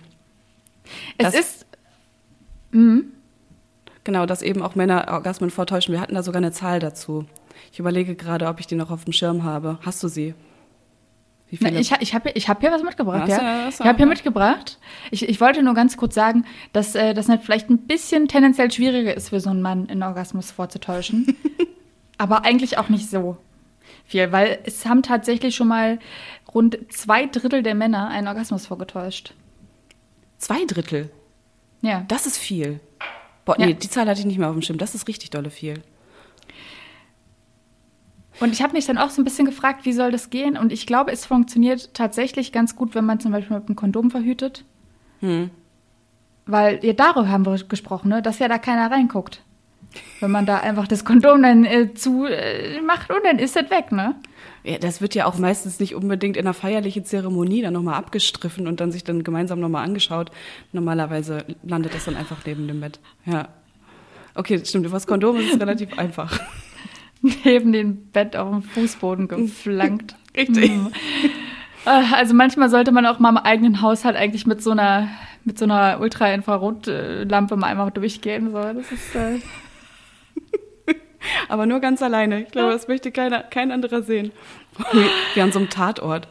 Es 1.16 1.26
Das- 1.32 1.34
ist, 1.34 1.66
mhm. 2.72 3.12
Genau, 4.05 4.26
dass 4.26 4.42
eben 4.42 4.62
auch 4.62 4.74
Männer 4.74 5.07
Orgasmen 5.09 5.50
vortäuschen. 5.50 5.92
Wir 5.92 6.00
hatten 6.00 6.14
da 6.14 6.22
sogar 6.22 6.38
eine 6.38 6.52
Zahl 6.52 6.78
dazu. 6.78 7.24
Ich 7.72 7.78
überlege 7.78 8.14
gerade, 8.14 8.46
ob 8.46 8.61
ich 8.61 8.66
die 8.66 8.74
noch 8.74 8.90
auf 8.90 9.05
dem 9.05 9.12
Schirm 9.12 9.42
habe. 9.44 9.78
Hast 9.82 10.02
du 10.02 10.09
sie? 10.09 10.34
Wie 11.48 11.59
Na, 11.61 11.68
viele? 11.68 11.80
Ich, 11.80 11.92
ich 12.00 12.14
habe 12.14 12.30
ich 12.30 12.48
hab 12.48 12.61
hier 12.61 12.70
was 12.70 12.82
mitgebracht, 12.82 13.28
ja. 13.28 13.70
so, 13.70 13.82
Ich 13.82 13.88
habe 13.88 13.96
hier 13.96 14.07
ja. 14.07 14.11
mitgebracht. 14.11 14.78
Ich, 15.11 15.28
ich 15.28 15.40
wollte 15.40 15.62
nur 15.62 15.74
ganz 15.74 15.96
kurz 15.96 16.14
sagen, 16.14 16.44
dass 16.72 16.94
äh, 16.94 17.14
das 17.14 17.26
vielleicht 17.42 17.70
ein 17.70 17.78
bisschen 17.78 18.28
tendenziell 18.28 18.70
schwieriger 18.70 19.14
ist 19.14 19.30
für 19.30 19.40
so 19.40 19.50
einen 19.50 19.62
Mann, 19.62 19.88
einen 19.88 20.02
Orgasmus 20.02 20.50
vorzutäuschen. 20.50 21.36
Aber 22.18 22.44
eigentlich 22.44 22.78
auch 22.78 22.88
nicht 22.88 23.11
so 23.11 23.36
viel, 24.05 24.30
weil 24.32 24.59
es 24.64 24.86
haben 24.86 25.02
tatsächlich 25.02 25.55
schon 25.55 25.68
mal 25.68 25.98
rund 26.52 26.78
zwei 26.90 27.26
Drittel 27.26 27.62
der 27.62 27.74
Männer 27.74 28.09
einen 28.09 28.28
Orgasmus 28.28 28.66
vorgetäuscht. 28.66 29.34
Zwei 30.38 30.64
Drittel. 30.66 31.11
Ja. 31.80 32.05
Das 32.09 32.26
ist 32.26 32.38
viel. 32.38 32.80
Boah, 33.45 33.59
Ja. 33.59 33.66
nee, 33.66 33.74
die 33.74 33.88
Zahl 33.90 34.09
hatte 34.09 34.20
ich 34.20 34.26
nicht 34.26 34.38
mehr 34.38 34.49
auf 34.49 34.55
dem 34.55 34.62
Schirm. 34.62 34.78
Das 34.78 34.95
ist 34.95 35.07
richtig 35.09 35.30
dolle 35.30 35.51
viel. 35.51 35.82
Und 38.40 38.53
ich 38.53 38.62
habe 38.62 38.72
mich 38.72 38.86
dann 38.86 38.99
auch 38.99 39.11
so 39.11 39.20
ein 39.20 39.24
bisschen 39.24 39.47
gefragt, 39.47 39.84
wie 39.84 39.92
soll 39.92 40.11
das 40.11 40.30
gehen? 40.30 40.57
Und 40.57 40.72
ich 40.72 40.86
glaube, 40.86 41.12
es 41.12 41.24
funktioniert 41.24 41.95
tatsächlich 41.95 42.51
ganz 42.53 42.74
gut, 42.74 42.95
wenn 42.95 43.05
man 43.05 43.20
zum 43.20 43.30
Beispiel 43.32 43.57
mit 43.57 43.68
einem 43.68 43.76
Kondom 43.76 44.11
verhütet. 44.11 44.64
Hm. 45.20 45.51
Weil, 46.47 46.84
ja, 46.84 46.92
darüber 46.92 47.28
haben 47.28 47.47
wir 47.47 47.57
gesprochen, 47.64 48.09
ne? 48.09 48.22
dass 48.22 48.40
ja 48.40 48.49
da 48.49 48.59
keiner 48.59 48.90
reinguckt. 48.90 49.42
Wenn 50.20 50.32
man 50.32 50.47
da 50.47 50.59
einfach 50.59 50.88
das 50.88 51.05
Kondom 51.05 51.42
dann 51.42 51.64
äh, 51.64 51.95
zu 51.95 52.24
äh, 52.24 52.80
macht 52.80 53.11
und 53.11 53.24
dann 53.24 53.38
ist 53.38 53.55
das 53.55 53.70
weg, 53.70 53.92
ne? 53.92 54.16
Ja, 54.65 54.79
das 54.79 55.03
wird 55.03 55.15
ja 55.15 55.27
auch 55.27 55.39
meistens 55.39 55.79
nicht 55.79 55.95
unbedingt 55.95 56.39
in 56.39 56.47
einer 56.47 56.55
feierlichen 56.55 57.05
Zeremonie 57.05 57.61
dann 57.61 57.75
nochmal 57.75 57.97
abgestriffen 57.97 58.67
und 58.67 58.81
dann 58.81 58.93
sich 58.93 59.05
dann 59.05 59.23
gemeinsam 59.23 59.61
nochmal 59.61 59.85
angeschaut. 59.85 60.31
Normalerweise 60.73 61.45
landet 61.62 61.95
das 61.95 62.07
dann 62.07 62.17
einfach 62.17 62.39
neben 62.47 62.67
dem 62.67 62.81
Bett. 62.81 62.99
Ja. 63.27 63.49
Okay, 64.35 64.61
stimmt. 64.65 64.91
Das 64.91 65.07
Kondom 65.07 65.37
ist 65.37 65.53
es 65.53 65.61
relativ 65.61 65.97
einfach. 65.99 66.41
Neben 67.45 67.73
dem 67.73 68.07
Bett 68.11 68.37
auf 68.37 68.51
dem 68.51 68.62
Fußboden 68.62 69.29
geflankt. 69.29 70.17
Richtig. 70.37 70.71
Hm. 70.71 70.93
Äh, 71.85 72.15
Also 72.15 72.35
manchmal 72.35 72.71
sollte 72.71 72.91
man 72.91 73.05
auch 73.07 73.19
mal 73.19 73.29
im 73.31 73.37
eigenen 73.37 73.83
Haushalt 73.83 74.17
eigentlich 74.17 74.47
mit 74.47 74.62
so 74.62 74.71
einer 74.71 75.09
mit 75.47 75.59
so 75.59 75.67
einer 75.67 76.01
Ultra-Infrarot-Lampe 76.01 77.57
mal 77.57 77.67
einmal 77.67 77.91
durchgehen. 77.91 78.51
So, 78.51 78.62
das 78.62 78.91
ist 78.91 79.15
äh, 79.15 79.41
Aber 81.49 81.66
nur 81.66 81.81
ganz 81.81 82.03
alleine. 82.03 82.43
Ich 82.43 82.51
glaube, 82.51 82.72
das 82.72 82.89
möchte 82.89 83.11
keiner, 83.12 83.43
kein 83.43 83.70
anderer 83.70 84.03
sehen. 84.03 84.33
Wie, 85.35 85.41
an 85.41 85.53
so 85.53 85.59
einem 85.59 85.70
Tatort. 85.70 86.29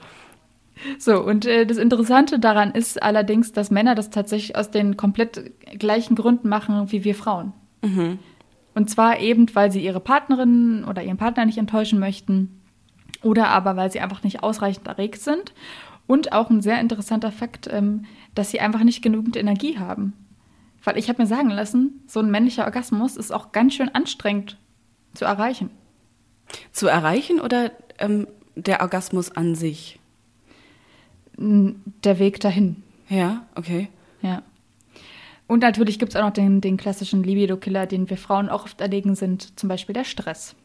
So, 0.97 1.23
und 1.23 1.45
äh, 1.45 1.65
das 1.65 1.77
Interessante 1.77 2.39
daran 2.39 2.71
ist 2.71 3.01
allerdings, 3.01 3.53
dass 3.53 3.71
Männer 3.71 3.95
das 3.95 4.09
tatsächlich 4.09 4.57
aus 4.57 4.71
den 4.71 4.97
komplett 4.97 5.51
gleichen 5.79 6.15
Gründen 6.15 6.49
machen 6.49 6.91
wie 6.91 7.03
wir 7.03 7.15
Frauen. 7.15 7.53
Und 8.75 8.89
zwar 8.89 9.19
eben, 9.19 9.53
weil 9.55 9.71
sie 9.71 9.83
ihre 9.83 9.99
Partnerin 9.99 10.83
oder 10.83 11.03
ihren 11.03 11.17
Partner 11.17 11.45
nicht 11.45 11.57
enttäuschen 11.57 11.99
möchten 11.99 12.59
oder 13.21 13.49
aber, 13.49 13.75
weil 13.75 13.91
sie 13.91 13.99
einfach 13.99 14.23
nicht 14.23 14.43
ausreichend 14.43 14.87
erregt 14.87 15.21
sind. 15.21 15.53
Und 16.05 16.33
auch 16.33 16.49
ein 16.49 16.61
sehr 16.61 16.81
interessanter 16.81 17.31
Fakt, 17.31 17.69
ähm, 17.71 18.05
dass 18.35 18.51
sie 18.51 18.59
einfach 18.59 18.83
nicht 18.83 19.01
genügend 19.01 19.37
Energie 19.37 19.79
haben. 19.79 20.13
Weil 20.83 20.97
ich 20.97 21.07
habe 21.07 21.21
mir 21.21 21.27
sagen 21.27 21.49
lassen, 21.49 22.01
so 22.07 22.19
ein 22.19 22.29
männlicher 22.29 22.65
Orgasmus 22.65 23.15
ist 23.15 23.31
auch 23.31 23.53
ganz 23.53 23.75
schön 23.75 23.87
anstrengend 23.95 24.57
zu 25.13 25.25
erreichen. 25.25 25.69
Zu 26.71 26.87
erreichen 26.87 27.39
oder 27.39 27.71
ähm, 27.99 28.27
der 28.55 28.81
Orgasmus 28.81 29.31
an 29.31 29.55
sich? 29.55 29.99
Der 31.37 32.19
Weg 32.19 32.39
dahin. 32.39 32.83
Ja, 33.09 33.47
okay. 33.55 33.89
Ja. 34.21 34.43
Und 35.47 35.59
natürlich 35.59 35.99
gibt 35.99 36.13
es 36.13 36.15
auch 36.15 36.25
noch 36.25 36.33
den, 36.33 36.61
den 36.61 36.77
klassischen 36.77 37.23
Libido-Killer, 37.23 37.85
den 37.85 38.09
wir 38.09 38.17
Frauen 38.17 38.49
auch 38.49 38.65
oft 38.65 38.81
erlegen 38.81 39.15
sind, 39.15 39.59
zum 39.59 39.69
Beispiel 39.69 39.93
der 39.93 40.03
Stress. 40.03 40.55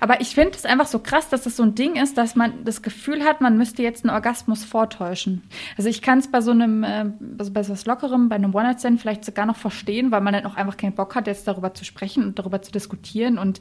Aber 0.00 0.20
ich 0.20 0.34
finde 0.34 0.52
es 0.56 0.64
einfach 0.64 0.86
so 0.86 0.98
krass, 0.98 1.28
dass 1.28 1.42
das 1.42 1.56
so 1.56 1.62
ein 1.62 1.74
Ding 1.74 1.96
ist, 1.96 2.16
dass 2.18 2.36
man 2.36 2.64
das 2.64 2.82
Gefühl 2.82 3.24
hat, 3.24 3.40
man 3.40 3.56
müsste 3.56 3.82
jetzt 3.82 4.04
einen 4.04 4.14
Orgasmus 4.14 4.64
vortäuschen. 4.64 5.42
Also 5.76 5.88
ich 5.88 6.02
kann 6.02 6.18
es 6.18 6.30
bei 6.30 6.40
so 6.40 6.50
einem, 6.50 6.84
äh, 6.84 7.06
also 7.38 7.52
bei 7.52 7.62
so 7.62 7.72
was 7.72 7.86
Lockerem, 7.86 8.28
bei 8.28 8.36
einem 8.36 8.54
One-Night-Stand 8.54 9.00
vielleicht 9.00 9.24
sogar 9.24 9.46
noch 9.46 9.56
verstehen, 9.56 10.10
weil 10.10 10.20
man 10.20 10.34
dann 10.34 10.46
auch 10.46 10.56
einfach 10.56 10.76
keinen 10.76 10.94
Bock 10.94 11.14
hat, 11.14 11.26
jetzt 11.26 11.46
darüber 11.48 11.74
zu 11.74 11.84
sprechen 11.84 12.24
und 12.24 12.38
darüber 12.38 12.62
zu 12.62 12.72
diskutieren 12.72 13.38
und 13.38 13.60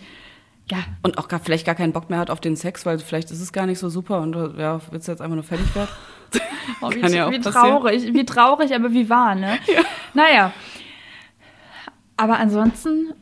ja, 0.71 0.77
Und 1.01 1.17
auch 1.17 1.27
gar, 1.27 1.41
vielleicht 1.41 1.65
gar 1.65 1.75
keinen 1.75 1.91
Bock 1.91 2.09
mehr 2.09 2.19
hat 2.19 2.29
auf 2.29 2.39
den 2.39 2.55
Sex, 2.55 2.85
weil 2.85 2.97
vielleicht 2.99 3.31
ist 3.31 3.41
es 3.41 3.51
gar 3.51 3.65
nicht 3.65 3.79
so 3.79 3.89
super 3.89 4.21
und 4.21 4.31
du 4.31 4.53
ja, 4.57 4.79
willst 4.91 5.09
jetzt 5.09 5.21
einfach 5.21 5.35
nur 5.35 5.43
fertig 5.43 5.73
werden. 5.75 5.89
Oh, 6.81 6.89
wie, 6.89 6.99
ja 7.13 7.29
wie 7.29 7.39
traurig, 7.39 8.13
wie 8.13 8.25
traurig, 8.25 8.73
aber 8.73 8.91
wie 8.91 9.07
wahr, 9.07 9.35
ne? 9.35 9.59
Naja. 10.15 10.51
Aber 12.17 12.39
ansonsten 12.39 13.13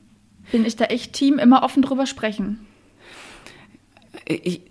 bin 0.51 0.63
ich 0.63 0.77
da 0.77 0.85
echt 0.85 1.11
Team, 1.11 1.39
immer 1.39 1.63
offen 1.63 1.81
drüber 1.81 2.05
sprechen. 2.05 2.65
Ich, 4.25 4.61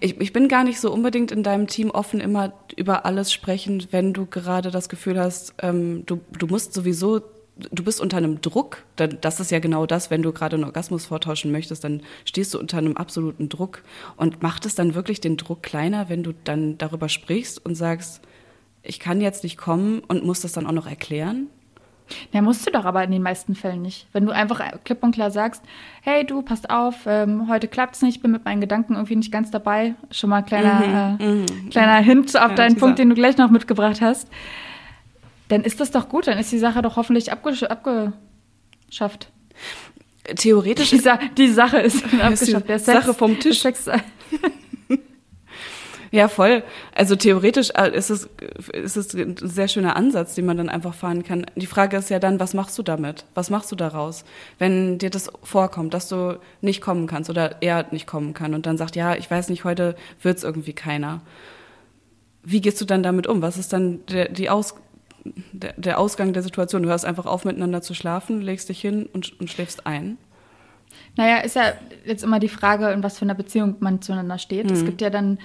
ich, 0.00 0.20
ich 0.20 0.32
bin 0.32 0.48
gar 0.48 0.64
nicht 0.64 0.80
so 0.80 0.92
unbedingt 0.92 1.30
in 1.30 1.42
deinem 1.42 1.66
Team 1.66 1.90
offen, 1.90 2.20
immer 2.20 2.52
über 2.76 3.04
alles 3.04 3.32
sprechen, 3.32 3.86
wenn 3.90 4.12
du 4.12 4.26
gerade 4.26 4.70
das 4.70 4.88
Gefühl 4.88 5.18
hast, 5.18 5.54
ähm, 5.62 6.04
du, 6.06 6.20
du 6.38 6.46
musst 6.46 6.72
sowieso, 6.72 7.20
du 7.56 7.84
bist 7.84 8.00
unter 8.00 8.16
einem 8.16 8.40
Druck. 8.40 8.84
Das 8.96 9.40
ist 9.40 9.50
ja 9.50 9.58
genau 9.58 9.86
das, 9.86 10.10
wenn 10.10 10.22
du 10.22 10.32
gerade 10.32 10.56
einen 10.56 10.64
Orgasmus 10.64 11.06
vortauschen 11.06 11.52
möchtest, 11.52 11.84
dann 11.84 12.02
stehst 12.24 12.54
du 12.54 12.58
unter 12.58 12.78
einem 12.78 12.96
absoluten 12.96 13.48
Druck. 13.48 13.82
Und 14.16 14.42
macht 14.42 14.64
es 14.66 14.74
dann 14.74 14.94
wirklich 14.94 15.20
den 15.20 15.36
Druck 15.36 15.62
kleiner, 15.62 16.08
wenn 16.08 16.22
du 16.22 16.32
dann 16.44 16.78
darüber 16.78 17.08
sprichst 17.08 17.64
und 17.64 17.74
sagst, 17.74 18.22
ich 18.82 19.00
kann 19.00 19.20
jetzt 19.20 19.42
nicht 19.42 19.58
kommen 19.58 20.00
und 20.00 20.24
muss 20.24 20.40
das 20.40 20.52
dann 20.52 20.66
auch 20.66 20.72
noch 20.72 20.86
erklären? 20.86 21.48
Ja, 22.32 22.42
musst 22.42 22.66
du 22.66 22.70
doch 22.70 22.84
aber 22.84 23.04
in 23.04 23.10
den 23.10 23.22
meisten 23.22 23.54
Fällen 23.54 23.82
nicht. 23.82 24.06
Wenn 24.12 24.24
du 24.26 24.32
einfach 24.32 24.62
klipp 24.84 25.02
und 25.02 25.12
klar 25.12 25.30
sagst, 25.30 25.62
hey 26.02 26.24
du, 26.24 26.42
passt 26.42 26.70
auf, 26.70 26.94
ähm, 27.06 27.48
heute 27.48 27.68
klappt's 27.68 28.02
nicht, 28.02 28.22
bin 28.22 28.30
mit 28.30 28.44
meinen 28.44 28.60
Gedanken 28.60 28.94
irgendwie 28.94 29.16
nicht 29.16 29.30
ganz 29.32 29.50
dabei. 29.50 29.94
Schon 30.10 30.30
mal 30.30 30.42
kleiner, 30.42 31.18
äh, 31.20 31.46
kleiner 31.70 31.98
Hint 31.98 32.36
auf 32.36 32.50
Ja, 32.50 32.54
deinen. 32.54 32.76
Punkt, 32.76 32.98
den 32.98 33.08
du 33.10 33.14
gleich 33.14 33.36
noch 33.36 33.50
mitgebracht 33.50 34.00
hast. 34.00 34.28
Dann 35.48 35.62
ist 35.62 35.80
das 35.80 35.90
doch 35.90 36.08
gut, 36.08 36.26
dann 36.26 36.38
ist 36.38 36.52
die 36.52 36.58
Sache 36.58 36.82
doch 36.82 36.96
hoffentlich 36.96 37.32
abgesch 37.32 37.62
abgeschafft. 37.62 39.30
Theoretisch 40.36 40.90
Die, 40.90 40.98
Sa 40.98 41.18
die 41.38 41.48
Sache 41.48 41.78
ist 41.78 42.04
die 42.12 42.20
abgeschafft. 42.20 42.68
Der 42.68 42.78
Sache 42.78 43.14
vom 43.14 43.38
Tisch. 43.40 43.60
Sex, 43.62 43.88
Ja, 46.10 46.28
voll. 46.28 46.62
Also 46.94 47.16
theoretisch 47.16 47.70
äh, 47.74 47.90
ist 47.94 48.10
es, 48.10 48.28
ist 48.72 48.96
es 48.96 49.14
ein 49.14 49.36
sehr 49.36 49.68
schöner 49.68 49.96
Ansatz, 49.96 50.34
den 50.34 50.46
man 50.46 50.56
dann 50.56 50.68
einfach 50.68 50.94
fahren 50.94 51.22
kann. 51.22 51.46
Die 51.56 51.66
Frage 51.66 51.96
ist 51.96 52.10
ja 52.10 52.18
dann, 52.18 52.40
was 52.40 52.54
machst 52.54 52.78
du 52.78 52.82
damit? 52.82 53.24
Was 53.34 53.50
machst 53.50 53.70
du 53.72 53.76
daraus? 53.76 54.24
Wenn 54.58 54.98
dir 54.98 55.10
das 55.10 55.30
vorkommt, 55.42 55.94
dass 55.94 56.08
du 56.08 56.38
nicht 56.60 56.80
kommen 56.80 57.06
kannst 57.06 57.30
oder 57.30 57.62
er 57.62 57.86
nicht 57.90 58.06
kommen 58.06 58.34
kann 58.34 58.54
und 58.54 58.66
dann 58.66 58.78
sagt, 58.78 58.96
ja, 58.96 59.14
ich 59.14 59.30
weiß 59.30 59.50
nicht, 59.50 59.64
heute 59.64 59.96
wird's 60.22 60.44
irgendwie 60.44 60.72
keiner. 60.72 61.20
Wie 62.42 62.60
gehst 62.60 62.80
du 62.80 62.84
dann 62.84 63.02
damit 63.02 63.26
um? 63.26 63.42
Was 63.42 63.58
ist 63.58 63.72
dann 63.72 64.06
der, 64.06 64.28
die 64.28 64.48
Aus, 64.48 64.74
der, 65.52 65.74
der 65.74 65.98
Ausgang 65.98 66.32
der 66.32 66.42
Situation? 66.42 66.82
Du 66.82 66.88
hörst 66.88 67.04
einfach 67.04 67.26
auf, 67.26 67.44
miteinander 67.44 67.82
zu 67.82 67.92
schlafen, 67.92 68.40
legst 68.40 68.68
dich 68.70 68.80
hin 68.80 69.08
und, 69.12 69.38
und 69.38 69.50
schläfst 69.50 69.86
ein. 69.86 70.16
Naja, 71.16 71.38
ist 71.38 71.56
ja 71.56 71.72
jetzt 72.06 72.22
immer 72.24 72.38
die 72.38 72.48
Frage, 72.48 72.90
in 72.90 73.02
was 73.02 73.18
für 73.18 73.24
einer 73.24 73.34
Beziehung 73.34 73.76
man 73.80 74.00
zueinander 74.00 74.38
steht. 74.38 74.70
Es 74.70 74.84
gibt 74.84 75.00
ja 75.00 75.10
dann, 75.10 75.38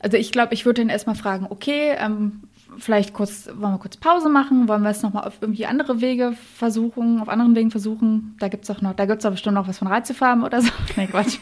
also 0.00 0.16
ich 0.16 0.32
glaube, 0.32 0.54
ich 0.54 0.66
würde 0.66 0.80
dann 0.82 0.88
erstmal 0.88 1.14
fragen, 1.14 1.46
okay, 1.48 1.94
ähm, 1.98 2.42
vielleicht 2.78 3.12
kurz, 3.12 3.48
wollen 3.54 3.74
wir 3.74 3.78
kurz 3.78 3.96
Pause 3.96 4.28
machen? 4.28 4.66
Wollen 4.68 4.82
wir 4.82 4.90
es 4.90 5.02
nochmal 5.02 5.26
auf 5.26 5.38
irgendwie 5.40 5.66
andere 5.66 6.00
Wege 6.00 6.34
versuchen, 6.56 7.20
auf 7.20 7.28
anderen 7.28 7.54
Wegen 7.54 7.70
versuchen? 7.70 8.36
Da 8.38 8.48
gibt 8.48 8.64
es 8.64 8.70
auch 8.70 8.80
noch, 8.80 8.94
da 8.94 9.06
gibt 9.06 9.20
es 9.20 9.26
auch 9.26 9.32
bestimmt 9.32 9.54
noch 9.54 9.68
was 9.68 9.78
von 9.78 9.88
Reizfarben 9.88 10.44
oder 10.44 10.62
so. 10.62 10.70
Nee, 10.96 11.06
Quatsch. 11.06 11.38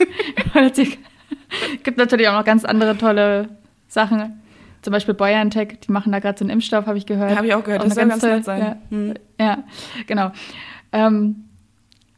gibt 1.83 1.99
natürlich 1.99 2.29
auch 2.29 2.35
noch 2.35 2.45
ganz 2.45 2.65
andere 2.65 2.97
tolle 2.97 3.49
Sachen. 3.89 4.41
Zum 4.83 4.93
Beispiel 4.93 5.15
BioNTech, 5.15 5.81
die 5.87 5.93
machen 5.93 6.13
da 6.13 6.19
gerade 6.19 6.39
so 6.39 6.45
einen 6.45 6.51
Impfstoff, 6.51 6.87
habe 6.87 6.99
ich 6.99 7.07
gehört. 7.07 7.37
Habe 7.37 7.47
ich 7.47 7.55
auch 7.55 7.65
gehört, 7.65 7.83
Auch 7.83 7.87
das 7.87 7.95
soll 7.95 8.07
ganz 8.07 8.23
nett 8.23 8.45
sein. 8.45 8.61
Ja, 8.61 8.77
Hm. 8.91 9.15
ja 9.41 9.59
genau. 10.07 10.31
Ähm, 10.93 11.45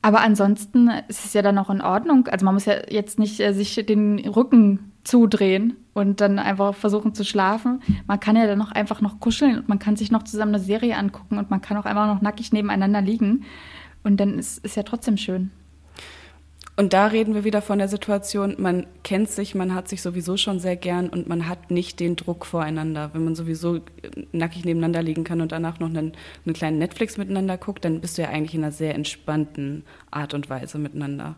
aber 0.03 0.21
ansonsten 0.21 0.91
ist 1.09 1.25
es 1.25 1.33
ja 1.35 1.43
dann 1.43 1.59
auch 1.59 1.71
in 1.71 1.81
Ordnung. 1.83 2.27
Also 2.29 2.45
man 2.45 2.55
muss 2.55 2.65
ja 2.65 2.75
jetzt 2.89 3.19
nicht 3.19 3.41
äh, 3.41 3.53
sich 3.53 3.75
den 3.75 4.19
Rücken 4.21 4.90
zudrehen 5.05 5.77
und 5.95 6.21
dann 6.21 6.39
einfach 6.39 6.75
versuchen 6.75 7.15
zu 7.15 7.25
schlafen. 7.25 7.83
Man 8.07 8.21
kann 8.21 8.37
ja 8.37 8.47
dann 8.47 8.59
noch 8.59 8.73
einfach 8.73 9.01
noch 9.01 9.21
kuscheln 9.21 9.59
und 9.59 9.69
man 9.69 9.79
kann 9.79 9.97
sich 9.97 10.11
noch 10.11 10.23
zusammen 10.23 10.55
eine 10.55 10.65
Serie 10.65 10.97
angucken 10.97 11.39
und 11.39 11.51
man 11.51 11.61
kann 11.61 11.77
auch 11.77 11.85
einfach 11.85 12.07
noch 12.07 12.21
nackig 12.21 12.53
nebeneinander 12.53 13.01
liegen. 13.01 13.45
Und 14.03 14.19
dann 14.19 14.39
ist, 14.39 14.65
ist 14.65 14.77
ja 14.77 14.83
trotzdem 14.83 15.17
schön. 15.17 15.51
Und 16.77 16.95
da 16.95 17.09
reden 17.09 17.35
wir 17.35 17.45
wieder 17.45 17.61
von 17.61 17.79
der 17.79 17.89
Situation, 17.89 18.57
man 18.59 18.87
kennt 19.03 19.29
sich, 19.29 19.55
man 19.55 19.75
hat 19.75 19.89
sich 19.89 20.01
sowieso 20.01 20.39
schon 20.39 20.61
sehr 20.61 20.77
gern 20.77 21.11
und 21.11 21.29
man 21.29 21.47
hat 21.47 21.71
nicht 21.71 22.01
den 22.01 22.17
Druck 22.17 22.47
voreinander. 22.47 23.11
Wenn 23.13 23.25
man 23.25 23.35
sowieso 23.35 23.81
nackig 24.33 24.65
nebeneinander 24.65 25.03
liegen 25.03 25.25
kann 25.25 25.43
und 25.43 25.53
danach 25.53 25.79
noch 25.79 25.89
einen, 25.89 26.13
einen 26.47 26.55
kleinen 26.55 26.79
Netflix 26.79 27.19
miteinander 27.19 27.59
guckt, 27.59 27.85
dann 27.85 28.01
bist 28.01 28.17
du 28.17 28.23
ja 28.23 28.31
eigentlich 28.31 28.55
in 28.55 28.65
einer 28.65 28.73
sehr 28.73 28.95
entspannten 28.95 29.85
Art 30.11 30.33
und 30.33 30.49
Weise 30.49 30.79
miteinander. 30.79 31.37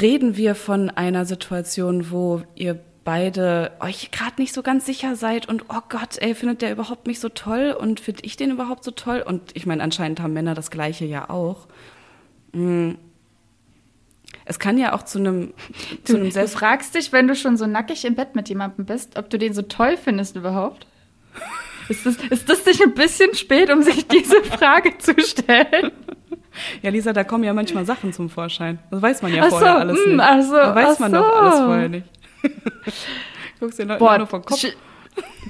Reden 0.00 0.36
wir 0.36 0.54
von 0.54 0.90
einer 0.90 1.24
Situation, 1.24 2.10
wo 2.10 2.42
ihr 2.54 2.78
beide 3.04 3.72
euch 3.80 4.10
gerade 4.12 4.40
nicht 4.40 4.54
so 4.54 4.62
ganz 4.62 4.86
sicher 4.86 5.16
seid 5.16 5.48
und 5.48 5.64
oh 5.68 5.80
Gott, 5.88 6.18
ey, 6.18 6.34
findet 6.34 6.62
der 6.62 6.72
überhaupt 6.72 7.06
mich 7.06 7.18
so 7.18 7.28
toll 7.28 7.76
und 7.78 8.00
finde 8.00 8.22
ich 8.24 8.36
den 8.36 8.52
überhaupt 8.52 8.84
so 8.84 8.92
toll? 8.92 9.22
Und 9.26 9.50
ich 9.54 9.66
meine, 9.66 9.82
anscheinend 9.82 10.20
haben 10.20 10.32
Männer 10.32 10.54
das 10.54 10.70
Gleiche 10.70 11.04
ja 11.04 11.28
auch. 11.30 11.66
Hm 12.52 12.96
es 14.44 14.58
kann 14.58 14.78
ja 14.78 14.92
auch 14.92 15.02
zu 15.02 15.18
einem, 15.18 15.54
zu 16.04 16.16
einem 16.16 16.30
Du 16.30 16.48
fragst 16.48 16.94
dich, 16.94 17.12
wenn 17.12 17.28
du 17.28 17.36
schon 17.36 17.56
so 17.56 17.66
nackig 17.66 18.04
im 18.04 18.14
Bett 18.14 18.34
mit 18.34 18.48
jemandem 18.48 18.86
bist, 18.86 19.16
ob 19.16 19.30
du 19.30 19.38
den 19.38 19.54
so 19.54 19.62
toll 19.62 19.96
findest 19.96 20.36
überhaupt? 20.36 20.86
Ist 21.88 22.06
das, 22.06 22.16
ist 22.16 22.48
das 22.48 22.64
nicht 22.66 22.82
ein 22.82 22.94
bisschen 22.94 23.34
spät, 23.34 23.70
um 23.70 23.82
sich 23.82 24.06
diese 24.06 24.42
Frage 24.44 24.98
zu 24.98 25.14
stellen? 25.20 25.92
Ja, 26.82 26.90
Lisa, 26.90 27.12
da 27.12 27.24
kommen 27.24 27.44
ja 27.44 27.52
manchmal 27.52 27.84
Sachen 27.84 28.12
zum 28.12 28.28
Vorschein. 28.28 28.78
Das 28.90 29.00
weiß 29.02 29.22
man 29.22 29.34
ja 29.34 29.44
ach 29.44 29.48
vorher 29.50 29.72
so, 29.72 29.78
alles 29.78 29.98
mh, 29.98 30.04
hm, 30.04 30.12
nicht. 30.12 30.24
Ach 30.24 30.42
so, 30.42 30.52
da 30.52 30.74
weiß 30.74 30.98
man 30.98 31.10
so. 31.10 31.16
doch 31.18 31.42
alles 31.42 31.60
vorher 31.60 31.88
nicht. 31.88 32.06
Guckst 33.60 33.78
dir 33.78 33.86
Boah, 33.86 34.18
nur 34.18 34.26
vom 34.26 34.44
Kopf. 34.44 34.60
Sch 34.60 34.66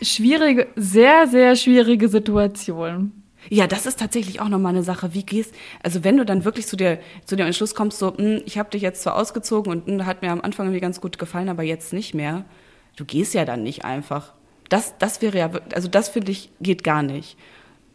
schwierige, 0.03 0.68
sehr, 0.76 1.26
sehr 1.28 1.55
schwierige 1.57 2.09
Situation. 2.09 3.12
Ja, 3.48 3.66
das 3.66 3.86
ist 3.86 3.98
tatsächlich 3.98 4.40
auch 4.40 4.48
nochmal 4.48 4.72
eine 4.72 4.82
Sache. 4.82 5.14
Wie 5.14 5.24
gehst, 5.24 5.55
also 5.82 6.05
wenn 6.05 6.16
du 6.16 6.24
dann 6.24 6.44
wirklich 6.44 6.66
zu 6.66 6.76
dir, 6.76 6.98
zu 7.24 7.36
dem 7.36 7.46
Entschluss 7.46 7.74
kommst, 7.74 7.98
so, 7.98 8.12
mh, 8.12 8.16
hm, 8.18 8.42
ich 8.46 8.59
habe 8.59 8.70
dich 8.70 8.82
jetzt 8.82 9.03
zwar 9.03 9.16
ausgezogen 9.16 9.72
und 9.72 9.86
mh, 9.86 9.98
hm, 9.98 10.07
hat 10.07 10.22
mir 10.22 10.30
am 10.30 10.40
Anfang 10.40 10.66
irgendwie 10.66 10.80
ganz 10.80 11.00
gut 11.00 11.18
gefallen, 11.18 11.48
aber 11.48 11.62
jetzt 11.62 11.92
nicht 11.92 12.14
mehr. 12.14 12.44
Du 12.96 13.05
gehst 13.05 13.34
ja 13.34 13.44
dann 13.44 13.62
nicht 13.62 13.84
einfach. 13.84 14.34
Das, 14.68 14.96
das 14.98 15.22
wäre 15.22 15.38
ja, 15.38 15.50
also 15.74 15.88
das 15.88 16.09
finde 16.09 16.32
ich, 16.32 16.50
geht 16.61 16.84
gar 16.84 17.03
nicht. 17.03 17.36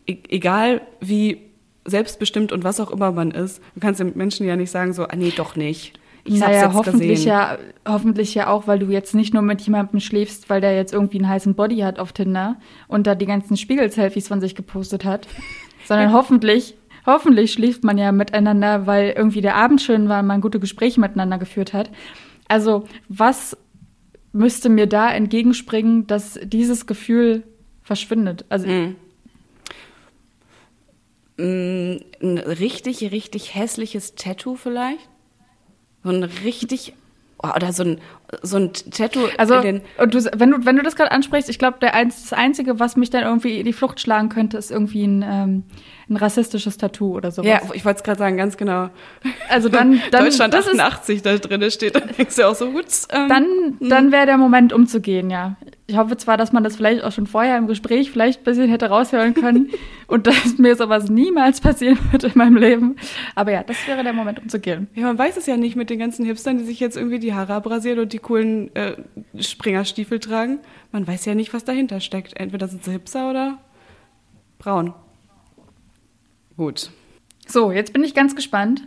E 0.05 0.17
egal 0.29 0.81
wie 0.99 1.46
selbstbestimmt 1.87 2.51
und 2.51 2.63
was 2.63 2.79
auch 2.79 2.91
immer 2.91 3.11
man 3.11 3.31
ist, 3.31 3.61
du 3.73 3.79
kannst 3.79 3.99
den 3.99 4.15
Menschen 4.15 4.45
ja 4.45 4.55
nicht 4.55 4.69
sagen 4.69 4.93
so, 4.93 5.05
ah, 5.05 5.15
nee, 5.15 5.33
doch 5.35 5.55
nicht. 5.55 5.99
Ich 6.25 6.39
naja, 6.39 6.65
jetzt 6.65 6.73
hoffentlich 6.73 7.09
gesehen. 7.11 7.29
ja, 7.29 7.57
hoffentlich 7.87 8.35
ja 8.35 8.49
auch, 8.49 8.67
weil 8.67 8.79
du 8.79 8.87
jetzt 8.87 9.15
nicht 9.15 9.33
nur 9.33 9.43
mit 9.43 9.61
jemandem 9.61 10.01
schläfst, 10.01 10.49
weil 10.49 10.59
der 10.59 10.75
jetzt 10.75 10.91
irgendwie 10.91 11.19
einen 11.19 11.29
heißen 11.29 11.55
Body 11.55 11.77
hat 11.77 11.99
auf 11.99 12.11
Tinder 12.11 12.57
und 12.89 13.07
da 13.07 13.15
die 13.15 13.25
ganzen 13.25 13.55
Spiegel-Selfies 13.55 14.27
von 14.27 14.41
sich 14.41 14.53
gepostet 14.53 15.05
hat, 15.05 15.27
sondern 15.85 16.11
hoffentlich, 16.11 16.75
hoffentlich 17.05 17.53
schläft 17.53 17.85
man 17.85 17.97
ja 17.97 18.11
miteinander, 18.11 18.85
weil 18.85 19.13
irgendwie 19.15 19.39
der 19.39 19.55
Abend 19.55 19.81
schön 19.81 20.09
war 20.09 20.19
und 20.19 20.27
man 20.27 20.41
gute 20.41 20.59
Gespräche 20.59 20.99
miteinander 20.99 21.37
geführt 21.37 21.71
hat. 21.71 21.89
Also, 22.49 22.83
was 23.07 23.55
müsste 24.33 24.67
mir 24.67 24.87
da 24.87 25.09
entgegenspringen, 25.09 26.07
dass 26.07 26.37
dieses 26.43 26.85
Gefühl 26.85 27.43
verschwindet? 27.83 28.43
Also, 28.49 28.67
mm. 28.67 28.95
Ein 31.39 32.03
richtig, 32.37 33.11
richtig 33.11 33.53
hässliches 33.53 34.15
Tattoo 34.15 34.55
vielleicht? 34.55 35.07
So 36.03 36.09
ein 36.09 36.23
richtig 36.23 36.93
oh, 37.43 37.49
oder 37.55 37.73
so 37.73 37.83
ein 37.83 38.01
so 38.41 38.57
ein 38.57 38.73
Tattoo. 38.73 39.27
Also 39.37 39.57
und 39.57 40.13
du, 40.13 40.25
wenn 40.37 40.51
du 40.51 40.65
wenn 40.65 40.75
du 40.75 40.83
das 40.83 40.95
gerade 40.95 41.11
ansprichst, 41.11 41.49
ich 41.49 41.59
glaube, 41.59 41.77
das 41.79 42.33
einzige, 42.33 42.79
was 42.79 42.97
mich 42.97 43.09
dann 43.09 43.23
irgendwie 43.23 43.59
in 43.59 43.65
die 43.65 43.73
Flucht 43.73 43.99
schlagen 43.99 44.29
könnte, 44.29 44.57
ist 44.57 44.71
irgendwie 44.71 45.05
ein, 45.05 45.21
ähm, 45.21 45.63
ein 46.09 46.17
rassistisches 46.17 46.77
Tattoo 46.77 47.15
oder 47.15 47.31
sowas. 47.31 47.49
Ja, 47.49 47.61
ich 47.73 47.85
wollte 47.85 47.97
es 47.97 48.03
gerade 48.03 48.19
sagen, 48.19 48.37
ganz 48.37 48.57
genau. 48.57 48.89
Also 49.49 49.69
dann, 49.69 50.01
dann 50.11 50.25
Deutschland 50.25 50.55
88 50.55 51.17
ist, 51.17 51.25
da 51.25 51.37
drin 51.37 51.69
steht, 51.71 51.95
dann 51.95 52.09
denkst 52.17 52.35
du 52.35 52.47
auch 52.47 52.55
so 52.55 52.71
gut. 52.71 52.85
Ähm, 53.11 53.29
dann 53.29 53.45
hm. 53.45 53.89
dann 53.89 54.11
wäre 54.11 54.25
der 54.25 54.37
Moment 54.37 54.73
umzugehen, 54.73 55.29
ja. 55.29 55.55
Ich 55.89 55.95
hoffe 55.95 56.17
zwar, 56.17 56.35
dass 56.35 56.51
man 56.51 56.65
das 56.65 56.75
vielleicht 56.75 57.01
auch 57.01 57.13
schon 57.13 57.27
vorher 57.27 57.57
im 57.57 57.65
Gespräch 57.65 58.11
vielleicht 58.11 58.41
ein 58.41 58.43
bisschen 58.43 58.69
hätte 58.69 58.89
raushören 58.89 59.33
können 59.33 59.69
und 60.07 60.27
dass 60.27 60.57
mir 60.57 60.75
sowas 60.75 61.09
niemals 61.09 61.61
passieren 61.61 61.97
wird 62.11 62.25
in 62.25 62.33
meinem 62.35 62.57
Leben. 62.57 62.97
Aber 63.35 63.53
ja, 63.53 63.63
das 63.63 63.77
wäre 63.87 64.03
der 64.03 64.11
Moment, 64.11 64.39
um 64.39 64.49
zu 64.49 64.59
gehen. 64.59 64.89
Ja, 64.95 65.03
man 65.03 65.17
weiß 65.17 65.37
es 65.37 65.45
ja 65.45 65.55
nicht 65.55 65.77
mit 65.77 65.89
den 65.89 65.97
ganzen 65.97 66.25
Hipstern, 66.25 66.57
die 66.57 66.65
sich 66.65 66.81
jetzt 66.81 66.97
irgendwie 66.97 67.19
die 67.19 67.33
Haare 67.33 67.53
abrasieren 67.53 67.99
und 67.99 68.11
die 68.11 68.19
coolen 68.19 68.75
äh, 68.75 68.97
Springerstiefel 69.39 70.19
tragen. 70.19 70.59
Man 70.91 71.07
weiß 71.07 71.23
ja 71.23 71.35
nicht, 71.35 71.53
was 71.53 71.63
dahinter 71.63 72.01
steckt. 72.01 72.37
Entweder 72.37 72.67
sind 72.67 72.83
sie 72.83 72.91
Hipster 72.91 73.29
oder 73.29 73.57
braun. 74.59 74.93
Gut. 76.57 76.91
So, 77.47 77.71
jetzt 77.71 77.93
bin 77.93 78.03
ich 78.03 78.13
ganz 78.13 78.35
gespannt 78.35 78.85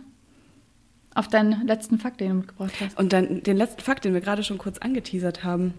auf 1.15 1.27
deinen 1.27 1.65
letzten 1.65 1.97
Fakt, 1.97 2.21
den 2.21 2.29
du 2.29 2.35
mitgebracht 2.35 2.73
hast. 2.79 2.99
Und 2.99 3.11
dann 3.11 3.41
den 3.41 3.57
letzten 3.57 3.81
Fakt, 3.81 4.05
den 4.05 4.13
wir 4.13 4.21
gerade 4.21 4.43
schon 4.43 4.59
kurz 4.59 4.77
angeteasert 4.77 5.43
haben 5.43 5.73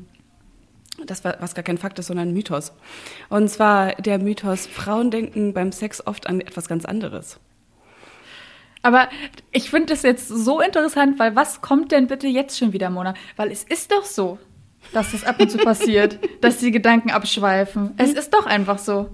das 1.06 1.24
war, 1.24 1.36
was 1.40 1.54
gar 1.54 1.62
kein 1.62 1.78
Fakt 1.78 1.98
ist, 1.98 2.06
sondern 2.06 2.28
ein 2.28 2.34
Mythos. 2.34 2.72
Und 3.28 3.48
zwar 3.48 3.94
der 3.96 4.18
Mythos, 4.18 4.66
Frauen 4.66 5.10
denken 5.10 5.52
beim 5.52 5.72
Sex 5.72 6.06
oft 6.06 6.26
an 6.26 6.40
etwas 6.40 6.68
ganz 6.68 6.84
anderes. 6.84 7.40
Aber 8.82 9.08
ich 9.52 9.70
finde 9.70 9.86
das 9.86 10.02
jetzt 10.02 10.28
so 10.28 10.60
interessant, 10.60 11.18
weil 11.18 11.36
was 11.36 11.60
kommt 11.60 11.92
denn 11.92 12.08
bitte 12.08 12.26
jetzt 12.26 12.58
schon 12.58 12.72
wieder, 12.72 12.90
Mona? 12.90 13.14
Weil 13.36 13.50
es 13.52 13.62
ist 13.62 13.92
doch 13.92 14.04
so, 14.04 14.38
dass 14.92 15.12
das 15.12 15.24
ab 15.24 15.40
und 15.40 15.50
zu 15.50 15.58
passiert, 15.64 16.18
dass 16.40 16.58
die 16.58 16.72
Gedanken 16.72 17.10
abschweifen. 17.10 17.94
Es 17.96 18.12
ist 18.12 18.34
doch 18.34 18.46
einfach 18.46 18.78
so. 18.78 19.10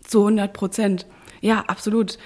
Zu 0.00 0.20
100 0.20 0.52
Prozent. 0.52 1.06
Ja, 1.40 1.64
absolut. 1.66 2.18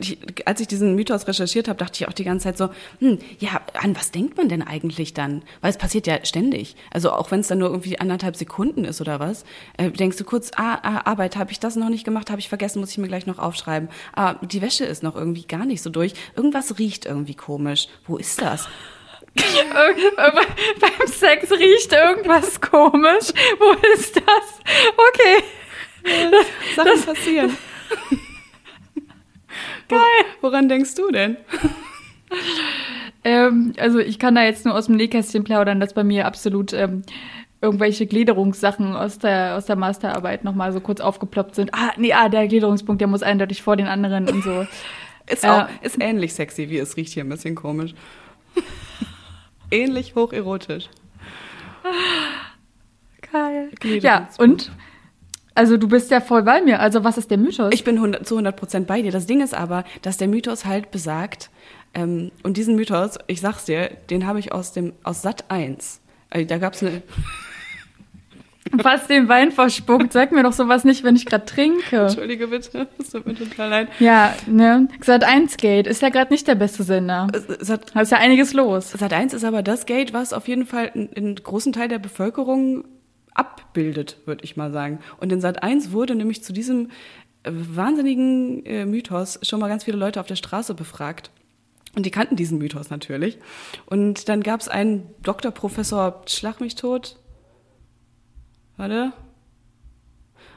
Ich, 0.00 0.18
als 0.46 0.60
ich 0.60 0.68
diesen 0.68 0.94
Mythos 0.94 1.26
recherchiert 1.26 1.68
habe, 1.68 1.78
dachte 1.78 2.02
ich 2.02 2.08
auch 2.08 2.12
die 2.12 2.24
ganze 2.24 2.44
Zeit 2.44 2.58
so, 2.58 2.70
hm, 3.00 3.18
ja, 3.38 3.60
an 3.74 3.96
was 3.96 4.10
denkt 4.10 4.36
man 4.36 4.48
denn 4.48 4.62
eigentlich 4.62 5.14
dann? 5.14 5.42
Weil 5.60 5.70
es 5.70 5.78
passiert 5.78 6.06
ja 6.06 6.24
ständig. 6.24 6.76
Also 6.90 7.12
auch 7.12 7.30
wenn 7.30 7.40
es 7.40 7.48
dann 7.48 7.58
nur 7.58 7.70
irgendwie 7.70 7.98
anderthalb 7.98 8.36
Sekunden 8.36 8.84
ist 8.84 9.00
oder 9.00 9.20
was, 9.20 9.44
äh, 9.76 9.90
denkst 9.90 10.16
du 10.16 10.24
kurz, 10.24 10.50
ah, 10.56 10.78
ah 10.82 11.10
Arbeit, 11.10 11.36
habe 11.36 11.52
ich 11.52 11.60
das 11.60 11.76
noch 11.76 11.88
nicht 11.88 12.04
gemacht, 12.04 12.30
habe 12.30 12.40
ich 12.40 12.48
vergessen, 12.48 12.80
muss 12.80 12.90
ich 12.90 12.98
mir 12.98 13.08
gleich 13.08 13.26
noch 13.26 13.38
aufschreiben. 13.38 13.88
Ah, 14.14 14.34
die 14.34 14.62
Wäsche 14.62 14.84
ist 14.84 15.02
noch 15.02 15.16
irgendwie 15.16 15.46
gar 15.46 15.66
nicht 15.66 15.82
so 15.82 15.90
durch. 15.90 16.14
Irgendwas 16.36 16.78
riecht 16.78 17.06
irgendwie 17.06 17.34
komisch. 17.34 17.88
Wo 18.06 18.16
ist 18.16 18.40
das? 18.40 18.68
Beim 19.34 21.06
Sex 21.06 21.50
riecht 21.52 21.92
irgendwas 21.92 22.60
komisch. 22.60 23.32
Wo 23.58 23.72
ist 23.94 24.16
das? 24.16 24.60
Okay. 24.96 25.44
Sachen 26.74 26.90
das, 26.94 27.06
passieren. 27.06 27.56
Geil. 29.90 30.24
Woran 30.40 30.68
denkst 30.68 30.94
du 30.94 31.10
denn? 31.10 31.36
ähm, 33.24 33.72
also 33.78 33.98
ich 33.98 34.18
kann 34.18 34.34
da 34.34 34.44
jetzt 34.44 34.64
nur 34.64 34.74
aus 34.74 34.86
dem 34.86 34.96
Nähkästchen 34.96 35.44
plaudern, 35.44 35.80
dass 35.80 35.94
bei 35.94 36.04
mir 36.04 36.26
absolut 36.26 36.72
ähm, 36.72 37.02
irgendwelche 37.60 38.06
Gliederungssachen 38.06 38.96
aus 38.96 39.18
der, 39.18 39.56
aus 39.56 39.66
der 39.66 39.76
Masterarbeit 39.76 40.44
nochmal 40.44 40.72
so 40.72 40.80
kurz 40.80 41.00
aufgeploppt 41.00 41.54
sind. 41.54 41.74
Ah, 41.74 41.92
nee, 41.96 42.12
ah, 42.12 42.28
der 42.28 42.48
Gliederungspunkt, 42.48 43.00
der 43.00 43.08
muss 43.08 43.22
eindeutig 43.22 43.62
vor 43.62 43.76
den 43.76 43.86
anderen 43.86 44.28
und 44.28 44.42
so. 44.42 44.66
ist, 45.26 45.46
auch, 45.46 45.68
äh, 45.68 45.86
ist 45.86 46.00
ähnlich 46.00 46.34
sexy, 46.34 46.70
wie 46.70 46.78
es 46.78 46.96
riecht 46.96 47.12
hier 47.12 47.24
ein 47.24 47.28
bisschen 47.28 47.54
komisch. 47.54 47.94
ähnlich 49.70 50.14
hocherotisch. 50.14 50.88
Geil. 53.32 53.70
Ja, 54.00 54.28
und 54.38 54.72
also 55.60 55.76
du 55.76 55.88
bist 55.88 56.10
ja 56.10 56.22
voll 56.22 56.42
bei 56.42 56.62
mir. 56.62 56.80
Also 56.80 57.04
was 57.04 57.18
ist 57.18 57.30
der 57.30 57.36
Mythos? 57.36 57.70
Ich 57.74 57.84
bin 57.84 57.96
100, 57.96 58.26
zu 58.26 58.36
100 58.36 58.56
Prozent 58.56 58.86
bei 58.86 59.02
dir. 59.02 59.12
Das 59.12 59.26
Ding 59.26 59.42
ist 59.42 59.52
aber, 59.52 59.84
dass 60.00 60.16
der 60.16 60.26
Mythos 60.26 60.64
halt 60.64 60.90
besagt, 60.90 61.50
ähm, 61.92 62.30
und 62.42 62.56
diesen 62.56 62.76
Mythos, 62.76 63.18
ich 63.26 63.42
sag's 63.42 63.66
dir, 63.66 63.90
den 64.08 64.26
habe 64.26 64.38
ich 64.38 64.52
aus 64.52 64.72
dem 64.72 64.94
aus 65.02 65.20
Sat 65.20 65.50
1. 65.50 66.00
Also, 66.30 66.46
da 66.46 66.56
gab's 66.56 66.82
eine 66.82 67.02
Fast 68.82 69.10
den 69.10 69.28
Wein 69.28 69.52
verspuckt. 69.52 70.14
Sag 70.14 70.32
mir 70.32 70.44
doch 70.44 70.54
sowas 70.54 70.84
nicht, 70.84 71.04
wenn 71.04 71.14
ich 71.14 71.26
gerade 71.26 71.44
trinke. 71.44 72.02
Entschuldige 72.02 72.46
bitte, 72.46 72.88
das 72.98 73.10
tut 73.10 73.26
mir 73.26 73.34
total 73.34 73.68
leid. 73.68 73.88
Ja, 73.98 74.34
ne? 74.46 74.88
Sat 75.02 75.24
1 75.24 75.58
Gate 75.58 75.86
ist 75.86 76.00
ja 76.00 76.08
gerade 76.08 76.32
nicht 76.32 76.48
der 76.48 76.54
beste 76.54 76.84
Sender. 76.84 77.26
Sat, 77.58 77.94
da 77.94 78.00
ist 78.00 78.12
ja 78.12 78.18
einiges 78.18 78.54
los. 78.54 78.92
Sat 78.92 79.12
1 79.12 79.34
ist 79.34 79.44
aber 79.44 79.62
das 79.62 79.84
Gate, 79.84 80.14
was 80.14 80.32
auf 80.32 80.48
jeden 80.48 80.64
Fall 80.64 80.90
einen 80.94 81.34
großen 81.34 81.74
Teil 81.74 81.88
der 81.88 81.98
Bevölkerung 81.98 82.84
abbildet, 83.40 84.18
würde 84.26 84.44
ich 84.44 84.56
mal 84.56 84.70
sagen. 84.70 85.00
Und 85.18 85.32
in 85.32 85.40
Sat 85.40 85.62
1 85.62 85.92
wurde 85.92 86.14
nämlich 86.14 86.44
zu 86.44 86.52
diesem 86.52 86.90
äh, 87.42 87.50
wahnsinnigen 87.52 88.64
äh, 88.66 88.84
Mythos 88.84 89.40
schon 89.42 89.60
mal 89.60 89.68
ganz 89.68 89.84
viele 89.84 89.96
Leute 89.96 90.20
auf 90.20 90.26
der 90.26 90.36
Straße 90.36 90.74
befragt. 90.74 91.30
Und 91.96 92.04
die 92.06 92.10
kannten 92.10 92.36
diesen 92.36 92.58
Mythos 92.58 92.90
natürlich. 92.90 93.38
Und 93.86 94.28
dann 94.28 94.42
gab 94.42 94.60
es 94.60 94.68
einen 94.68 95.10
Dr. 95.22 95.50
Professor 95.50 96.22
Schlag 96.26 96.60
mich 96.60 96.76
tot. 96.76 97.16
Warte. 98.76 99.12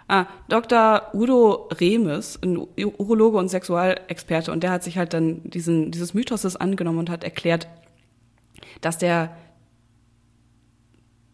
Ah, 0.07 0.27
Dr. 0.49 1.09
Udo 1.13 1.69
Remes, 1.79 2.37
ein 2.43 2.57
Urologe 2.57 3.37
und 3.37 3.47
Sexualexperte, 3.47 4.51
und 4.51 4.61
der 4.61 4.71
hat 4.71 4.83
sich 4.83 4.97
halt 4.97 5.13
dann 5.13 5.41
diesen, 5.43 5.91
dieses 5.91 6.13
Mythoses 6.13 6.57
angenommen 6.57 6.99
und 6.99 7.09
hat 7.09 7.23
erklärt, 7.23 7.67
dass 8.81 8.97
der 8.97 9.35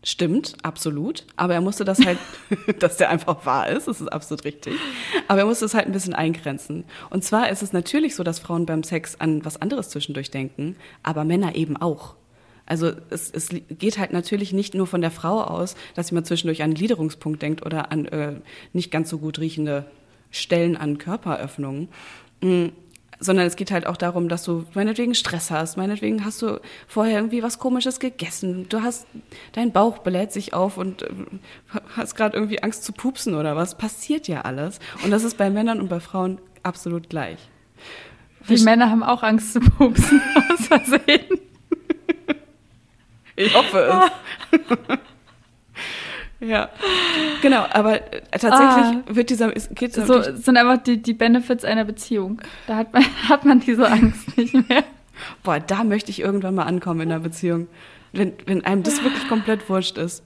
Stimmt, 0.02 0.56
absolut. 0.64 1.26
Aber 1.36 1.54
er 1.54 1.62
musste 1.62 1.84
das 1.84 2.00
halt, 2.06 2.18
dass 2.80 2.98
der 2.98 3.10
einfach 3.10 3.46
wahr 3.46 3.68
ist, 3.68 3.88
das 3.88 4.00
ist 4.00 4.08
absolut 4.08 4.46
richtig. 4.46 4.74
Aber 5.28 5.40
er 5.40 5.46
musste 5.46 5.66
es 5.66 5.74
halt 5.74 5.88
ein 5.88 5.92
bisschen 5.92 6.14
eingrenzen. 6.14 6.86
Und 7.10 7.24
zwar 7.24 7.50
ist 7.50 7.62
es 7.62 7.74
natürlich 7.74 8.16
so, 8.16 8.24
dass 8.24 8.40
Frauen 8.40 8.66
beim 8.66 8.84
Sex 8.84 9.20
an 9.20 9.44
was 9.44 9.62
anderes 9.62 9.90
zwischendurch 9.90 10.32
denken, 10.32 10.78
aber 11.04 11.26
Männer 11.26 11.56
eben 11.56 11.76
auch. 11.76 12.16
Also 12.66 12.92
es, 13.10 13.30
es 13.32 13.50
geht 13.50 13.98
halt 13.98 14.14
natürlich 14.14 14.54
nicht 14.54 14.74
nur 14.76 14.88
von 14.88 15.02
der 15.02 15.12
Frau 15.12 15.42
aus, 15.42 15.76
dass 15.96 16.08
sie 16.08 16.16
mal 16.16 16.24
zwischendurch 16.24 16.62
an 16.62 16.66
einen 16.66 16.76
Gliederungspunkt 16.76 17.42
denkt 17.42 17.66
oder 17.66 17.92
an 17.92 18.06
äh, 18.06 18.36
nicht 18.74 18.92
ganz 18.92 19.10
so 19.10 19.18
gut 19.18 19.40
riechende 19.40 19.86
Stellen 20.32 20.78
an 20.78 21.00
Körperöffnungen. 21.00 21.90
Sondern 23.22 23.46
es 23.46 23.58
geht 23.58 23.72
halt 23.72 23.86
auch 23.86 23.98
darum, 23.98 24.30
dass 24.30 24.44
du 24.44 24.66
meinetwegen 24.74 25.14
Stress 25.14 25.52
hast, 25.52 25.76
meinetwegen 25.76 26.24
hast 26.24 26.42
du 26.42 26.62
vorher 26.88 27.18
irgendwie 27.18 27.44
was 27.44 27.60
Komisches 27.60 28.00
gegessen, 28.00 28.68
du 28.70 28.82
hast, 28.82 29.08
dein 29.52 29.74
Bauch 29.74 29.98
bläht 29.98 30.32
sich 30.32 30.54
auf 30.54 30.78
und 30.78 31.02
äh, 31.02 31.10
hast 31.98 32.16
gerade 32.16 32.38
irgendwie 32.38 32.64
Angst 32.64 32.86
zu 32.86 32.94
pupsen 32.94 33.36
oder 33.36 33.58
was, 33.58 33.78
passiert 33.78 34.28
ja 34.28 34.42
alles. 34.42 34.80
Und 35.04 35.12
das 35.12 35.24
ist 35.24 35.38
bei 35.38 35.50
Männern 35.50 35.82
und 35.82 35.90
bei 35.90 36.00
Frauen 36.00 36.40
absolut 36.64 37.10
gleich. 37.10 37.40
Die 38.48 38.54
ich 38.54 38.64
Männer 38.64 38.90
haben 38.90 39.04
auch 39.04 39.24
Angst 39.24 39.54
zu 39.54 39.60
pupsen, 39.60 40.22
aus 40.54 40.68
Versehen. 40.68 41.40
Ich 43.36 43.54
hoffe 43.54 44.10
es. 44.52 44.60
Ja, 46.42 46.70
genau, 47.42 47.66
aber 47.70 48.14
äh, 48.14 48.22
tatsächlich 48.32 48.58
ah, 48.58 49.04
wird 49.10 49.30
dieser, 49.30 49.52
geht 49.52 49.94
so, 49.94 50.22
sind 50.22 50.56
einfach 50.56 50.82
die, 50.82 51.02
die 51.02 51.14
Benefits 51.14 51.66
einer 51.66 51.84
Beziehung. 51.84 52.42
Da 52.66 52.78
hat 52.78 52.94
man, 52.94 53.04
hat 53.30 53.46
man 53.46 53.60
diese 53.60 53.90
Angst 53.90 54.38
nicht 54.38 54.54
mehr. 54.54 54.84
Boah, 55.44 55.60
da 55.60 55.84
möchte 55.84 56.12
ich 56.12 56.22
irgendwann 56.22 56.56
mal 56.56 56.64
ankommen 56.64 57.02
in 57.02 57.12
einer 57.12 57.20
Beziehung. 57.22 57.68
Wenn, 58.14 58.34
wenn 58.46 58.64
einem 58.64 58.84
das 58.84 59.04
wirklich 59.04 59.28
komplett 59.28 59.70
wurscht 59.70 59.98
ist. 59.98 60.24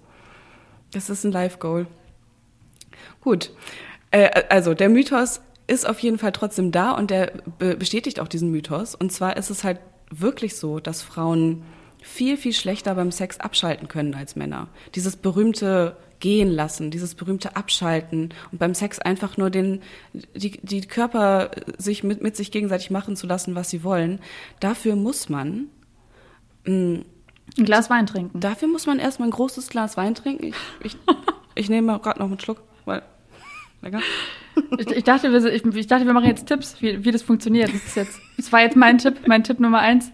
Das 0.92 1.10
ist 1.10 1.24
ein 1.24 1.32
Life-Goal. 1.32 1.88
Gut. 3.22 3.52
Äh, 4.12 4.44
also, 4.50 4.76
der 4.76 4.90
Mythos 4.90 5.42
ist 5.66 5.88
auf 5.88 6.00
jeden 6.00 6.20
Fall 6.20 6.32
trotzdem 6.32 6.72
da 6.72 6.92
und 6.92 7.10
der 7.10 7.32
bestätigt 7.58 8.20
auch 8.20 8.28
diesen 8.28 8.52
Mythos. 8.52 8.94
Und 8.94 9.12
zwar 9.12 9.36
ist 9.38 9.50
es 9.50 9.64
halt 9.64 9.80
wirklich 10.12 10.56
so, 10.58 10.80
dass 10.80 11.02
Frauen 11.02 11.64
viel, 12.04 12.38
viel 12.38 12.54
schlechter 12.54 12.94
beim 12.96 13.12
Sex 13.12 13.40
abschalten 13.40 13.88
können 13.88 14.14
als 14.14 14.36
Männer. 14.36 14.68
Dieses 14.94 15.16
berühmte 15.16 15.98
Gehen 16.20 16.52
lassen, 16.52 16.92
dieses 16.92 17.16
berühmte 17.16 17.56
Abschalten 17.56 18.34
und 18.52 18.60
beim 18.60 18.74
Sex 18.74 19.00
einfach 19.00 19.38
nur 19.38 19.50
den, 19.50 19.82
die, 20.36 20.52
die 20.52 20.82
Körper 20.82 21.52
sich 21.78 22.04
mit, 22.04 22.22
mit 22.22 22.36
sich 22.36 22.52
gegenseitig 22.52 22.92
machen 22.92 23.16
zu 23.16 23.26
lassen, 23.26 23.56
was 23.56 23.70
sie 23.70 23.84
wollen. 23.84 24.20
Dafür 24.60 24.96
muss 24.96 25.30
man 25.30 25.68
mm, 26.66 26.96
ein 27.58 27.66
Glas 27.66 27.90
Wein 27.90 28.06
trinken. 28.06 28.40
Dafür 28.40 28.68
muss 28.68 28.86
man 28.86 29.00
erstmal 29.00 29.30
ein 29.30 29.34
großes 29.34 29.70
Glas 29.70 29.98
Wein 29.98 30.14
trinken. 30.14 30.48
Ich, 30.48 30.56
ich, 30.84 30.98
ich 31.56 31.70
nehme 31.70 32.00
gerade 32.00 32.20
noch 32.20 32.28
einen 32.28 32.40
Schluck, 32.40 32.62
weil 32.86 33.02
lecker. 33.82 34.02
Ich, 34.78 34.88
ich, 34.88 35.04
dachte, 35.04 35.32
wir, 35.32 35.46
ich, 35.54 35.66
ich, 35.66 35.88
dachte, 35.88 36.06
wir 36.06 36.14
machen 36.14 36.28
jetzt 36.28 36.48
Tipps, 36.48 36.82
wie, 36.82 37.04
wie 37.04 37.12
das 37.12 37.24
funktioniert. 37.24 37.70
Das, 37.74 37.84
ist 37.86 37.96
jetzt, 37.96 38.20
das 38.38 38.52
war 38.52 38.62
jetzt 38.62 38.76
mein 38.76 38.98
Tipp, 38.98 39.28
mein 39.28 39.44
Tipp 39.44 39.60
Nummer 39.60 39.80
eins. 39.80 40.12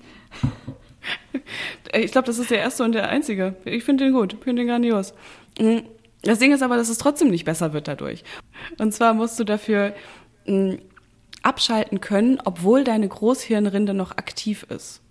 Ich 1.93 2.11
glaube, 2.11 2.27
das 2.27 2.39
ist 2.39 2.51
der 2.51 2.59
erste 2.59 2.83
und 2.83 2.93
der 2.93 3.09
einzige. 3.09 3.55
Ich 3.65 3.83
finde 3.83 4.05
den 4.05 4.13
gut, 4.13 4.33
ich 4.33 4.39
finde 4.43 4.61
den 4.61 4.69
grandios. 4.69 5.13
Mhm. 5.59 5.83
Das 6.21 6.39
Ding 6.39 6.51
ist 6.51 6.61
aber, 6.61 6.75
dass 6.75 6.89
es 6.89 6.97
trotzdem 6.97 7.29
nicht 7.29 7.45
besser 7.45 7.71
wird 7.71 7.87
dadurch. 7.87 8.23
Und 8.77 8.93
zwar 8.93 9.13
musst 9.13 9.39
du 9.39 9.45
dafür 9.45 9.93
mh, 10.45 10.77
abschalten 11.43 12.01
können, 12.01 12.39
obwohl 12.43 12.83
deine 12.83 13.07
Großhirnrinde 13.07 13.93
noch 13.93 14.11
aktiv 14.11 14.65
ist. 14.69 15.01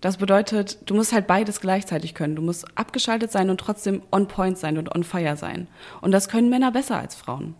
Das 0.00 0.18
bedeutet, 0.18 0.78
du 0.86 0.94
musst 0.94 1.12
halt 1.12 1.26
beides 1.26 1.60
gleichzeitig 1.60 2.14
können. 2.14 2.36
Du 2.36 2.42
musst 2.42 2.66
abgeschaltet 2.76 3.32
sein 3.32 3.50
und 3.50 3.58
trotzdem 3.58 4.02
on 4.12 4.28
point 4.28 4.58
sein 4.58 4.78
und 4.78 4.94
on 4.94 5.04
fire 5.04 5.36
sein. 5.36 5.68
Und 6.00 6.12
das 6.12 6.28
können 6.28 6.50
Männer 6.50 6.70
besser 6.70 6.98
als 6.98 7.14
Frauen. 7.14 7.54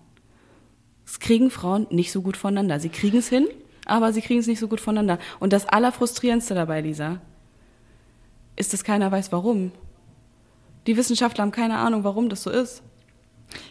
Das 1.05 1.21
kriegen 1.21 1.51
Frauen 1.51 1.87
nicht 1.91 2.13
so 2.13 2.21
gut 2.21 2.37
voneinander. 2.37 2.81
Sie 2.81 2.89
kriegen 2.89 3.19
es 3.19 3.29
hin, 3.29 3.47
aber 3.87 4.13
sie 4.13 4.21
kriegen 4.21 4.41
es 4.41 4.47
nicht 4.47 4.59
so 4.59 4.69
gut 4.69 4.81
voneinander. 4.81 5.19
Und 5.39 5.53
das 5.53 5.67
Allerfrustrierendste 5.67 6.55
dabei, 6.55 6.81
Lisa, 6.81 7.21
ist, 8.57 8.73
dass 8.73 8.85
keiner 8.85 9.13
weiß, 9.13 9.33
warum. 9.33 9.73
Die 10.87 10.97
Wissenschaftler 10.97 11.43
haben 11.43 11.53
keine 11.53 11.79
Ahnung, 11.79 12.05
warum 12.05 12.29
das 12.29 12.43
so 12.43 12.51
ist. 12.51 12.83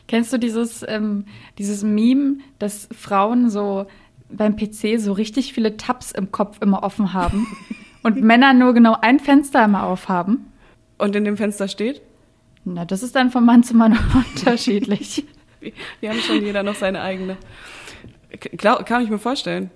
Kennst 0.07 0.31
du 0.31 0.37
dieses, 0.37 0.85
ähm, 0.87 1.25
dieses 1.57 1.83
Meme, 1.83 2.37
dass 2.59 2.87
Frauen 2.97 3.49
so 3.49 3.87
beim 4.29 4.55
PC 4.55 4.99
so 4.99 5.13
richtig 5.13 5.53
viele 5.53 5.77
Tabs 5.77 6.11
im 6.11 6.31
Kopf 6.31 6.61
immer 6.61 6.83
offen 6.83 7.13
haben 7.13 7.47
und 8.03 8.21
Männer 8.21 8.53
nur 8.53 8.73
genau 8.73 8.97
ein 9.01 9.19
Fenster 9.19 9.65
immer 9.65 9.83
aufhaben? 9.83 10.51
Und 10.97 11.15
in 11.15 11.25
dem 11.25 11.37
Fenster 11.37 11.67
steht? 11.67 12.01
Na, 12.63 12.85
das 12.85 13.03
ist 13.03 13.15
dann 13.15 13.31
von 13.31 13.45
Mann 13.45 13.63
zu 13.63 13.75
Mann 13.75 13.97
unterschiedlich. 14.35 15.25
Wir 15.99 16.09
haben 16.09 16.19
schon 16.19 16.43
jeder 16.43 16.63
noch 16.63 16.75
seine 16.75 17.01
eigene. 17.01 17.37
Klar, 18.57 18.83
kann 18.83 19.03
ich 19.03 19.09
mir 19.09 19.19
vorstellen. 19.19 19.71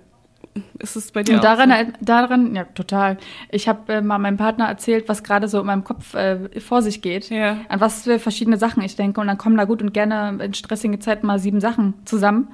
Ist 0.78 0.96
es 0.96 1.12
bei 1.12 1.22
dir 1.22 1.36
und 1.36 1.44
daran, 1.44 1.70
so? 1.70 1.92
daran, 2.00 2.54
ja, 2.54 2.64
total. 2.64 3.18
Ich 3.50 3.68
habe 3.68 3.92
äh, 3.94 4.00
mal 4.00 4.18
meinem 4.18 4.36
Partner 4.36 4.66
erzählt, 4.66 5.08
was 5.08 5.22
gerade 5.22 5.48
so 5.48 5.60
in 5.60 5.66
meinem 5.66 5.84
Kopf 5.84 6.14
äh, 6.14 6.60
vor 6.60 6.82
sich 6.82 7.02
geht. 7.02 7.30
Ja. 7.30 7.58
An 7.68 7.80
was 7.80 8.04
für 8.04 8.18
verschiedene 8.18 8.56
Sachen 8.56 8.82
ich 8.82 8.96
denke. 8.96 9.20
Und 9.20 9.26
dann 9.26 9.38
kommen 9.38 9.56
da 9.56 9.64
gut 9.64 9.82
und 9.82 9.92
gerne 9.92 10.42
in 10.42 10.54
stressigen 10.54 11.00
Zeiten 11.00 11.26
mal 11.26 11.38
sieben 11.38 11.60
Sachen 11.60 11.94
zusammen. 12.04 12.48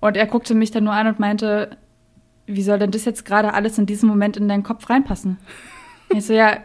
Und 0.00 0.16
er 0.16 0.26
guckte 0.26 0.54
mich 0.54 0.70
dann 0.70 0.84
nur 0.84 0.92
an 0.92 1.06
und 1.06 1.20
meinte, 1.20 1.76
wie 2.46 2.62
soll 2.62 2.78
denn 2.78 2.90
das 2.90 3.04
jetzt 3.04 3.24
gerade 3.24 3.54
alles 3.54 3.78
in 3.78 3.86
diesem 3.86 4.08
Moment 4.08 4.36
in 4.36 4.48
deinen 4.48 4.62
Kopf 4.62 4.88
reinpassen? 4.88 5.38
ich 6.08 6.26
so, 6.26 6.32
ja, 6.32 6.58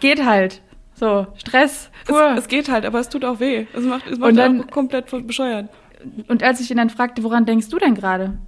geht 0.00 0.24
halt. 0.24 0.60
So, 0.94 1.26
Stress, 1.36 1.90
pur. 2.06 2.32
Es, 2.32 2.40
es, 2.40 2.48
geht 2.48 2.68
halt, 2.68 2.86
aber 2.86 3.00
es 3.00 3.08
tut 3.08 3.24
auch 3.24 3.40
weh. 3.40 3.66
Es 3.72 3.82
macht, 3.82 4.06
es 4.06 4.18
macht 4.18 4.30
und 4.30 4.36
dann, 4.36 4.70
komplett 4.70 5.10
bescheuert. 5.26 5.68
Und 6.28 6.42
als 6.42 6.60
ich 6.60 6.70
ihn 6.70 6.76
dann 6.76 6.90
fragte, 6.90 7.22
woran 7.22 7.46
denkst 7.46 7.68
du 7.68 7.78
denn 7.78 7.94
gerade? 7.94 8.38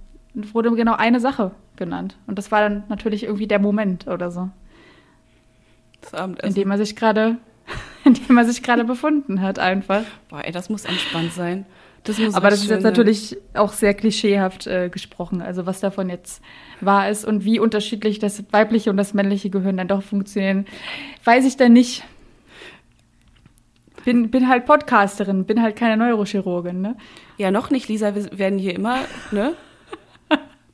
Wurde 0.53 0.71
genau 0.71 0.95
eine 0.95 1.19
Sache 1.19 1.51
genannt. 1.75 2.17
Und 2.27 2.37
das 2.37 2.51
war 2.51 2.61
dann 2.61 2.83
natürlich 2.89 3.23
irgendwie 3.23 3.47
der 3.47 3.59
Moment 3.59 4.07
oder 4.07 4.31
so. 4.31 4.49
Das 6.01 6.13
Abendessen. 6.13 6.49
In 6.49 6.53
dem 6.55 6.71
er 6.71 6.77
sich 6.77 6.95
gerade, 6.95 7.37
in 8.05 8.13
dem 8.13 8.37
er 8.37 8.45
sich 8.45 8.63
gerade 8.63 8.83
befunden 8.83 9.41
hat, 9.41 9.59
einfach. 9.59 10.03
Boah, 10.29 10.43
ey, 10.43 10.51
das 10.51 10.69
muss 10.69 10.85
entspannt 10.85 11.33
sein. 11.33 11.65
Das 12.03 12.17
muss 12.19 12.35
Aber 12.35 12.49
das 12.49 12.61
ist 12.61 12.69
jetzt 12.69 12.83
natürlich 12.83 13.37
auch 13.53 13.73
sehr 13.73 13.93
klischeehaft 13.93 14.65
äh, 14.67 14.89
gesprochen. 14.89 15.41
Also 15.41 15.65
was 15.65 15.81
davon 15.81 16.09
jetzt 16.09 16.41
wahr 16.79 17.09
ist 17.09 17.25
und 17.25 17.43
wie 17.43 17.59
unterschiedlich 17.59 18.19
das 18.19 18.43
weibliche 18.51 18.89
und 18.89 18.97
das 18.97 19.13
männliche 19.13 19.49
Gehirn 19.49 19.77
dann 19.77 19.89
doch 19.89 20.03
funktionieren, 20.03 20.65
weiß 21.25 21.45
ich 21.45 21.57
dann 21.57 21.73
nicht. 21.73 22.03
Bin, 24.05 24.31
bin 24.31 24.47
halt 24.47 24.65
Podcasterin, 24.65 25.43
bin 25.43 25.61
halt 25.61 25.75
keine 25.75 25.97
Neurochirurgin, 25.97 26.79
ne? 26.79 26.95
Ja, 27.37 27.51
noch 27.51 27.71
nicht, 27.71 27.89
Lisa. 27.89 28.15
Wir 28.15 28.37
werden 28.37 28.57
hier 28.57 28.73
immer, 28.73 28.99
ne? 29.31 29.53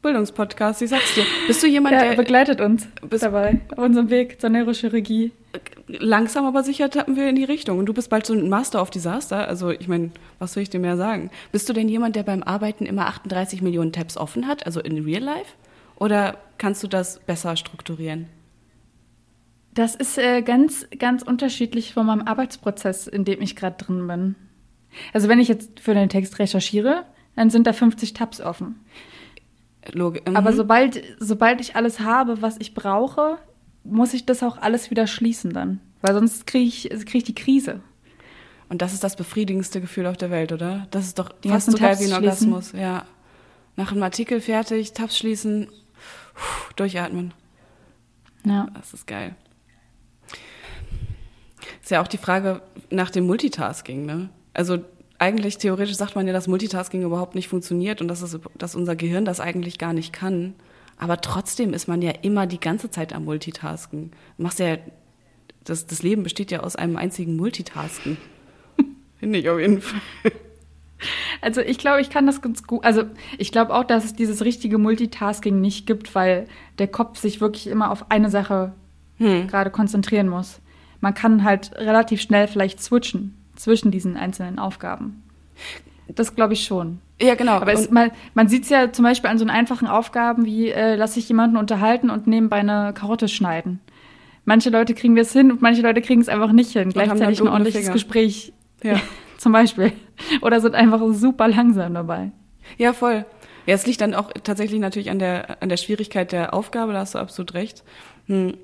Bildungspodcast, 0.04 0.82
ich 0.82 0.89
sag's 0.89 1.16
dir. 1.16 1.26
Bist 1.47 1.64
du 1.64 1.68
jemand, 1.68 1.95
der, 1.95 2.10
der 2.10 2.16
begleitet 2.16 2.62
uns 2.62 2.88
dabei 3.01 3.62
auf 3.72 3.80
unserem 3.80 4.10
Weg 4.10 4.39
zur 4.39 4.51
Neurochirurgie? 4.51 5.32
Langsam 5.88 6.45
aber 6.45 6.64
sicher 6.64 6.89
tappen 6.89 7.16
wir 7.16 7.28
in 7.28 7.36
die 7.36 7.43
Richtung. 7.43 7.80
Und 7.80 7.88
du 7.88 7.93
bist 7.93 8.10
bald 8.10 8.26
so 8.26 8.34
ein 8.34 8.49
Master 8.49 8.82
of 8.82 8.91
Disaster. 8.91 9.47
Also 9.47 9.72
ich 9.72 9.88
meine, 9.88 10.12
was 10.39 10.54
soll 10.54 10.64
ich 10.64 10.70
dir 10.70 10.80
mehr 10.80 10.97
sagen? 10.97 11.32
Bist 11.51 11.68
du 11.70 11.74
denn 11.74 11.89
jemand, 11.89 12.16
der 12.16 12.24
beim 12.24 12.43
Arbeiten 12.43 12.86
immer 12.86 13.08
38 13.08 13.62
Millionen 13.62 13.91
Tabs 13.91 14.18
offen 14.18 14.45
hat, 14.45 14.66
also 14.66 14.80
in 14.80 15.04
Real 15.04 15.24
Life? 15.24 15.54
Oder 15.95 16.38
kannst 16.58 16.84
du 16.84 16.88
das 16.88 17.20
besser 17.20 17.56
strukturieren? 17.56 18.28
Das 19.74 19.95
ist 19.95 20.18
äh, 20.18 20.41
ganz, 20.41 20.86
ganz 20.99 21.24
unterschiedlich 21.24 21.93
von 21.93 22.06
meinem 22.06 22.28
Arbeitsprozess, 22.28 23.08
in 23.08 23.26
dem 23.26 23.41
ich 23.41 23.56
gerade 23.56 23.84
drin 23.84 24.06
bin. 24.06 24.36
Also 25.14 25.30
wenn 25.30 25.39
ich 25.39 25.47
jetzt 25.47 25.80
für 25.80 25.93
den 25.93 26.10
Text 26.10 26.38
recherchiere, 26.39 27.06
dann 27.36 27.49
sind 27.49 27.66
da 27.66 27.74
50 27.74 28.14
Tabs 28.14 28.41
offen. 28.41 28.80
Log 29.91 30.27
mhm. 30.27 30.36
Aber 30.36 30.53
sobald, 30.53 31.01
sobald 31.19 31.61
ich 31.61 31.75
alles 31.75 31.99
habe, 31.99 32.41
was 32.41 32.57
ich 32.59 32.73
brauche, 32.73 33.38
muss 33.84 34.13
ich 34.13 34.25
das 34.25 34.43
auch 34.43 34.57
alles 34.57 34.89
wieder 34.89 35.07
schließen 35.07 35.51
dann. 35.51 35.79
Weil 36.01 36.13
sonst 36.13 36.47
kriege 36.47 36.65
ich, 36.65 36.89
krieg 37.05 37.15
ich 37.15 37.23
die 37.23 37.36
Krise. 37.36 37.81
Und 38.69 38.81
das 38.81 38.93
ist 38.93 39.03
das 39.03 39.15
befriedigendste 39.15 39.81
Gefühl 39.81 40.07
auf 40.07 40.17
der 40.17 40.31
Welt, 40.31 40.51
oder? 40.51 40.88
Das 40.91 41.05
ist 41.05 41.19
doch 41.19 41.29
die 41.29 41.49
fast 41.49 41.69
so 41.69 41.77
geil 41.77 41.97
wie 41.99 42.05
ein 42.05 42.13
Orgasmus. 42.13 42.71
Ja. 42.71 43.05
Nach 43.75 43.91
einem 43.91 44.03
Artikel 44.03 44.41
fertig, 44.41 44.93
Tabs 44.93 45.17
schließen, 45.17 45.67
durchatmen. 46.75 47.34
Ja. 48.45 48.67
Das 48.73 48.93
ist 48.93 49.07
geil. 49.07 49.36
Ist 51.81 51.91
ja 51.91 52.01
auch 52.01 52.07
die 52.07 52.17
Frage 52.17 52.61
nach 52.89 53.09
dem 53.09 53.25
Multitasking, 53.25 54.05
ne? 54.05 54.29
Also 54.53 54.79
eigentlich 55.24 55.57
theoretisch 55.57 55.95
sagt 55.95 56.15
man 56.15 56.28
ja, 56.28 56.34
dass 56.34 56.47
Multitasking 56.49 57.01
überhaupt 57.01 57.34
nicht 57.34 57.47
funktioniert 57.47 58.01
und 58.01 58.09
dass, 58.09 58.21
es, 58.21 58.38
dass 58.55 58.76
unser 58.76 58.95
Gehirn 58.97 59.24
das 59.24 59.39
eigentlich 59.39 59.80
gar 59.80 59.93
nicht 59.93 60.11
kann. 60.11 60.53
Aber 60.97 61.21
trotzdem 61.21 61.74
ist 61.74 61.88
man 61.88 62.01
ja 62.01 62.11
immer 62.21 62.45
die 62.45 62.59
ganze 62.59 62.91
Zeit 62.91 63.13
am 63.13 63.24
Multitasken. 63.24 64.11
Machst 64.38 64.59
ja, 64.59 64.78
das, 65.63 65.88
das 65.88 66.03
Leben 66.03 66.24
besteht 66.24 66.51
ja 66.51 66.59
aus 66.59 66.76
einem 66.76 66.97
einzigen 66.97 67.38
Multitasken. 67.38 68.17
Finde 69.19 69.39
ich 69.39 69.49
auf 69.49 69.59
jeden 69.59 69.82
Fall. 69.82 70.01
Also 71.41 71.59
ich 71.59 71.78
glaube, 71.78 71.99
ich 71.99 72.09
kann 72.09 72.26
das 72.26 72.41
ganz 72.41 72.63
gut. 72.63 72.84
Also 72.84 73.03
ich 73.38 73.51
glaube 73.51 73.74
auch, 73.74 73.84
dass 73.84 74.05
es 74.05 74.13
dieses 74.13 74.45
richtige 74.45 74.78
Multitasking 74.78 75.59
nicht 75.59 75.86
gibt, 75.86 76.15
weil 76.15 76.47
der 76.80 76.88
Kopf 76.88 77.19
sich 77.19 77.41
wirklich 77.41 77.67
immer 77.67 77.91
auf 77.91 78.09
eine 78.09 78.30
Sache 78.30 78.74
hm. 79.17 79.47
gerade 79.47 79.69
konzentrieren 79.69 80.30
muss. 80.30 80.61
man 81.01 81.13
kann 81.13 81.43
halt 81.43 81.76
relativ 81.76 82.21
schnell 82.21 82.47
vielleicht 82.47 82.82
switchen 82.82 83.42
zwischen 83.56 83.91
diesen 83.91 84.18
einzelnen 84.18 84.60
Aufgaben. 84.60 85.24
Das 86.08 86.36
glaube 86.36 86.54
ich 86.54 86.66
schon. 86.66 86.99
Ja, 87.22 87.36
genau. 87.36 87.54
Aber 87.54 87.72
es, 87.72 87.89
man, 87.89 88.12
man 88.34 88.47
sieht 88.47 88.64
es 88.64 88.70
ja 88.70 88.91
zum 88.91 89.04
Beispiel 89.04 89.30
an 89.30 89.38
so 89.38 89.45
einfachen 89.45 89.88
Aufgaben 89.88 90.45
wie, 90.45 90.70
äh, 90.70 90.95
lass 90.95 91.16
ich 91.16 91.28
jemanden 91.30 91.58
unterhalten 91.58 92.10
und 92.10 92.28
nebenbei 92.28 92.58
eine 92.58 92.93
Karotte 92.93 93.28
schneiden. 93.28 93.80
Manche 94.45 94.70
Leute 94.70 94.93
kriegen 94.93 95.16
das 95.16 95.32
hin 95.32 95.51
und 95.51 95.62
manche 95.62 95.82
Leute 95.82 96.01
kriegen 96.01 96.20
es 96.20 96.28
einfach 96.28 96.51
nicht 96.51 96.72
hin. 96.72 96.89
Gleichzeitig 96.89 97.39
ein 97.41 97.47
ordentliches 97.47 97.82
Finger. 97.82 97.93
Gespräch. 97.93 98.54
Ja. 98.84 98.99
zum 99.38 99.51
Beispiel. 99.51 99.93
Oder 100.41 100.60
sind 100.60 100.76
einfach 100.76 101.01
super 101.12 101.47
langsam 101.47 101.93
dabei. 101.93 102.32
Ja, 102.78 102.93
voll. 102.93 103.26
Ja, 103.66 103.76
es 103.76 103.86
liegt 103.86 104.01
dann 104.01 104.14
auch 104.14 104.32
tatsächlich 104.43 104.80
natürlich 104.80 105.10
an 105.10 105.20
der, 105.20 105.62
an 105.62 105.70
der 105.70 105.78
Schwierigkeit 105.78 106.32
der 106.32 106.54
Aufgabe, 106.54 106.93
da 106.93 106.99
hast 106.99 107.16
du 107.16 107.20
absolut 107.20 107.54
recht. 107.54 107.84
Hm. 108.28 108.56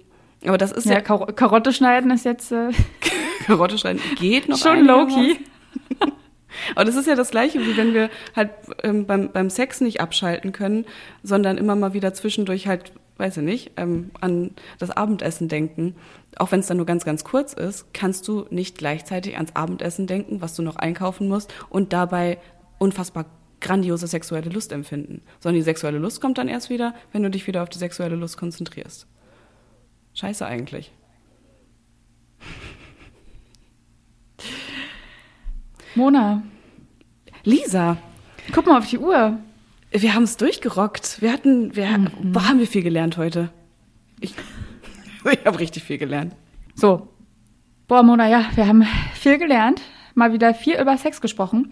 Aber 0.46 0.58
das 0.58 0.72
ist 0.72 0.86
ja. 0.86 0.94
ja 0.94 1.02
Kar 1.02 1.28
Karotte 1.34 1.74
schneiden 1.74 2.12
ist 2.12 2.26
jetzt. 2.26 2.52
Äh 2.52 2.72
Karotte 3.46 3.78
schneiden 3.78 4.02
geht 4.16 4.48
noch. 4.48 4.58
Schon 4.58 4.86
low-key. 4.86 5.38
Aber 6.76 6.86
das 6.86 6.96
ist 6.96 7.08
ja 7.08 7.16
das 7.16 7.32
Gleiche, 7.32 7.60
wie 7.60 7.78
wenn 7.78 7.94
wir 7.94 8.10
halt 8.36 8.52
ähm, 8.84 9.06
beim, 9.06 9.32
beim 9.32 9.50
Sex 9.50 9.82
nicht 9.82 10.02
abschalten 10.02 10.52
können, 10.52 10.86
sondern 11.24 11.58
immer 11.58 11.76
mal 11.76 11.94
wieder 11.94 12.14
zwischendurch 12.14 12.68
halt, 12.68 12.92
weiß 13.18 13.38
ich 13.38 13.44
nicht, 13.44 13.72
ähm, 13.78 14.12
an 14.20 14.52
das 14.78 14.92
Abendessen 14.92 15.48
denken. 15.48 15.96
Auch 16.38 16.52
wenn 16.52 16.60
es 16.60 16.68
dann 16.68 16.78
nur 16.78 16.86
ganz, 16.86 17.06
ganz 17.06 17.24
kurz 17.24 17.54
ist, 17.54 17.94
kannst 17.94 18.28
du 18.28 18.46
nicht 18.50 18.78
gleichzeitig 18.78 19.36
ans 19.36 19.56
Abendessen 19.56 20.08
denken, 20.08 20.42
was 20.42 20.56
du 20.56 20.62
noch 20.62 20.76
einkaufen 20.76 21.28
musst 21.28 21.54
und 21.70 21.94
dabei 21.94 22.40
unfassbar 22.78 23.26
grandiose 23.62 24.08
sexuelle 24.08 24.50
Lust 24.50 24.72
empfinden. 24.72 25.22
Sondern 25.40 25.60
die 25.60 25.64
sexuelle 25.64 25.98
Lust 25.98 26.22
kommt 26.22 26.38
dann 26.38 26.48
erst 26.48 26.70
wieder, 26.70 26.94
wenn 27.12 27.24
du 27.24 27.30
dich 27.30 27.46
wieder 27.48 27.64
auf 27.64 27.70
die 27.70 27.78
sexuelle 27.78 28.16
Lust 28.16 28.38
konzentrierst. 28.38 29.06
Scheiße 30.20 30.46
eigentlich. 30.46 30.92
Mona. 35.96 36.44
Lisa. 37.46 37.96
Guck 38.52 38.66
mal 38.66 38.80
auf 38.80 38.90
die 38.90 38.98
Uhr. 38.98 39.40
Wir 39.92 40.14
haben 40.14 40.24
es 40.24 40.36
durchgerockt. 40.36 41.22
Wir 41.22 41.32
hatten, 41.32 41.74
wir, 41.74 41.88
mhm. 41.88 42.34
boah, 42.34 42.50
haben 42.50 42.60
wir 42.60 42.68
viel 42.68 42.84
gelernt 42.84 43.16
heute. 43.16 43.50
Ich, 44.20 44.34
ich 45.32 45.46
habe 45.46 45.58
richtig 45.58 45.84
viel 45.84 45.98
gelernt. 45.98 46.36
So. 46.76 47.08
Boah, 47.88 48.04
Mona, 48.04 48.28
ja, 48.28 48.46
wir 48.56 48.68
haben 48.68 48.86
viel 49.14 49.38
gelernt. 49.38 49.82
Mal 50.16 50.34
wieder 50.34 50.54
viel 50.54 50.82
über 50.82 50.98
Sex 50.98 51.22
gesprochen. 51.22 51.72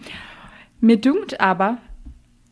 Mir 0.80 0.98
dünkt 0.98 1.38
aber, 1.38 1.76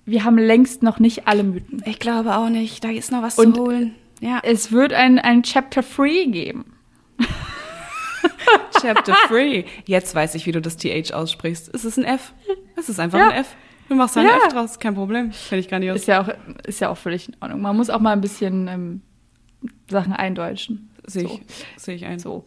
wir 0.05 0.25
haben 0.25 0.37
längst 0.37 0.83
noch 0.83 0.99
nicht 0.99 1.27
alle 1.27 1.43
Mythen. 1.43 1.83
Ich 1.87 1.99
glaube 1.99 2.37
auch 2.37 2.51
nicht. 2.51 2.85
Da 2.85 2.91
ist 2.91 3.11
noch 3.11 3.23
was 3.23 3.39
Und 3.39 3.55
zu 3.55 3.63
holen. 3.63 3.95
Ja. 4.21 4.41
Es 4.43 4.73
wird 4.73 4.93
ein, 4.93 5.19
ein 5.19 5.43
Chapter 5.43 5.83
3 5.83 6.31
geben. 6.31 6.77
Chapter 8.81 9.15
3. 9.29 9.65
Jetzt 9.85 10.15
weiß 10.15 10.35
ich, 10.35 10.47
wie 10.47 10.53
du 10.53 10.61
das 10.61 10.77
TH 10.77 11.13
aussprichst. 11.13 11.75
Es 11.75 11.85
ist 11.85 11.99
ein 11.99 12.05
F. 12.05 12.33
Es 12.77 12.89
ist 12.89 12.99
einfach 12.99 13.19
ja. 13.19 13.29
ein 13.29 13.41
F. 13.41 13.57
Du 13.89 13.95
machst 13.95 14.17
ein 14.17 14.27
ja. 14.27 14.37
F 14.37 14.49
draus, 14.49 14.79
kein 14.79 14.95
Problem. 14.95 15.33
Finde 15.33 15.61
ich 15.61 15.69
grandios. 15.69 15.97
Ist 15.97 16.09
ja, 16.09 16.23
auch, 16.23 16.29
ist 16.67 16.81
ja 16.81 16.89
auch 16.89 16.97
völlig 16.97 17.29
in 17.29 17.37
Ordnung. 17.41 17.61
Man 17.61 17.77
muss 17.77 17.91
auch 17.91 18.01
mal 18.01 18.13
ein 18.13 18.21
bisschen 18.21 18.69
ähm, 18.69 19.03
Sachen 19.89 20.13
eindeutschen. 20.13 20.91
Sehe 21.07 21.25
ich, 21.25 21.41
seh 21.77 21.95
ich 21.95 22.05
ein. 22.05 22.19
So. 22.19 22.45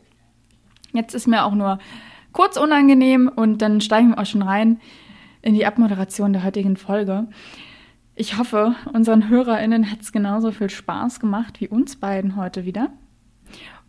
Jetzt 0.92 1.14
ist 1.16 1.28
mir 1.28 1.46
auch 1.46 1.54
nur 1.54 1.80
kurz 2.34 2.58
unangenehm 2.58 3.32
und 3.34 3.62
dann 3.62 3.80
steigen 3.80 4.10
wir 4.10 4.20
auch 4.20 4.26
schon 4.26 4.42
rein 4.42 4.82
in 5.42 5.54
die 5.54 5.66
Abmoderation 5.66 6.34
der 6.34 6.44
heutigen 6.44 6.76
Folge. 6.76 7.28
Ich 8.20 8.38
hoffe, 8.38 8.76
unseren 8.92 9.30
HörerInnen 9.30 9.90
hat 9.90 10.02
es 10.02 10.12
genauso 10.12 10.52
viel 10.52 10.70
Spaß 10.70 11.22
gemacht 11.22 11.62
wie 11.62 11.70
uns 11.70 11.96
beiden 11.96 12.36
heute 12.36 12.66
wieder. 12.66 12.90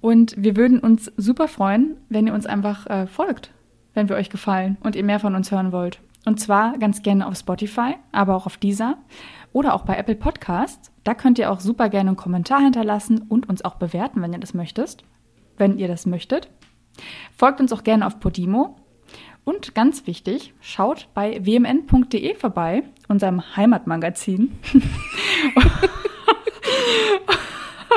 Und 0.00 0.36
wir 0.38 0.56
würden 0.56 0.78
uns 0.78 1.10
super 1.16 1.48
freuen, 1.48 1.96
wenn 2.08 2.28
ihr 2.28 2.32
uns 2.32 2.46
einfach 2.46 2.86
äh, 2.86 3.08
folgt, 3.08 3.50
wenn 3.92 4.08
wir 4.08 4.14
euch 4.14 4.30
gefallen 4.30 4.76
und 4.84 4.94
ihr 4.94 5.02
mehr 5.02 5.18
von 5.18 5.34
uns 5.34 5.50
hören 5.50 5.72
wollt. 5.72 5.98
Und 6.26 6.38
zwar 6.38 6.78
ganz 6.78 7.02
gerne 7.02 7.26
auf 7.26 7.36
Spotify, 7.36 7.96
aber 8.12 8.36
auch 8.36 8.46
auf 8.46 8.56
dieser 8.56 8.98
oder 9.52 9.74
auch 9.74 9.82
bei 9.82 9.96
Apple 9.96 10.14
Podcasts. 10.14 10.92
Da 11.02 11.14
könnt 11.14 11.40
ihr 11.40 11.50
auch 11.50 11.58
super 11.58 11.88
gerne 11.88 12.10
einen 12.10 12.16
Kommentar 12.16 12.60
hinterlassen 12.60 13.22
und 13.28 13.48
uns 13.48 13.64
auch 13.64 13.74
bewerten, 13.74 14.22
wenn 14.22 14.32
ihr 14.32 14.38
das 14.38 14.54
möchtet. 14.54 15.02
Wenn 15.56 15.76
ihr 15.76 15.88
das 15.88 16.06
möchtet. 16.06 16.48
Folgt 17.36 17.60
uns 17.60 17.72
auch 17.72 17.82
gerne 17.82 18.06
auf 18.06 18.20
Podimo. 18.20 18.76
Und 19.50 19.74
ganz 19.74 20.06
wichtig, 20.06 20.54
schaut 20.60 21.08
bei 21.12 21.44
wmn.de 21.44 22.36
vorbei, 22.36 22.84
unserem 23.08 23.42
Heimatmagazin. 23.56 24.52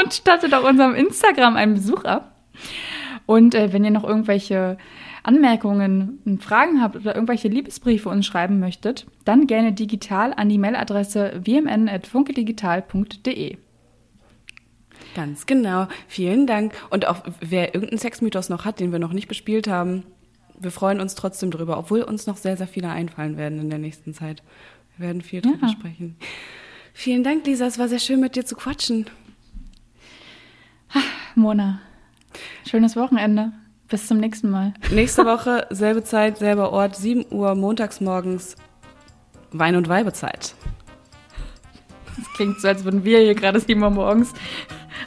und 0.01 0.12
stattet 0.12 0.56
auch 0.56 0.68
unserem 0.68 0.95
Instagram 0.95 1.56
einen 1.56 1.76
Besuch 1.76 2.06
ab. 2.06 2.36
Und 3.28 3.54
äh, 3.54 3.72
wenn 3.72 3.86
ihr 3.86 3.91
noch 3.91 4.04
irgendwelche 4.04 4.80
Anmerkungen 5.22 6.39
Fragen 6.41 6.82
habt 6.82 6.95
oder 6.95 7.14
irgendwelche 7.14 7.49
Liebesbriefe 7.49 8.10
uns 8.10 8.26
schreiben 8.26 8.60
möchtet, 8.60 9.06
dann 9.24 9.45
gerne 9.45 9.74
digital 9.74 10.34
an 10.34 10.49
die 10.49 10.58
Mailadresse 10.58 11.39
wmn.funkedigital.de. 11.43 13.58
Ganz 15.16 15.45
genau. 15.45 15.88
Vielen 16.08 16.47
Dank. 16.47 16.74
Und 16.89 17.08
auch 17.08 17.22
wer 17.41 17.76
irgendeinen 17.76 17.99
Sexmythos 17.99 18.49
noch 18.49 18.66
hat, 18.66 18.80
den 18.80 18.91
wir 18.91 18.97
noch 18.97 19.14
nicht 19.14 19.28
bespielt 19.28 19.68
haben, 19.68 20.04
wir 20.60 20.72
freuen 20.72 20.99
uns 20.99 21.16
trotzdem 21.16 21.51
drüber, 21.51 21.78
obwohl 21.78 22.01
uns 22.01 22.28
noch 22.28 22.38
sehr, 22.38 22.58
sehr 22.58 22.68
viele 22.68 22.89
einfallen 22.89 23.38
werden 23.38 23.60
in 23.60 23.70
der 23.70 23.80
nächsten 23.80 24.14
Zeit. 24.14 24.43
Wir 24.97 25.08
werden 25.08 25.22
viel 25.22 25.41
drüber 25.41 25.68
ja. 25.68 25.70
sprechen. 25.70 26.16
Vielen 26.93 27.24
Dank, 27.24 27.45
Lisa. 27.45 27.66
Es 27.66 27.80
war 27.80 27.88
sehr 27.88 27.99
schön, 27.99 28.20
mit 28.20 28.36
dir 28.36 28.45
zu 28.45 28.56
quatschen. 28.56 29.08
Mona, 31.36 31.80
schönes 32.68 32.95
Wochenende. 32.95 33.51
Bis 33.89 34.08
zum 34.08 34.18
nächsten 34.18 34.49
Mal. 34.49 34.74
Nächste 34.91 35.26
Woche, 35.26 35.68
selbe 35.70 36.04
Zeit, 36.04 36.38
selber 36.38 36.72
Ort, 36.72 36.95
7 36.95 37.26
Uhr 37.32 37.54
montags 37.56 38.01
morgens, 38.01 38.56
Wein- 39.51 39.76
und 39.76 39.88
Weibezeit. 39.88 40.56
Das 42.18 42.34
klingt 42.34 42.60
so, 42.62 42.68
als 42.68 42.84
würden 42.84 43.04
wir 43.04 43.20
hier 43.20 43.36
gerade 43.36 43.60
7 43.60 43.82
Uhr 43.82 43.89
morgens 43.89 44.34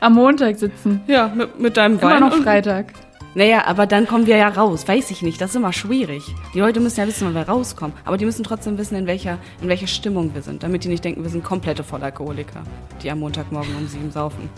am 0.00 0.14
Montag 0.14 0.58
sitzen. 0.58 1.00
Ja, 1.06 1.28
mit, 1.28 1.58
mit 1.58 1.76
deinem 1.76 2.00
Wein. 2.02 2.18
Immer 2.18 2.30
noch 2.30 2.36
Freitag. 2.42 2.92
Naja, 3.36 3.66
aber 3.66 3.86
dann 3.86 4.06
kommen 4.06 4.26
wir 4.26 4.38
ja 4.38 4.48
raus. 4.48 4.88
Weiß 4.88 5.10
ich 5.10 5.20
nicht. 5.20 5.38
Das 5.42 5.50
ist 5.50 5.56
immer 5.56 5.74
schwierig. 5.74 6.24
Die 6.54 6.60
Leute 6.60 6.80
müssen 6.80 7.00
ja 7.00 7.06
wissen, 7.06 7.26
wann 7.26 7.34
wir 7.34 7.46
rauskommen. 7.46 7.94
Aber 8.06 8.16
die 8.16 8.24
müssen 8.24 8.42
trotzdem 8.42 8.78
wissen, 8.78 8.96
in 8.96 9.06
welcher, 9.06 9.36
in 9.60 9.68
welcher 9.68 9.86
Stimmung 9.86 10.34
wir 10.34 10.40
sind. 10.40 10.62
Damit 10.62 10.84
die 10.84 10.88
nicht 10.88 11.04
denken, 11.04 11.22
wir 11.22 11.28
sind 11.28 11.44
komplette 11.44 11.84
Vollalkoholiker, 11.84 12.62
die 13.02 13.10
am 13.10 13.20
Montagmorgen 13.20 13.76
um 13.76 13.86
sieben 13.88 14.10
saufen. 14.10 14.48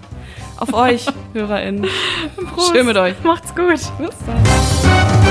Auf 0.59 0.73
euch, 0.73 1.07
HörerInnen. 1.33 1.89
Prost. 2.55 2.73
Schön 2.73 2.87
mit 2.87 2.97
euch. 2.97 3.17
Macht's 3.25 3.53
gut. 3.53 3.67
Bis 3.69 3.91
dann. 3.99 5.28